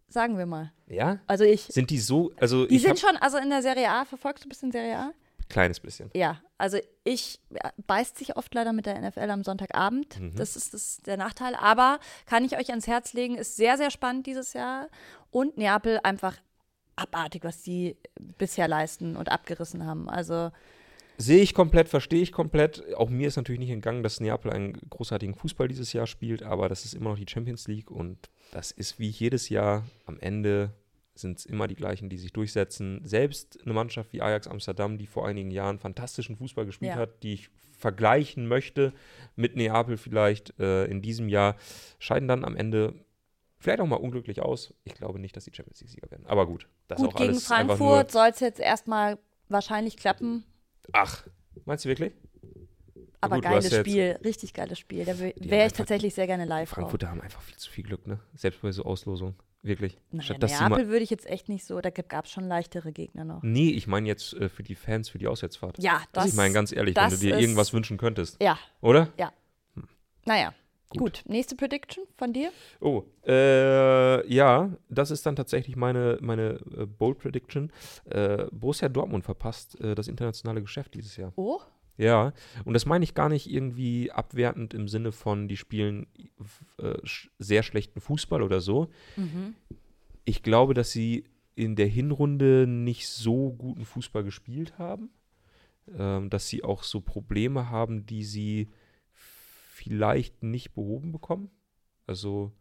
Sagen 0.08 0.38
wir 0.38 0.46
mal. 0.46 0.72
Ja? 0.86 1.20
Also 1.26 1.44
ich. 1.44 1.62
Sind 1.62 1.90
die 1.90 1.98
so, 1.98 2.32
also 2.40 2.66
Die 2.66 2.78
sind 2.78 2.98
schon, 2.98 3.16
also 3.18 3.38
in 3.38 3.50
der 3.50 3.62
Serie 3.62 3.90
A, 3.90 4.04
verfolgst 4.04 4.44
du 4.44 4.48
ein 4.48 4.50
bisschen 4.50 4.72
Serie 4.72 4.98
A? 4.98 5.12
Kleines 5.50 5.80
bisschen. 5.80 6.10
Ja, 6.14 6.40
also 6.56 6.78
ich 7.04 7.40
ja, 7.50 7.72
beißt 7.86 8.16
sich 8.16 8.36
oft 8.36 8.54
leider 8.54 8.72
mit 8.72 8.86
der 8.86 9.00
NFL 9.00 9.30
am 9.30 9.44
Sonntagabend. 9.44 10.18
Mhm. 10.18 10.34
Das 10.36 10.56
ist 10.56 10.72
das, 10.72 10.98
der 11.04 11.16
Nachteil. 11.16 11.54
Aber 11.54 12.00
kann 12.26 12.44
ich 12.44 12.56
euch 12.56 12.70
ans 12.70 12.86
Herz 12.86 13.12
legen, 13.12 13.36
ist 13.36 13.56
sehr, 13.56 13.76
sehr 13.76 13.90
spannend 13.90 14.26
dieses 14.26 14.54
Jahr. 14.54 14.88
Und 15.30 15.58
Neapel 15.58 16.00
einfach 16.02 16.36
abartig, 16.96 17.44
was 17.44 17.62
die 17.62 17.96
bisher 18.38 18.68
leisten 18.68 19.16
und 19.16 19.30
abgerissen 19.30 19.84
haben. 19.86 20.08
Also 20.08 20.50
Sehe 21.20 21.42
ich 21.42 21.52
komplett, 21.52 21.90
verstehe 21.90 22.22
ich 22.22 22.32
komplett. 22.32 22.94
Auch 22.94 23.10
mir 23.10 23.28
ist 23.28 23.36
natürlich 23.36 23.58
nicht 23.58 23.70
entgangen, 23.70 24.02
dass 24.02 24.20
Neapel 24.20 24.50
einen 24.50 24.72
großartigen 24.88 25.34
Fußball 25.34 25.68
dieses 25.68 25.92
Jahr 25.92 26.06
spielt, 26.06 26.42
aber 26.42 26.70
das 26.70 26.86
ist 26.86 26.94
immer 26.94 27.10
noch 27.10 27.18
die 27.18 27.26
Champions 27.28 27.68
League 27.68 27.90
und 27.90 28.30
das 28.52 28.70
ist 28.70 28.98
wie 28.98 29.08
jedes 29.08 29.50
Jahr. 29.50 29.84
Am 30.06 30.18
Ende 30.18 30.70
sind 31.20 31.38
es 31.38 31.46
immer 31.46 31.66
die 31.68 31.74
gleichen, 31.74 32.08
die 32.08 32.18
sich 32.18 32.32
durchsetzen. 32.32 33.00
Selbst 33.04 33.58
eine 33.64 33.74
Mannschaft 33.74 34.12
wie 34.12 34.22
Ajax 34.22 34.46
Amsterdam, 34.46 34.98
die 34.98 35.06
vor 35.06 35.26
einigen 35.26 35.50
Jahren 35.50 35.78
fantastischen 35.78 36.36
Fußball 36.36 36.66
gespielt 36.66 36.92
Ja. 36.92 36.98
hat, 36.98 37.22
die 37.22 37.34
ich 37.34 37.50
vergleichen 37.76 38.46
möchte 38.46 38.92
mit 39.36 39.56
Neapel 39.56 39.96
vielleicht 39.96 40.58
äh, 40.60 40.84
in 40.84 41.00
diesem 41.02 41.28
Jahr, 41.28 41.56
scheiden 41.98 42.28
dann 42.28 42.44
am 42.44 42.56
Ende 42.56 42.94
vielleicht 43.58 43.80
auch 43.80 43.86
mal 43.86 43.96
unglücklich 43.96 44.40
aus. 44.42 44.74
Ich 44.84 44.94
glaube 44.94 45.18
nicht, 45.18 45.36
dass 45.36 45.44
die 45.44 45.52
Champions 45.54 45.80
League-Sieger 45.80 46.10
werden. 46.10 46.26
Aber 46.26 46.46
gut, 46.46 46.68
das 46.88 47.00
ist 47.00 47.04
gut 47.06 47.14
auch 47.14 47.18
gegen 47.18 47.30
alles. 47.30 47.46
Frankfurt 47.46 48.10
soll 48.12 48.28
es 48.28 48.40
jetzt 48.40 48.60
erstmal 48.60 49.18
wahrscheinlich 49.48 49.96
klappen. 49.96 50.44
Ach, 50.92 51.26
meinst 51.64 51.84
du 51.84 51.88
wirklich? 51.88 52.12
Aber 53.20 53.36
gut, 53.36 53.44
geiles 53.44 53.74
Spiel, 53.74 54.18
richtig 54.24 54.54
geiles 54.54 54.78
Spiel. 54.78 55.04
Da 55.04 55.18
wäre 55.18 55.66
ich 55.66 55.72
tatsächlich 55.74 56.14
sehr 56.14 56.26
gerne 56.26 56.46
live. 56.46 56.70
Frankfurter 56.70 57.10
haben 57.10 57.20
einfach 57.20 57.42
viel 57.42 57.56
zu 57.56 57.70
viel 57.70 57.84
Glück, 57.84 58.06
ne? 58.06 58.18
Selbst 58.34 58.62
bei 58.62 58.72
so 58.72 58.84
Auslosungen. 58.84 59.34
Wirklich. 59.62 59.98
Naja, 60.10 60.22
Statt 60.22 60.42
dass 60.42 60.58
Neapel 60.58 60.88
würde 60.88 61.02
ich 61.04 61.10
jetzt 61.10 61.26
echt 61.26 61.48
nicht 61.50 61.64
so, 61.66 61.80
da 61.80 61.90
gab 61.90 62.24
es 62.24 62.30
schon 62.30 62.44
leichtere 62.48 62.92
Gegner 62.92 63.24
noch. 63.24 63.42
nee, 63.42 63.70
ich 63.70 63.86
meine 63.86 64.08
jetzt 64.08 64.32
äh, 64.34 64.48
für 64.48 64.62
die 64.62 64.74
Fans, 64.74 65.10
für 65.10 65.18
die 65.18 65.26
Auswärtsfahrt. 65.26 65.78
Ja, 65.78 66.00
das. 66.12 66.28
ich 66.28 66.34
meine 66.34 66.54
ganz 66.54 66.72
ehrlich, 66.72 66.96
wenn 66.96 67.10
du 67.10 67.16
dir 67.16 67.38
irgendwas 67.38 67.72
wünschen 67.74 67.98
könntest, 67.98 68.42
Ja, 68.42 68.58
oder? 68.80 69.08
naja. 70.24 70.54
Gut. 70.92 70.98
Gut. 70.98 71.22
nächste 71.28 71.54
Prediction 71.54 72.02
von 72.16 72.32
dir? 72.32 72.50
Oh, 72.80 73.04
äh, 73.24 74.26
ja, 74.32 74.70
das 74.88 75.12
ist 75.12 75.24
dann 75.24 75.36
tatsächlich 75.36 75.76
meine, 75.76 76.18
meine 76.20 76.58
äh, 76.76 76.84
Bold 76.84 77.18
Prediction. 77.18 77.70
Äh, 78.06 78.46
Borussia 78.50 78.88
Dortmund 78.88 79.24
verpasst 79.24 79.80
äh, 79.80 79.94
das 79.94 80.08
internationale 80.08 80.60
Geschäft 80.60 80.94
dieses 80.94 81.16
Jahr. 81.16 81.32
Oh, 81.36 81.60
Ja, 82.00 82.32
und 82.64 82.72
das 82.72 82.86
meine 82.86 83.04
ich 83.04 83.14
gar 83.14 83.28
nicht 83.28 83.50
irgendwie 83.50 84.10
abwertend 84.10 84.72
im 84.72 84.88
Sinne 84.88 85.12
von, 85.12 85.48
die 85.48 85.58
spielen 85.58 86.06
äh, 86.78 86.96
sch 87.04 87.30
sehr 87.38 87.62
schlechten 87.62 88.00
Fußball 88.00 88.42
oder 88.42 88.60
so. 88.60 88.88
mhm. 89.16 89.54
Ich 90.24 90.42
glaube, 90.42 90.74
dass 90.74 90.92
sie 90.92 91.24
in 91.56 91.76
der 91.76 91.86
Hinrunde 91.86 92.66
nicht 92.66 93.08
so 93.08 93.52
guten 93.52 93.84
Fußball 93.84 94.22
gespielt 94.22 94.78
haben. 94.78 95.10
Ähm, 95.98 96.30
dass 96.30 96.48
sie 96.48 96.62
auch 96.62 96.84
so 96.84 97.00
Probleme 97.00 97.68
haben, 97.68 98.06
die 98.06 98.22
sie 98.22 98.68
vielleicht 99.12 100.42
nicht 100.42 100.74
behoben 100.74 101.10
bekommen. 101.10 101.50
Also 102.06 102.52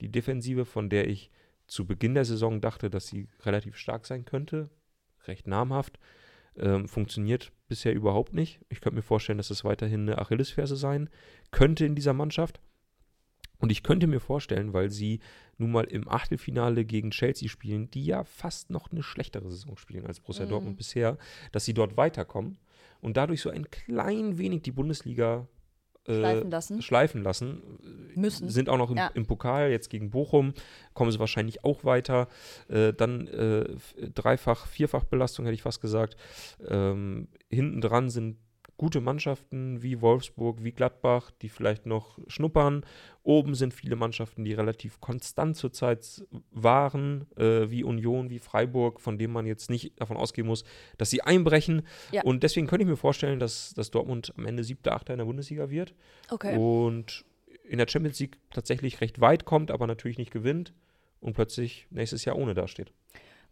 die 0.00 0.10
Defensive, 0.10 0.64
von 0.64 0.88
der 0.88 1.08
ich 1.08 1.30
zu 1.66 1.86
Beginn 1.86 2.14
der 2.14 2.24
Saison 2.24 2.60
dachte, 2.60 2.88
dass 2.88 3.06
sie 3.06 3.28
relativ 3.42 3.76
stark 3.76 4.06
sein 4.06 4.24
könnte, 4.24 4.70
recht 5.26 5.46
namhaft, 5.46 5.98
ähm, 6.60 6.88
funktioniert 6.88 7.52
bisher 7.68 7.94
überhaupt 7.94 8.32
nicht. 8.32 8.60
Ich 8.68 8.80
könnte 8.80 8.96
mir 8.96 9.02
vorstellen, 9.02 9.38
dass 9.38 9.50
es 9.50 9.64
weiterhin 9.64 10.02
eine 10.02 10.18
Achillesferse 10.18 10.76
sein 10.76 11.10
könnte 11.50 11.84
in 11.84 11.94
dieser 11.94 12.14
Mannschaft. 12.14 12.60
Und 13.60 13.72
ich 13.72 13.82
könnte 13.82 14.06
mir 14.06 14.20
vorstellen, 14.20 14.72
weil 14.72 14.90
sie 14.90 15.18
nun 15.56 15.72
mal 15.72 15.84
im 15.84 16.08
Achtelfinale 16.08 16.84
gegen 16.84 17.10
Chelsea 17.10 17.48
spielen, 17.48 17.90
die 17.90 18.04
ja 18.04 18.22
fast 18.22 18.70
noch 18.70 18.92
eine 18.92 19.02
schlechtere 19.02 19.50
Saison 19.50 19.76
spielen 19.76 20.06
als 20.06 20.20
Borussia 20.20 20.44
Mhm. 20.46 20.50
Dortmund 20.50 20.76
bisher, 20.76 21.18
dass 21.50 21.64
sie 21.64 21.74
dort 21.74 21.96
weiterkommen 21.96 22.58
und 23.00 23.16
dadurch 23.16 23.40
so 23.40 23.50
ein 23.50 23.68
klein 23.70 24.38
wenig 24.38 24.62
die 24.62 24.70
Bundesliga 24.72 25.48
Schleifen 26.14 26.50
lassen. 26.50 26.82
schleifen 26.82 27.22
lassen. 27.22 27.62
Müssen. 28.14 28.48
Sind 28.48 28.68
auch 28.68 28.78
noch 28.78 28.90
im, 28.90 28.96
Ja. 28.96 29.10
im 29.14 29.26
Pokal, 29.26 29.70
jetzt 29.70 29.90
gegen 29.90 30.10
Bochum, 30.10 30.54
kommen 30.94 31.12
sie 31.12 31.18
wahrscheinlich 31.20 31.64
auch 31.64 31.84
weiter. 31.84 32.28
Äh, 32.68 32.92
dann 32.92 33.26
äh, 33.28 33.64
Dreifach-, 34.14 34.66
Vierfach-Belastung, 34.66 35.44
hätte 35.44 35.54
ich 35.54 35.62
fast 35.62 35.80
gesagt. 35.80 36.16
Ähm, 36.68 37.28
hinten 37.48 37.80
dran 37.80 38.10
sind 38.10 38.38
gute 38.78 39.00
Mannschaften 39.00 39.82
wie 39.82 40.00
Wolfsburg, 40.00 40.62
wie 40.62 40.72
Gladbach, 40.72 41.30
die 41.42 41.48
vielleicht 41.48 41.84
noch 41.84 42.18
schnuppern. 42.28 42.86
Oben 43.24 43.54
sind 43.54 43.74
viele 43.74 43.96
Mannschaften, 43.96 44.44
die 44.44 44.54
relativ 44.54 45.00
konstant 45.00 45.56
zurzeit 45.56 46.24
waren, 46.52 47.26
äh, 47.36 47.68
wie 47.70 47.84
Union, 47.84 48.30
wie 48.30 48.38
Freiburg, 48.38 49.00
von 49.00 49.18
denen 49.18 49.32
man 49.32 49.46
jetzt 49.46 49.68
nicht 49.68 50.00
davon 50.00 50.16
ausgehen 50.16 50.46
muss, 50.46 50.64
dass 50.96 51.10
sie 51.10 51.22
einbrechen. 51.22 51.82
Ja. 52.12 52.22
Und 52.22 52.44
deswegen 52.44 52.68
könnte 52.68 52.84
ich 52.84 52.88
mir 52.88 52.96
vorstellen, 52.96 53.40
dass, 53.40 53.74
dass 53.74 53.90
Dortmund 53.90 54.32
am 54.38 54.46
Ende 54.46 54.64
siebter, 54.64 54.94
achter 54.94 55.12
in 55.12 55.18
der 55.18 55.26
Bundesliga 55.26 55.68
wird. 55.68 55.94
Okay. 56.30 56.56
Und 56.56 57.26
in 57.64 57.78
der 57.78 57.88
Champions 57.88 58.20
League 58.20 58.38
tatsächlich 58.50 59.00
recht 59.00 59.20
weit 59.20 59.44
kommt, 59.44 59.72
aber 59.72 59.86
natürlich 59.86 60.18
nicht 60.18 60.30
gewinnt 60.30 60.72
und 61.20 61.34
plötzlich 61.34 61.88
nächstes 61.90 62.24
Jahr 62.24 62.36
ohne 62.36 62.54
dasteht. 62.54 62.92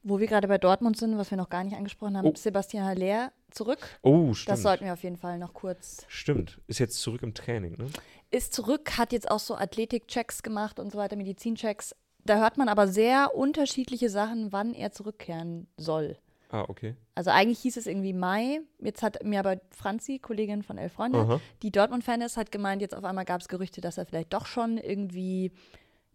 Wo 0.09 0.21
wir 0.21 0.29
gerade 0.29 0.47
bei 0.47 0.57
Dortmund 0.57 0.97
sind, 0.97 1.19
was 1.19 1.33
wir 1.33 1.37
noch 1.37 1.49
gar 1.49 1.64
nicht 1.64 1.77
angesprochen 1.77 2.16
haben, 2.16 2.29
Oh. 2.29 2.33
Sebastian 2.37 2.85
Haller 2.85 3.33
zurück. 3.51 3.99
Oh, 4.03 4.33
stimmt. 4.35 4.53
Das 4.53 4.62
sollten 4.62 4.85
wir 4.85 4.92
auf 4.92 5.03
jeden 5.03 5.16
Fall 5.16 5.37
noch 5.37 5.53
kurz. 5.53 6.05
Stimmt. 6.07 6.61
Ist 6.69 6.79
jetzt 6.79 7.01
zurück 7.01 7.25
im 7.25 7.35
Training, 7.35 7.77
ne? 7.77 7.87
Ist 8.31 8.53
zurück, 8.55 8.99
hat 8.99 9.12
jetzt 9.12 9.29
auch 9.29 9.40
so 9.40 9.57
Athletik-Checks 9.57 10.45
gemacht 10.45 10.79
und 10.79 10.92
so 10.92 10.99
weiter, 10.99 11.16
Medizinchecks. 11.16 11.97
Da 12.25 12.38
hört 12.38 12.57
man 12.57 12.69
aber 12.69 12.87
sehr 12.87 13.35
unterschiedliche 13.35 14.09
Sachen, 14.09 14.53
wann 14.53 14.75
er 14.75 14.92
zurückkehren 14.92 15.66
soll. 15.77 16.16
Ah, 16.51 16.64
okay. 16.69 16.95
Also 17.16 17.31
eigentlich 17.31 17.59
hieß 17.59 17.77
es 17.77 17.88
irgendwie 17.88 18.12
Mai. 18.12 18.61
Jetzt 18.79 19.03
hat 19.03 19.25
mir 19.25 19.40
aber 19.40 19.61
Franzi, 19.71 20.21
Kollegin 20.21 20.62
von 20.62 20.79
Elf 20.79 20.92
Freunde, 20.92 21.19
Aha. 21.19 21.40
die 21.62 21.73
Dortmund-Fan 21.73 22.21
ist, 22.21 22.37
hat 22.37 22.53
gemeint, 22.53 22.81
jetzt 22.81 22.95
auf 22.95 23.03
einmal 23.05 23.25
gab 23.25 23.40
es 23.40 23.49
Gerüchte, 23.49 23.81
dass 23.81 23.99
er 23.99 24.07
vielleicht 24.07 24.33
doch 24.33 24.47
schon 24.47 24.79
irgendwie 24.79 25.51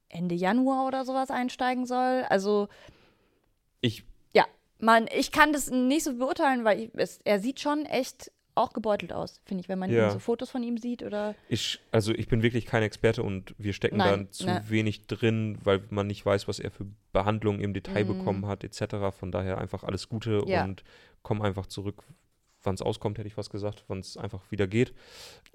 Ende 0.07 0.35
Januar 0.35 0.87
oder 0.87 1.03
sowas 1.03 1.29
einsteigen 1.29 1.85
soll. 1.85 2.23
Also 2.29 2.69
Ich, 3.81 4.03
ja, 4.33 4.45
man, 4.79 5.07
ich 5.15 5.31
kann 5.31 5.53
das 5.53 5.69
nicht 5.69 6.03
so 6.03 6.17
beurteilen, 6.17 6.63
weil 6.63 6.79
ich, 6.79 6.91
es, 6.95 7.19
er 7.23 7.39
sieht 7.39 7.59
schon 7.59 7.85
echt 7.85 8.31
auch 8.53 8.73
gebeutelt 8.73 9.13
aus, 9.13 9.39
finde 9.45 9.61
ich, 9.61 9.69
wenn 9.69 9.79
man 9.79 9.89
Ja. 9.89 10.09
so 10.11 10.19
Fotos 10.19 10.49
von 10.49 10.61
ihm 10.61 10.77
sieht 10.77 11.03
oder 11.03 11.35
ich, 11.47 11.79
also 11.91 12.13
ich 12.13 12.27
bin 12.27 12.43
wirklich 12.43 12.65
kein 12.65 12.83
Experte 12.83 13.23
und 13.23 13.55
wir 13.57 13.71
stecken 13.71 13.97
Nein, 13.97 14.25
da 14.25 14.31
zu 14.31 14.45
ne. 14.47 14.63
wenig 14.67 15.07
drin, 15.07 15.57
weil 15.63 15.81
man 15.89 16.07
nicht 16.07 16.25
weiß, 16.25 16.49
was 16.49 16.59
er 16.59 16.69
für 16.69 16.85
Behandlungen 17.13 17.61
im 17.61 17.73
Detail 17.73 18.03
Mhm. 18.03 18.07
bekommen 18.09 18.45
hat, 18.47 18.63
etc. 18.65 19.11
Von 19.17 19.31
daher 19.31 19.57
einfach 19.57 19.83
alles 19.85 20.09
Gute 20.09 20.43
Ja. 20.47 20.65
und 20.65 20.83
komm 21.23 21.41
einfach 21.41 21.65
zurück, 21.65 22.03
wann 22.61 22.75
es 22.75 22.81
auskommt, 22.81 23.17
hätte 23.17 23.27
ich 23.29 23.37
was 23.37 23.49
gesagt, 23.49 23.85
wann 23.87 23.99
es 23.99 24.17
einfach 24.17 24.41
wieder 24.51 24.67
geht. 24.67 24.93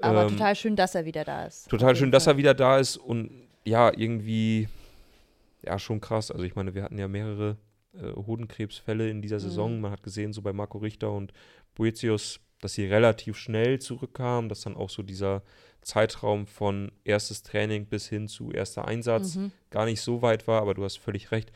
aber 0.00 0.22
Ähm, 0.22 0.28
total 0.30 0.56
schön, 0.56 0.74
dass 0.74 0.94
er 0.94 1.04
wieder 1.04 1.24
da 1.24 1.44
ist. 1.44 1.68
Total 1.68 1.94
schön, 1.94 2.04
jeden 2.06 2.12
dass 2.12 2.24
Fall. 2.24 2.34
er 2.34 2.38
wieder 2.38 2.54
da 2.54 2.78
ist 2.78 2.96
und 2.96 3.30
ja, 3.64 3.92
irgendwie, 3.94 4.68
ja, 5.62 5.78
schon 5.78 6.00
krass. 6.00 6.30
Also 6.30 6.44
ich 6.44 6.54
meine, 6.54 6.74
wir 6.74 6.82
hatten 6.82 6.98
ja 6.98 7.08
mehrere 7.08 7.58
äh, 8.00 8.12
Hodenkrebsfälle 8.14 9.08
in 9.10 9.22
dieser 9.22 9.40
Saison. 9.40 9.76
Mhm. 9.76 9.80
Man 9.82 9.90
hat 9.92 10.02
gesehen, 10.02 10.32
so 10.32 10.42
bei 10.42 10.52
Marco 10.52 10.78
Richter 10.78 11.10
und 11.12 11.32
Boetius, 11.74 12.40
dass 12.60 12.74
sie 12.74 12.86
relativ 12.86 13.36
schnell 13.36 13.78
zurückkamen, 13.80 14.48
dass 14.48 14.62
dann 14.62 14.76
auch 14.76 14.90
so 14.90 15.02
dieser 15.02 15.42
Zeitraum 15.82 16.46
von 16.46 16.90
erstes 17.04 17.42
Training 17.42 17.86
bis 17.86 18.08
hin 18.08 18.28
zu 18.28 18.50
erster 18.50 18.86
Einsatz 18.88 19.36
Mhm. 19.36 19.52
gar 19.70 19.84
nicht 19.84 20.00
so 20.00 20.22
weit 20.22 20.48
war, 20.48 20.60
aber 20.62 20.74
du 20.74 20.82
hast 20.84 20.96
völlig 20.98 21.30
recht. 21.30 21.52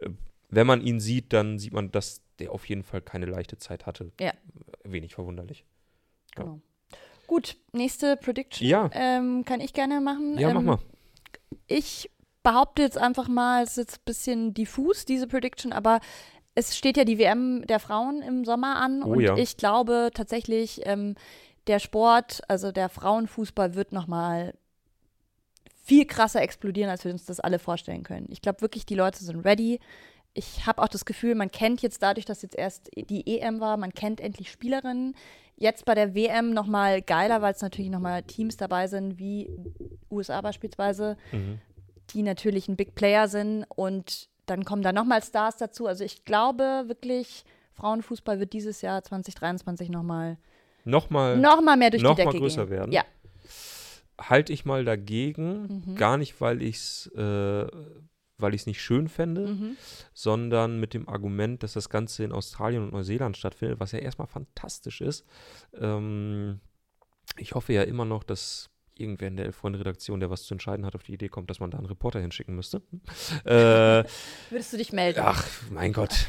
Äh, 0.00 0.10
Wenn 0.52 0.66
man 0.66 0.80
ihn 0.82 0.98
sieht, 0.98 1.32
dann 1.32 1.58
sieht 1.60 1.72
man, 1.72 1.92
dass 1.92 2.22
der 2.40 2.50
auf 2.50 2.68
jeden 2.68 2.82
Fall 2.82 3.00
keine 3.00 3.26
leichte 3.26 3.56
Zeit 3.58 3.86
hatte. 3.86 4.10
Ja. 4.20 4.32
Wenig 4.82 5.14
verwunderlich. 5.14 5.64
Ja. 6.36 6.42
Genau. 6.44 6.60
Gut, 7.28 7.56
nächste 7.72 8.16
Prediction 8.16 8.66
Ja. 8.66 8.90
ähm, 8.92 9.44
kann 9.44 9.60
ich 9.60 9.72
gerne 9.72 10.00
machen. 10.00 10.36
Ja, 10.38 10.48
mach 10.52 10.60
ähm, 10.60 10.66
mal. 10.66 10.78
Ich 11.68 12.10
behaupte 12.42 12.82
jetzt 12.82 12.98
einfach 12.98 13.28
mal, 13.28 13.62
es 13.62 13.70
ist 13.70 13.76
jetzt 13.76 13.96
ein 13.98 14.04
bisschen 14.04 14.54
diffus, 14.54 15.04
diese 15.04 15.26
Prediction, 15.26 15.72
aber 15.72 16.00
es 16.54 16.76
steht 16.76 16.96
ja 16.96 17.04
die 17.04 17.18
WM 17.18 17.66
der 17.66 17.80
Frauen 17.80 18.22
im 18.22 18.44
Sommer 18.44 18.76
an 18.76 19.02
Oh 19.02 19.12
und 19.12 19.20
ja. 19.20 19.36
ich 19.36 19.56
glaube 19.56 20.10
tatsächlich, 20.14 20.80
ähm, 20.84 21.14
der 21.66 21.78
Sport, 21.78 22.40
also 22.48 22.72
der 22.72 22.88
Frauenfußball 22.88 23.74
wird 23.74 23.92
nochmal 23.92 24.54
viel 25.84 26.06
krasser 26.06 26.42
explodieren, 26.42 26.90
als 26.90 27.04
wir 27.04 27.12
uns 27.12 27.24
das 27.24 27.40
alle 27.40 27.58
vorstellen 27.58 28.02
können. 28.02 28.26
Ich 28.30 28.42
glaube 28.42 28.60
wirklich, 28.60 28.86
die 28.86 28.94
Leute 28.94 29.22
sind 29.24 29.44
ready. 29.44 29.80
Ich 30.34 30.66
habe 30.66 30.82
auch 30.82 30.88
das 30.88 31.04
Gefühl, 31.04 31.34
man 31.34 31.50
kennt 31.50 31.82
jetzt 31.82 32.02
dadurch, 32.02 32.24
dass 32.24 32.42
jetzt 32.42 32.56
erst 32.56 32.90
die 32.96 33.26
EM 33.40 33.60
war, 33.60 33.76
man 33.76 33.92
kennt 33.92 34.20
endlich 34.20 34.50
Spielerinnen. 34.50 35.14
Jetzt 35.56 35.84
bei 35.84 35.94
der 35.94 36.14
WM 36.14 36.54
nochmal 36.54 37.02
geiler, 37.02 37.42
weil 37.42 37.52
es 37.52 37.60
natürlich 37.60 37.90
nochmal 37.90 38.22
Teams 38.22 38.56
dabei 38.56 38.86
sind, 38.86 39.18
wie 39.18 39.50
USA 40.10 40.40
beispielsweise, 40.40 41.16
Mhm. 41.32 41.60
Die 42.12 42.22
natürlich 42.22 42.68
ein 42.68 42.76
Big 42.76 42.94
Player 42.94 43.28
sind 43.28 43.64
und 43.68 44.28
dann 44.46 44.64
kommen 44.64 44.82
da 44.82 44.92
nochmal 44.92 45.22
Stars 45.22 45.56
dazu. 45.56 45.86
Also 45.86 46.04
ich 46.04 46.24
glaube 46.24 46.84
wirklich, 46.86 47.44
Frauenfußball 47.74 48.40
wird 48.40 48.52
dieses 48.52 48.82
Jahr 48.82 49.02
2023 49.02 49.88
nochmal 49.88 50.38
Nochmal. 50.84 51.36
noch 51.38 51.60
mal 51.62 51.76
mehr 51.76 51.90
durch 51.90 52.02
noch 52.02 52.16
die 52.16 52.24
mal 52.24 52.32
Decke 52.32 52.40
größer 52.40 52.66
gehen. 52.66 52.70
werden? 52.70 52.92
Ja, 52.92 53.04
halte 54.18 54.52
ich 54.52 54.64
mal 54.64 54.84
dagegen. 54.84 55.82
Mhm. 55.86 55.94
Gar 55.96 56.16
nicht, 56.16 56.40
weil 56.40 56.62
ich 56.62 56.76
es 56.76 57.06
äh, 57.14 57.66
weil 58.38 58.54
ich 58.54 58.62
es 58.62 58.66
nicht 58.66 58.82
schön 58.82 59.08
fände, 59.08 59.48
mhm. 59.48 59.76
sondern 60.14 60.80
mit 60.80 60.94
dem 60.94 61.08
Argument, 61.08 61.62
dass 61.62 61.74
das 61.74 61.90
Ganze 61.90 62.24
in 62.24 62.32
Australien 62.32 62.82
und 62.84 62.92
Neuseeland 62.92 63.36
stattfindet, 63.36 63.80
was 63.80 63.92
ja 63.92 63.98
erstmal 63.98 64.28
fantastisch 64.28 65.00
ist. 65.02 65.26
Ähm, 65.78 66.60
ich 67.36 67.54
hoffe 67.54 67.72
ja 67.72 67.82
immer 67.82 68.04
noch, 68.04 68.24
dass 68.24 68.70
irgendwer 69.00 69.28
in 69.28 69.36
der 69.36 69.46
Elf-Freunde-Redaktion, 69.46 70.20
der 70.20 70.30
was 70.30 70.44
zu 70.44 70.54
entscheiden 70.54 70.84
hat, 70.86 70.94
auf 70.94 71.02
die 71.02 71.14
Idee 71.14 71.28
kommt, 71.28 71.50
dass 71.50 71.60
man 71.60 71.70
da 71.70 71.78
einen 71.78 71.86
Reporter 71.86 72.20
hinschicken 72.20 72.54
müsste. 72.54 72.82
äh, 73.44 74.04
würdest 74.50 74.72
du 74.72 74.76
dich 74.76 74.92
melden? 74.92 75.20
Ach, 75.22 75.46
mein 75.70 75.92
Gott. 75.92 76.26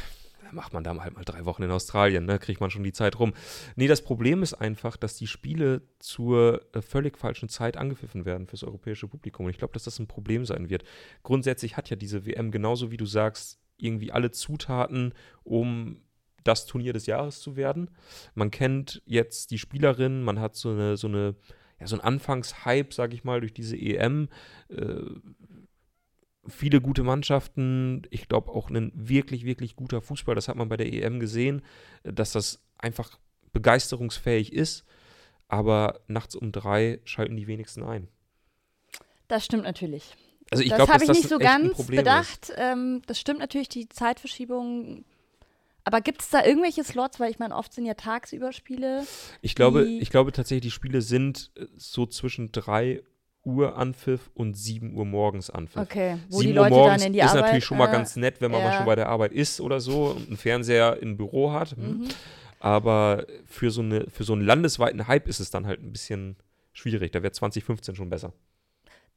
Macht 0.53 0.73
man 0.73 0.83
da 0.83 0.93
halt 0.97 1.15
mal 1.15 1.23
drei 1.23 1.45
Wochen 1.45 1.63
in 1.63 1.71
Australien, 1.71 2.25
ne? 2.25 2.37
Kriegt 2.37 2.59
man 2.59 2.69
schon 2.69 2.83
die 2.83 2.91
Zeit 2.91 3.17
rum. 3.19 3.33
Nee, 3.77 3.87
das 3.87 4.01
Problem 4.01 4.43
ist 4.43 4.53
einfach, 4.53 4.97
dass 4.97 5.15
die 5.15 5.27
Spiele 5.27 5.81
zur 5.99 6.61
äh, 6.73 6.81
völlig 6.81 7.17
falschen 7.17 7.47
Zeit 7.47 7.77
angepfiffen 7.77 8.25
werden 8.25 8.47
fürs 8.47 8.65
europäische 8.65 9.07
Publikum. 9.07 9.45
Und 9.45 9.51
ich 9.51 9.57
glaube, 9.57 9.73
dass 9.73 9.85
das 9.85 9.97
ein 9.99 10.07
Problem 10.07 10.45
sein 10.45 10.69
wird. 10.69 10.83
Grundsätzlich 11.23 11.77
hat 11.77 11.89
ja 11.89 11.95
diese 11.95 12.25
WM 12.25 12.51
genauso 12.51 12.91
wie 12.91 12.97
du 12.97 13.05
sagst, 13.05 13.59
irgendwie 13.77 14.11
alle 14.11 14.31
Zutaten, 14.31 15.13
um 15.43 16.01
das 16.43 16.65
Turnier 16.65 16.93
des 16.93 17.05
Jahres 17.05 17.39
zu 17.39 17.55
werden. 17.55 17.91
Man 18.33 18.51
kennt 18.51 19.01
jetzt 19.05 19.51
die 19.51 19.57
Spielerinnen, 19.59 20.23
man 20.23 20.39
hat 20.39 20.55
so 20.55 20.71
eine, 20.71 20.97
so 20.97 21.07
eine, 21.07 21.35
ja, 21.81 21.87
so 21.87 21.95
einen 21.95 22.03
Anfangshype, 22.03 22.93
sag 22.93 23.13
ich 23.13 23.23
mal, 23.23 23.41
durch 23.41 23.53
diese 23.53 23.75
EM. 23.75 24.29
Äh, 24.69 25.01
viele 26.47 26.79
gute 26.79 27.03
Mannschaften. 27.03 28.03
Ich 28.11 28.27
glaube 28.27 28.51
auch 28.51 28.69
ein 28.69 28.91
wirklich, 28.93 29.45
wirklich 29.45 29.75
guter 29.75 30.01
Fußball. 30.01 30.35
Das 30.35 30.47
hat 30.47 30.55
man 30.55 30.69
bei 30.69 30.77
der 30.77 30.93
EM 30.93 31.19
gesehen, 31.19 31.63
dass 32.03 32.31
das 32.31 32.63
einfach 32.77 33.17
begeisterungsfähig 33.51 34.53
ist. 34.53 34.85
Aber 35.47 36.01
nachts 36.07 36.35
um 36.35 36.51
drei 36.51 37.01
schalten 37.03 37.35
die 37.35 37.47
wenigsten 37.47 37.83
ein. 37.83 38.07
Das 39.27 39.43
stimmt 39.43 39.63
natürlich. 39.63 40.15
Also 40.51 40.63
ich 40.63 40.69
das 40.69 40.87
habe 40.87 41.03
ich 41.03 41.09
nicht 41.09 41.29
so 41.29 41.35
ein 41.35 41.41
ganz 41.41 41.87
bedacht. 41.87 42.53
Ähm, 42.57 43.01
das 43.07 43.19
stimmt 43.19 43.39
natürlich, 43.39 43.69
die 43.69 43.89
Zeitverschiebung. 43.89 45.03
Aber 45.83 46.01
gibt 46.01 46.21
es 46.21 46.29
da 46.29 46.43
irgendwelche 46.45 46.83
Slots? 46.83 47.19
Weil 47.19 47.31
ich 47.31 47.39
meine, 47.39 47.55
oft 47.55 47.73
sind 47.73 47.85
ja 47.85 47.95
tagsüber 47.95 48.51
Spiele. 48.51 49.05
Ich 49.41 49.55
glaube, 49.55 49.87
ich 49.87 50.09
glaube 50.09 50.31
tatsächlich, 50.31 50.61
die 50.63 50.71
Spiele 50.71 51.01
sind 51.01 51.51
äh, 51.55 51.65
so 51.75 52.05
zwischen 52.05 52.51
3 52.51 53.03
Uhr 53.43 53.75
Anpfiff 53.75 54.29
und 54.35 54.55
7 54.55 54.95
Uhr 54.95 55.05
morgens 55.05 55.49
Anpfiff. 55.49 55.81
Okay, 55.81 56.17
wo 56.29 56.39
7 56.39 56.51
die 56.51 56.57
Uhr 56.57 56.63
Leute 56.63 56.75
morgens 56.75 56.97
dann 56.97 57.07
in 57.07 57.13
die 57.13 57.19
ist 57.19 57.29
Arbeit. 57.29 57.41
natürlich 57.41 57.65
schon 57.65 57.77
mal 57.77 57.89
äh, 57.89 57.91
ganz 57.91 58.15
nett, 58.15 58.39
wenn 58.39 58.51
man 58.51 58.61
mal 58.61 58.69
ja. 58.69 58.77
schon 58.77 58.85
bei 58.85 58.95
der 58.95 59.09
Arbeit 59.09 59.31
ist 59.31 59.59
oder 59.59 59.79
so 59.79 60.07
und 60.07 60.27
einen 60.27 60.37
Fernseher 60.37 60.97
im 61.01 61.17
Büro 61.17 61.51
hat. 61.51 61.71
Hm. 61.71 62.01
Mhm. 62.01 62.07
Aber 62.59 63.25
für 63.45 63.71
so, 63.71 63.81
eine, 63.81 64.07
für 64.11 64.23
so 64.23 64.33
einen 64.33 64.43
landesweiten 64.43 65.07
Hype 65.07 65.27
ist 65.27 65.39
es 65.39 65.49
dann 65.49 65.65
halt 65.65 65.81
ein 65.81 65.91
bisschen 65.91 66.35
schwierig. 66.73 67.11
Da 67.11 67.23
wäre 67.23 67.31
2015 67.31 67.95
schon 67.95 68.11
besser. 68.11 68.33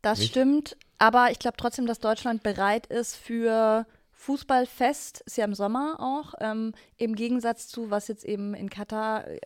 Das 0.01 0.19
Nicht? 0.19 0.31
stimmt, 0.31 0.77
aber 0.99 1.31
ich 1.31 1.39
glaube 1.39 1.57
trotzdem, 1.59 1.87
dass 1.87 1.99
Deutschland 1.99 2.43
bereit 2.43 2.87
ist 2.87 3.17
für 3.17 3.87
Fußballfest, 4.25 5.21
ist 5.23 5.37
ja 5.37 5.45
im 5.45 5.55
Sommer 5.55 5.97
auch, 6.01 6.35
ähm, 6.41 6.73
im 6.97 7.15
Gegensatz 7.15 7.69
zu, 7.69 7.91
was 7.91 8.09
jetzt 8.09 8.25
eben 8.25 8.55
in 8.55 8.71
Katar 8.71 9.27
äh, 9.27 9.41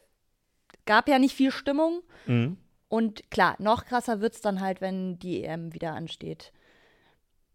gab 0.87 1.09
ja 1.09 1.19
nicht 1.19 1.35
viel 1.35 1.51
Stimmung. 1.51 2.03
Mhm. 2.27 2.57
Und 2.89 3.31
klar, 3.31 3.57
noch 3.59 3.85
krasser 3.85 4.21
wird 4.21 4.35
es 4.35 4.41
dann 4.41 4.61
halt, 4.61 4.81
wenn 4.81 5.19
die 5.19 5.45
EM 5.45 5.75
wieder 5.75 5.93
ansteht. 5.95 6.53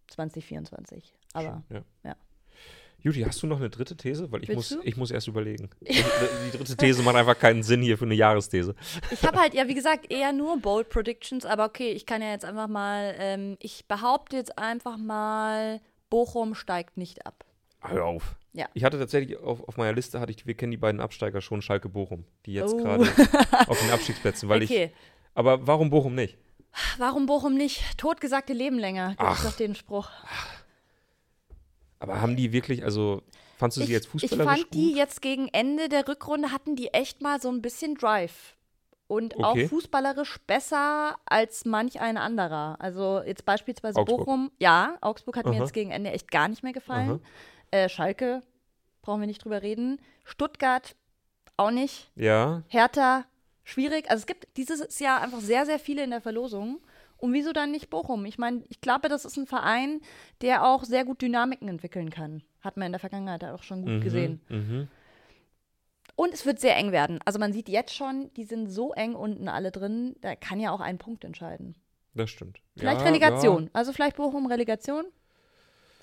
2024. 0.10 1.14
Aber 1.34 1.64
Ja. 1.70 1.84
ja. 2.04 2.16
Juti, 3.00 3.22
hast 3.22 3.44
du 3.44 3.48
noch 3.48 3.58
eine 3.58 3.70
dritte 3.70 3.98
These? 3.98 4.32
Weil 4.32 4.44
ich, 4.44 4.50
Willst 4.50 4.72
muss, 4.72 4.82
du? 4.82 4.88
ich 4.88 4.96
muss 4.96 5.12
erst 5.12 5.28
überlegen. 5.28 5.70
Die, 5.82 5.94
die 5.94 6.58
dritte 6.58 6.78
These 6.78 7.04
macht 7.04 7.18
einfach 7.18 7.38
keinen 7.38 7.62
Sinn 7.62 7.82
hier 7.82 7.98
für 7.98 8.06
eine 8.06 8.14
Jahresthese. 8.14 8.76
ich 9.12 9.22
habe 9.26 9.40
halt, 9.40 9.54
ja, 9.54 9.68
wie 9.68 9.74
gesagt, 9.74 10.10
eher 10.10 10.32
nur 10.32 10.58
Bold 10.58 10.88
Predictions, 10.90 11.46
aber 11.46 11.66
okay, 11.66 11.92
ich 11.92 12.06
kann 12.06 12.22
ja 12.22 12.32
jetzt 12.32 12.46
einfach 12.46 12.70
mal, 12.70 13.14
ähm, 13.18 13.58
ich 13.60 13.88
behaupte 13.88 14.38
jetzt 14.38 14.58
einfach 14.58 14.96
mal, 14.98 15.82
Bochum 16.13 16.54
steigt 16.54 16.95
nicht 16.95 17.26
ab. 17.26 17.43
Hör 17.82 18.06
auf. 18.06 18.36
Ja. 18.54 18.67
Ich 18.76 18.84
hatte 18.84 18.99
tatsächlich 18.99 19.36
auf, 19.39 19.67
auf 19.67 19.78
meiner 19.78 19.93
Liste, 19.93 20.19
hatte 20.19 20.32
ich, 20.32 20.45
wir 20.45 20.54
kennen 20.54 20.69
die 20.69 20.78
beiden 20.78 21.02
Absteiger 21.02 21.41
schon, 21.41 21.63
Schalke 21.63 21.89
Bochum, 21.89 22.23
die 22.45 22.54
jetzt 22.54 22.76
Oh. 22.76 22.78
gerade 22.78 23.04
auf 23.67 23.80
den 23.80 23.89
Abstiegsplätzen, 23.89 24.47
weil 24.47 24.62
ich. 24.62 24.69
okay. 24.69 24.91
Aber 25.34 25.65
warum 25.65 25.89
Bochum 25.89 26.13
nicht? 26.13 26.38
Warum 26.99 27.26
Bochum 27.26 27.56
nicht? 27.56 27.97
Totgesagte 27.97 28.53
Leben 28.53 28.78
länger, 28.78 29.16
gibt 29.16 29.32
es 29.32 29.43
doch 29.43 29.57
den 29.57 29.74
Spruch. 29.74 30.11
Aber 31.97 32.22
haben 32.22 32.36
die 32.36 32.51
wirklich, 32.53 32.84
also 32.84 33.24
fandst 33.57 33.78
du 33.78 33.82
sie 33.82 33.86
Ich, 33.88 33.91
jetzt 33.93 34.05
ich 34.05 34.11
fußballerisch 34.11 34.59
fand 34.61 34.74
die 34.76 34.89
gut? 34.89 34.97
jetzt 34.97 35.22
gegen 35.24 35.47
Ende 35.47 35.89
der 35.89 36.07
Rückrunde 36.07 36.51
hatten 36.51 36.76
die 36.76 36.89
echt 36.93 37.22
mal 37.24 37.41
so 37.41 37.49
ein 37.49 37.64
bisschen 37.64 37.95
Drive. 37.95 38.55
Und 39.14 39.36
Okay. 39.38 39.66
auch 39.66 39.70
fußballerisch 39.70 40.39
besser 40.47 41.18
als 41.26 41.66
manch 41.66 42.01
ein 42.01 42.18
anderer. 42.18 42.78
Also 42.80 43.22
jetzt 43.26 43.45
beispielsweise 43.45 43.99
Augsburg. 43.99 44.26
Bochum. 44.26 44.51
Ja, 44.59 44.97
Augsburg 45.01 45.38
hat 45.38 45.45
mir 45.45 45.51
Aha. 45.51 45.59
jetzt 45.59 45.74
gegen 45.74 45.91
Ende 45.91 46.11
echt 46.11 46.32
gar 46.32 46.47
nicht 46.47 46.64
mehr 46.64 46.74
gefallen. 46.74 47.22
Äh, 47.72 47.89
Schalke, 47.89 48.41
brauchen 49.01 49.22
wir 49.22 49.28
nicht 49.28 49.43
drüber 49.43 49.61
reden. 49.61 49.99
Stuttgart 50.26 50.95
auch 51.57 51.72
nicht. 51.72 52.11
Ja, 52.16 52.64
Hertha, 52.68 53.26
schwierig. 53.64 54.09
Also 54.09 54.22
es 54.22 54.26
gibt 54.26 54.47
dieses 54.57 54.99
Jahr 54.99 55.22
einfach 55.22 55.39
sehr, 55.41 55.66
sehr 55.66 55.80
viele 55.80 56.03
in 56.03 56.09
der 56.09 56.22
Verlosung. 56.22 56.80
Und 57.18 57.32
wieso 57.34 57.53
dann 57.53 57.72
nicht 57.72 57.89
Bochum? 57.89 58.26
Ich 58.26 58.38
meine, 58.38 58.64
ich 58.70 58.82
glaube, 58.82 59.07
das 59.09 59.24
ist 59.26 59.38
ein 59.38 59.47
Verein, 59.47 60.01
der 60.41 60.66
auch 60.66 60.84
sehr 60.84 61.05
gut 61.05 61.22
Dynamiken 61.22 61.70
entwickeln 61.70 62.09
kann. 62.09 62.43
Hat 62.61 62.76
man 62.78 62.88
in 62.88 62.91
der 62.91 62.99
Vergangenheit 62.99 63.43
auch 63.45 63.64
schon 63.64 63.82
gut 63.84 63.91
Mhm, 63.91 64.01
gesehen. 64.01 64.41
Mhm. 64.49 64.88
Und 66.16 66.34
es 66.34 66.45
wird 66.45 66.59
sehr 66.59 66.76
eng 66.78 66.91
werden. 66.91 67.20
Also 67.26 67.39
man 67.39 67.53
sieht 67.53 67.70
jetzt 67.70 67.95
schon, 67.95 68.32
die 68.36 68.43
sind 68.43 68.68
so 68.70 68.93
eng 68.93 69.16
unten 69.16 69.47
alle 69.47 69.72
drin, 69.72 70.16
da 70.22 70.36
kann 70.36 70.59
ja 70.59 70.72
auch 70.72 70.82
ein 70.82 70.97
Punkt 70.97 71.24
entscheiden. 71.24 71.76
Das 72.14 72.30
stimmt. 72.30 72.59
Vielleicht 72.78 73.01
Ja, 73.01 73.07
Relegation. 73.07 73.70
Also 73.74 73.91
vielleicht 73.93 74.16
Bochum 74.18 74.45
Relegation. 74.45 75.05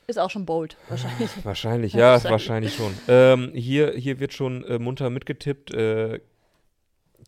Ist 0.08 0.18
auch 0.18 0.30
schon 0.30 0.44
bold, 0.44 0.76
wahrscheinlich. 0.88 1.36
Ja, 1.36 1.44
wahrscheinlich, 1.44 1.92
Ja, 1.92 1.98
ja, 2.00 2.30
wahrscheinlich. 2.30 2.30
wahrscheinlich 2.32 2.74
schon. 2.74 2.94
Ähm, 3.06 3.52
hier, 3.54 3.92
hier 3.92 4.18
wird 4.18 4.32
schon 4.32 4.64
äh, 4.64 4.78
munter 4.80 5.11
mitgetippt. 5.11 5.72
Äh, 5.72 6.20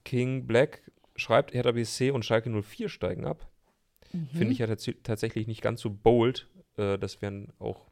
King 0.05 0.49
Black 0.49 0.83
schreibt, 1.15 1.55
Hertha 1.55 1.73
BSC 1.73 2.11
und 2.11 2.25
Schalke 2.25 2.51
04 2.51 2.89
steigen 2.89 3.25
ab. 3.25 3.47
Mhm. 4.13 4.29
Finde 4.33 4.53
ich 4.53 4.59
ja 4.59 4.67
tats 4.67 4.91
tatsächlich 5.05 5.47
nicht 5.47 5.63
ganz 5.63 5.81
so 5.81 5.91
bold. 5.91 6.49
Äh, 6.77 6.99
das 6.99 7.23
wären 7.23 7.53
auch, 7.61 7.87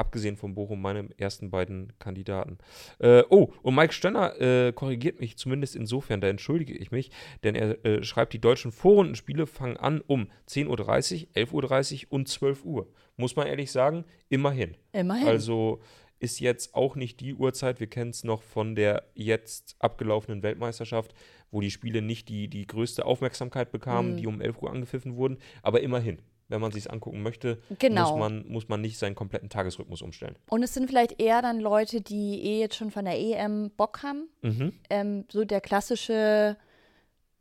abgesehen 0.00 0.36
von 0.36 0.54
Bochum, 0.54 0.80
meine 0.80 1.08
ersten 1.18 1.50
beiden 1.50 1.92
Kandidaten. 1.98 2.58
Äh, 2.98 3.22
oh, 3.28 3.52
und 3.62 3.74
Mike 3.74 3.92
Stönner 3.92 4.40
äh, 4.40 4.72
korrigiert 4.72 5.20
mich 5.20 5.36
zumindest 5.36 5.76
insofern, 5.76 6.20
da 6.20 6.28
entschuldige 6.28 6.72
ich 6.74 6.90
mich, 6.90 7.10
denn 7.44 7.54
er 7.54 7.84
äh, 7.84 8.02
schreibt, 8.02 8.32
die 8.32 8.40
deutschen 8.40 8.72
Vorrundenspiele 8.72 9.46
fangen 9.46 9.76
an 9.76 10.00
um 10.00 10.28
10.30 10.48 10.68
Uhr, 10.68 11.60
11.30 11.62 12.06
Uhr 12.06 12.12
und 12.12 12.28
12 12.28 12.64
Uhr. 12.64 12.88
Muss 13.16 13.36
man 13.36 13.46
ehrlich 13.46 13.70
sagen, 13.70 14.04
immerhin. 14.30 14.76
Immerhin. 14.92 15.28
Also 15.28 15.80
ist 16.18 16.40
jetzt 16.40 16.74
auch 16.74 16.96
nicht 16.96 17.20
die 17.20 17.34
Uhrzeit, 17.34 17.80
wir 17.80 17.86
kennen 17.86 18.10
es 18.10 18.24
noch 18.24 18.42
von 18.42 18.74
der 18.74 19.04
jetzt 19.14 19.76
abgelaufenen 19.78 20.42
Weltmeisterschaft, 20.42 21.14
wo 21.50 21.60
die 21.60 21.70
Spiele 21.70 22.02
nicht 22.02 22.28
die, 22.28 22.48
die 22.48 22.66
größte 22.66 23.04
Aufmerksamkeit 23.04 23.72
bekamen, 23.72 24.12
Mhm. 24.12 24.16
die 24.18 24.26
um 24.26 24.40
11 24.40 24.62
Uhr 24.62 24.70
angepfiffen 24.70 25.16
wurden. 25.16 25.38
Aber 25.62 25.80
immerhin, 25.80 26.18
wenn 26.50 26.60
man 26.60 26.72
sich 26.72 26.90
angucken 26.90 27.22
möchte, 27.22 27.62
Genau. 27.78 28.10
muss, 28.10 28.18
man, 28.18 28.48
muss 28.48 28.68
man 28.68 28.80
nicht 28.80 28.98
seinen 28.98 29.14
kompletten 29.14 29.48
Tagesrhythmus 29.48 30.02
umstellen. 30.02 30.36
Und 30.50 30.62
es 30.62 30.74
sind 30.74 30.88
vielleicht 30.88 31.20
eher 31.20 31.40
dann 31.40 31.60
Leute, 31.60 32.00
die 32.00 32.42
eh 32.44 32.60
jetzt 32.60 32.76
schon 32.76 32.90
von 32.90 33.04
der 33.06 33.18
EM 33.18 33.70
Bock 33.76 34.02
haben. 34.02 34.28
Mhm. 34.42 34.72
Ähm, 34.90 35.24
so 35.30 35.44
der 35.44 35.60
klassische, 35.60 36.56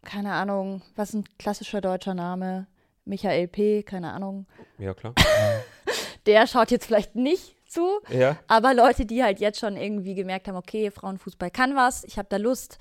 keine 0.03 0.33
Ahnung, 0.33 0.81
was 0.95 1.09
ist 1.09 1.15
ein 1.15 1.23
klassischer 1.37 1.81
deutscher 1.81 2.13
Name? 2.13 2.67
Michael 3.05 3.47
P., 3.47 3.83
keine 3.83 4.13
Ahnung. 4.13 4.45
Ja, 4.77 4.93
klar. 4.93 5.13
Der 6.25 6.45
schaut 6.45 6.69
jetzt 6.69 6.85
vielleicht 6.85 7.15
nicht 7.15 7.55
zu, 7.67 7.99
ja. 8.09 8.37
aber 8.47 8.73
Leute, 8.73 9.05
die 9.05 9.23
halt 9.23 9.39
jetzt 9.39 9.59
schon 9.59 9.77
irgendwie 9.77 10.13
gemerkt 10.13 10.47
haben, 10.47 10.55
okay, 10.57 10.91
Frauenfußball 10.91 11.49
kann 11.49 11.75
was, 11.75 12.03
ich 12.03 12.17
habe 12.17 12.27
da 12.29 12.37
Lust, 12.37 12.77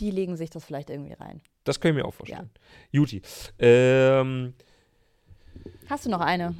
die 0.00 0.10
legen 0.10 0.36
sich 0.36 0.50
das 0.50 0.64
vielleicht 0.64 0.90
irgendwie 0.90 1.14
rein. 1.14 1.40
Das 1.64 1.80
kann 1.80 1.90
ich 1.90 1.96
mir 1.96 2.04
auch 2.04 2.12
vorstellen. 2.14 2.50
Juti. 2.90 3.22
Ähm, 3.58 4.54
Hast 5.88 6.06
du 6.06 6.10
noch 6.10 6.20
eine? 6.20 6.54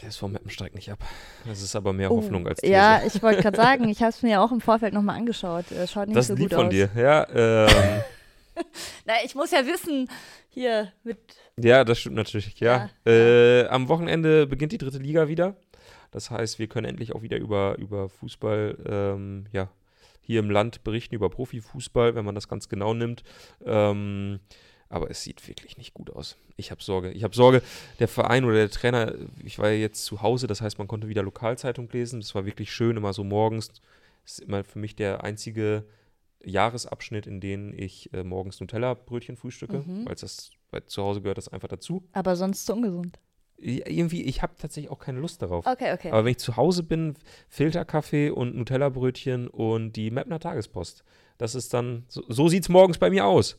der 0.00 0.08
ist 0.08 0.16
vom 0.16 0.36
steigt 0.48 0.74
nicht 0.74 0.90
ab. 0.90 0.98
Das 1.44 1.62
ist 1.62 1.76
aber 1.76 1.92
mehr 1.92 2.08
Hoffnung 2.08 2.46
als 2.46 2.60
These. 2.60 2.72
Oh, 2.72 2.76
Ja, 2.76 3.02
ich 3.04 3.22
wollte 3.22 3.42
gerade 3.42 3.56
sagen, 3.56 3.88
ich 3.88 4.00
habe 4.00 4.10
es 4.10 4.22
mir 4.22 4.30
ja 4.32 4.44
auch 4.44 4.52
im 4.52 4.60
Vorfeld 4.60 4.94
nochmal 4.94 5.16
angeschaut. 5.16 5.70
Es 5.70 5.92
schaut 5.92 6.08
nicht 6.08 6.16
das 6.16 6.28
so 6.28 6.32
ist 6.34 6.40
gut 6.40 6.50
lieb 6.50 6.56
von 6.58 6.66
aus. 6.66 6.72
dir. 6.72 6.90
Ja, 6.96 7.26
ähm, 7.66 8.02
Na, 9.04 9.14
ich 9.24 9.34
muss 9.34 9.50
ja 9.50 9.66
wissen, 9.66 10.08
hier 10.48 10.92
mit. 11.04 11.18
Ja, 11.58 11.84
das 11.84 11.98
stimmt 11.98 12.16
natürlich, 12.16 12.58
ja. 12.60 12.88
Ja, 13.06 13.12
äh, 13.12 13.66
Am 13.68 13.88
Wochenende 13.88 14.46
beginnt 14.46 14.72
die 14.72 14.78
dritte 14.78 14.98
Liga 14.98 15.28
wieder. 15.28 15.56
Das 16.10 16.30
heißt, 16.30 16.58
wir 16.58 16.66
können 16.68 16.86
endlich 16.86 17.14
auch 17.14 17.22
wieder 17.22 17.36
über, 17.36 17.76
über 17.78 18.08
Fußball 18.08 18.78
ähm, 18.88 19.46
ja, 19.52 19.68
hier 20.20 20.40
im 20.40 20.50
Land 20.50 20.82
berichten, 20.84 21.14
über 21.14 21.28
Profifußball, 21.28 22.14
wenn 22.14 22.24
man 22.24 22.34
das 22.34 22.48
ganz 22.48 22.68
genau 22.68 22.94
nimmt. 22.94 23.22
Ähm, 23.64 24.40
aber 24.88 25.10
es 25.10 25.22
sieht 25.22 25.46
wirklich 25.48 25.76
nicht 25.78 25.94
gut 25.94 26.10
aus. 26.10 26.36
Ich 26.56 26.70
habe 26.70 26.82
Sorge. 26.82 27.10
Ich 27.12 27.24
habe 27.24 27.34
Sorge, 27.34 27.62
der 27.98 28.08
Verein 28.08 28.44
oder 28.44 28.54
der 28.54 28.70
Trainer, 28.70 29.14
ich 29.44 29.58
war 29.58 29.68
ja 29.70 29.76
jetzt 29.78 30.04
zu 30.04 30.22
Hause, 30.22 30.46
das 30.46 30.60
heißt, 30.60 30.78
man 30.78 30.88
konnte 30.88 31.08
wieder 31.08 31.22
Lokalzeitung 31.22 31.88
lesen. 31.90 32.20
Das 32.20 32.34
war 32.34 32.46
wirklich 32.46 32.72
schön, 32.72 32.96
immer 32.96 33.12
so 33.12 33.24
morgens. 33.24 33.68
Das 34.24 34.38
ist 34.38 34.40
immer 34.40 34.64
für 34.64 34.78
mich 34.78 34.96
der 34.96 35.22
einzige 35.24 35.84
Jahresabschnitt, 36.44 37.26
in 37.26 37.40
dem 37.40 37.72
ich 37.76 38.12
äh, 38.12 38.22
morgens 38.22 38.60
Nutella-Brötchen 38.60 39.36
frühstücke, 39.36 39.78
Mhm. 39.86 40.06
weil 40.06 40.14
das 40.14 40.50
weil 40.70 40.84
zu 40.86 41.02
Hause 41.02 41.20
gehört 41.22 41.38
das 41.38 41.48
einfach 41.48 41.68
dazu. 41.68 42.02
Aber 42.12 42.34
sonst 42.36 42.66
zu 42.66 42.72
ungesund. 42.74 43.18
Ja, 43.58 43.86
Irgendwie, 43.86 44.22
ich 44.22 44.42
habe 44.42 44.54
tatsächlich 44.58 44.90
auch 44.90 44.98
keine 44.98 45.20
Lust 45.20 45.40
darauf. 45.42 45.64
Okay, 45.66 45.92
okay. 45.94 46.10
Aber 46.10 46.24
wenn 46.24 46.32
ich 46.32 46.38
zu 46.38 46.56
Hause 46.56 46.82
bin, 46.82 47.14
Filterkaffee 47.48 48.30
und 48.30 48.54
Nutella-Brötchen 48.56 49.48
und 49.48 49.92
die 49.92 50.10
Mapner 50.10 50.40
Tagespost. 50.40 51.04
Das 51.38 51.54
ist 51.54 51.74
dann, 51.74 52.04
so, 52.08 52.22
so 52.28 52.48
sieht 52.48 52.62
es 52.62 52.68
morgens 52.68 52.98
bei 52.98 53.10
mir 53.10 53.26
aus. 53.26 53.58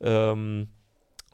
Ähm, 0.00 0.68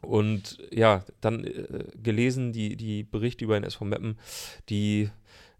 und 0.01 0.57
ja, 0.71 1.05
dann 1.21 1.43
äh, 1.43 1.85
gelesen 2.01 2.53
die, 2.53 2.75
die 2.75 3.03
Berichte 3.03 3.45
über 3.45 3.59
den 3.59 3.63
SV 3.63 3.85
Meppen, 3.85 4.17
die 4.69 5.09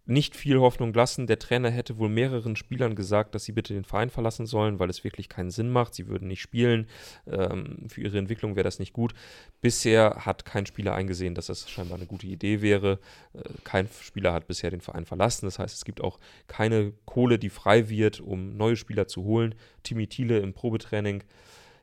nicht 0.06 0.36
viel 0.36 0.60
Hoffnung 0.60 0.94
lassen. 0.94 1.28
Der 1.28 1.40
Trainer 1.40 1.70
hätte 1.70 1.98
wohl 1.98 2.10
mehreren 2.10 2.56
Spielern 2.56 2.96
gesagt, 2.96 3.36
dass 3.36 3.46
sie 3.46 3.52
bitte 3.52 3.74
den 3.74 3.84
Verein 3.84 4.10
verlassen 4.10 4.46
sollen, 4.46 4.80
weil 4.80 4.90
es 4.90 5.04
wirklich 5.04 5.30
keinen 5.30 5.52
Sinn 5.52 5.70
macht. 5.70 5.94
Sie 5.94 6.08
würden 6.08 6.28
nicht 6.28 6.42
spielen. 6.42 6.88
Ähm, 7.28 7.88
für 7.88 8.02
ihre 8.02 8.18
Entwicklung 8.18 8.56
wäre 8.56 8.64
das 8.64 8.80
nicht 8.80 8.94
gut. 8.94 9.14
Bisher 9.62 10.26
hat 10.26 10.46
kein 10.46 10.66
Spieler 10.66 10.96
eingesehen, 10.96 11.36
dass 11.36 11.48
das 11.48 11.70
scheinbar 11.70 11.98
eine 11.98 12.08
gute 12.08 12.28
Idee 12.28 12.62
wäre. 12.62 13.00
Äh, 13.34 13.42
kein 13.64 13.88
Spieler 14.02 14.34
hat 14.34 14.48
bisher 14.48 14.72
den 14.72 14.82
Verein 14.82 15.06
verlassen. 15.06 15.46
Das 15.46 15.60
heißt, 15.60 15.76
es 15.76 15.86
gibt 15.86 16.02
auch 16.02 16.20
keine 16.48 16.94
Kohle, 17.06 17.38
die 17.38 17.50
frei 17.50 17.90
wird, 17.90 18.20
um 18.20 18.58
neue 18.58 18.76
Spieler 18.76 19.08
zu 19.08 19.24
holen. 19.24 19.56
Timmy 19.84 20.08
Thiele 20.08 20.40
im 20.40 20.54
Probetraining. 20.54 21.24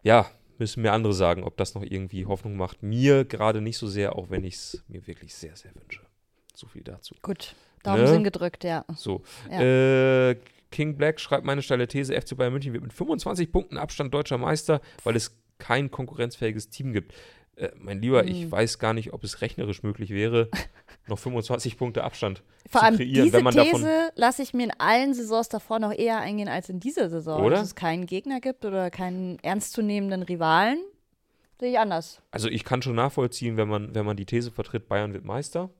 Ja, 0.03 0.31
müssen 0.59 0.83
mir 0.83 0.93
andere 0.93 1.14
sagen, 1.14 1.45
ob 1.45 1.57
das 1.57 1.75
noch 1.75 1.83
irgendwie 1.83 2.27
Hoffnung 2.27 2.57
macht. 2.57 2.83
Mir 2.83 3.25
gerade 3.25 3.61
nicht 3.61 3.79
so 3.79 3.87
sehr, 3.87 4.16
auch 4.16 4.31
wenn 4.31 4.45
ich 4.45 4.55
es 4.55 4.85
mir 4.89 5.07
wirklich 5.07 5.35
sehr, 5.35 5.57
sehr 5.57 5.75
wünsche. 5.75 6.03
So 6.55 6.66
viel 6.66 6.83
dazu. 6.83 7.14
Gut. 7.23 7.55
Daumen 7.83 8.03
Ne? 8.03 8.09
sind 8.09 8.24
gedrückt, 8.24 8.64
ja. 8.64 8.85
So. 8.97 9.22
Ja. 9.51 9.61
Äh, 10.31 10.37
King 10.70 10.97
Black 10.97 11.18
schreibt 11.20 11.45
meine 11.45 11.62
steile 11.62 11.89
These, 11.89 12.12
FC 12.20 12.37
Bayern 12.37 12.53
München 12.53 12.72
wird 12.74 12.83
mit 12.83 12.93
25 12.93 13.51
Punkten 13.51 13.79
Abstand 13.79 14.12
deutscher 14.12 14.37
Meister, 14.39 14.81
weil 15.05 15.16
es 15.16 15.35
kein 15.59 15.91
konkurrenzfähiges 15.91 16.68
Team 16.68 16.93
gibt. 16.93 17.14
Äh, 17.57 17.70
mein 17.76 18.01
Lieber, 18.03 18.24
ich 18.24 18.43
Hm. 18.43 18.53
weiß 18.53 18.79
gar 18.79 18.93
nicht, 18.93 19.12
ob 19.12 19.24
es 19.24 19.41
rechnerisch 19.41 19.83
möglich 19.83 20.11
wäre, 20.11 20.49
noch 21.09 21.18
25 21.18 21.76
Punkte 21.79 22.05
Abstand 22.05 22.43
Vor 22.70 22.83
zu 22.83 22.97
kreieren, 22.97 23.24
diese 23.24 23.37
wenn 23.39 23.45
man. 23.45 23.55
These 23.55 24.11
lasse 24.14 24.43
ich 24.43 24.53
mir 24.55 24.64
in 24.64 24.72
allen 24.79 25.14
Saisons 25.14 25.49
davor 25.49 25.79
noch 25.79 25.93
eher 25.93 26.18
eingehen 26.20 26.49
als 26.49 26.68
in 26.68 26.79
dieser 26.81 27.09
Saison. 27.09 27.43
Oder? 27.43 27.57
Dass 27.57 27.68
es 27.68 27.74
keinen 27.74 28.07
Gegner 28.07 28.41
gibt 28.41 28.64
oder 28.64 28.91
keinen 28.91 29.39
ernstzunehmenden 29.41 30.22
Rivalen, 30.22 30.79
sehe 31.59 31.70
ich 31.72 31.79
anders. 31.79 32.20
Also 32.31 32.49
ich 32.49 32.62
kann 32.64 32.83
schon 32.83 32.95
nachvollziehen, 32.95 33.57
wenn 33.57 33.68
man, 33.68 33.95
wenn 33.95 34.05
man 34.07 34.16
die 34.18 34.26
These 34.26 34.53
vertritt, 34.53 34.87
Bayern 34.89 35.14
wird 35.14 35.24
Meister. 35.24 35.70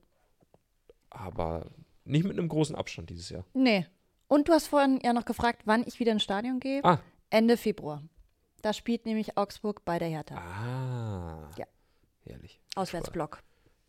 Aber 1.11 1.67
nicht 2.09 2.23
mit 2.25 2.37
einem 2.37 2.49
großen 2.49 2.75
Abstand 2.75 3.09
dieses 3.09 3.29
Jahr. 3.29 3.45
Nee. 3.53 3.85
Und 4.27 4.47
du 4.47 4.53
hast 4.53 4.67
vorhin 4.67 4.99
ja 5.03 5.13
noch 5.13 5.25
gefragt, 5.25 5.61
wann 5.65 5.83
ich 5.87 5.99
wieder 5.99 6.11
ins 6.11 6.23
Stadion 6.23 6.59
gehe. 6.59 6.83
Ah. 6.83 6.99
Ende 7.29 7.57
Februar. 7.57 8.03
Da 8.61 8.73
spielt 8.73 9.05
nämlich 9.05 9.37
Augsburg 9.37 9.85
bei 9.85 9.99
der 9.99 10.09
Hertha. 10.09 10.35
Ah. 10.35 11.49
Ja. 11.57 11.65
Herrlich. 12.25 12.59
Auswärtsblock. 12.75 13.41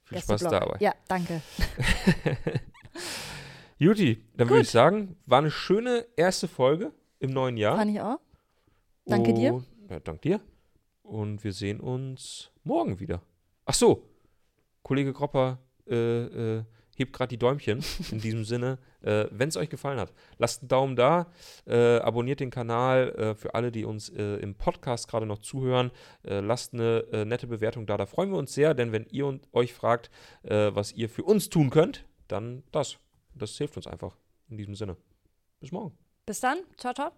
Viel 0.04 0.18
Spaß 0.20 0.42
dabei. 0.42 0.76
Ja, 0.80 0.94
danke. 1.08 1.40
Juti, 3.78 4.22
dann 4.36 4.48
würde 4.48 4.62
ich 4.62 4.70
sagen, 4.70 5.16
war 5.26 5.38
eine 5.38 5.50
schöne 5.50 6.06
erste 6.16 6.48
Folge 6.48 6.92
im 7.18 7.30
neuen 7.30 7.56
Jahr. 7.56 7.76
Fand 7.76 7.90
ich 7.90 8.00
auch. 8.00 8.18
Danke 9.06 9.32
dir. 9.34 9.54
Und- 9.54 9.66
Ja, 9.88 10.00
dank 10.00 10.22
dir. 10.22 10.40
Und 11.02 11.42
wir 11.42 11.52
sehen 11.52 11.80
uns 11.80 12.50
morgen 12.62 13.00
wieder. 13.00 13.22
Ach 13.64 13.74
so, 13.74 14.06
Kollege 14.82 15.12
Gropper 15.12 15.58
äh, 15.88 15.94
äh, 16.58 16.64
hebt 17.00 17.12
gerade 17.12 17.28
die 17.28 17.38
Däumchen. 17.38 17.82
In 18.12 18.20
diesem 18.20 18.44
Sinne, 18.44 18.78
äh, 19.02 19.26
wenn 19.30 19.48
es 19.48 19.56
euch 19.56 19.68
gefallen 19.68 19.98
hat, 19.98 20.12
lasst 20.38 20.62
einen 20.62 20.68
Daumen 20.68 20.96
da, 20.96 21.32
äh, 21.66 21.96
abonniert 21.98 22.40
den 22.40 22.50
Kanal. 22.50 23.10
Äh, 23.16 23.34
für 23.34 23.54
alle, 23.54 23.72
die 23.72 23.84
uns 23.84 24.08
äh, 24.10 24.36
im 24.36 24.54
Podcast 24.54 25.08
gerade 25.08 25.26
noch 25.26 25.38
zuhören, 25.38 25.90
äh, 26.22 26.40
lasst 26.40 26.74
eine 26.74 27.04
äh, 27.12 27.24
nette 27.24 27.46
Bewertung 27.46 27.86
da. 27.86 27.96
Da 27.96 28.06
freuen 28.06 28.30
wir 28.30 28.38
uns 28.38 28.54
sehr, 28.54 28.74
denn 28.74 28.92
wenn 28.92 29.06
ihr 29.06 29.26
und 29.26 29.48
euch 29.52 29.72
fragt, 29.72 30.10
was 30.42 30.92
ihr 30.92 31.08
für 31.08 31.22
uns 31.22 31.48
tun 31.48 31.70
könnt, 31.70 32.04
dann 32.28 32.62
das. 32.72 32.98
Das 33.34 33.56
hilft 33.56 33.76
uns 33.76 33.86
einfach. 33.86 34.16
In 34.48 34.56
diesem 34.56 34.74
Sinne. 34.74 34.96
Bis 35.60 35.72
morgen. 35.72 35.96
Bis 36.26 36.40
dann. 36.40 36.58
Ciao, 36.76 36.94
ciao. 36.94 37.12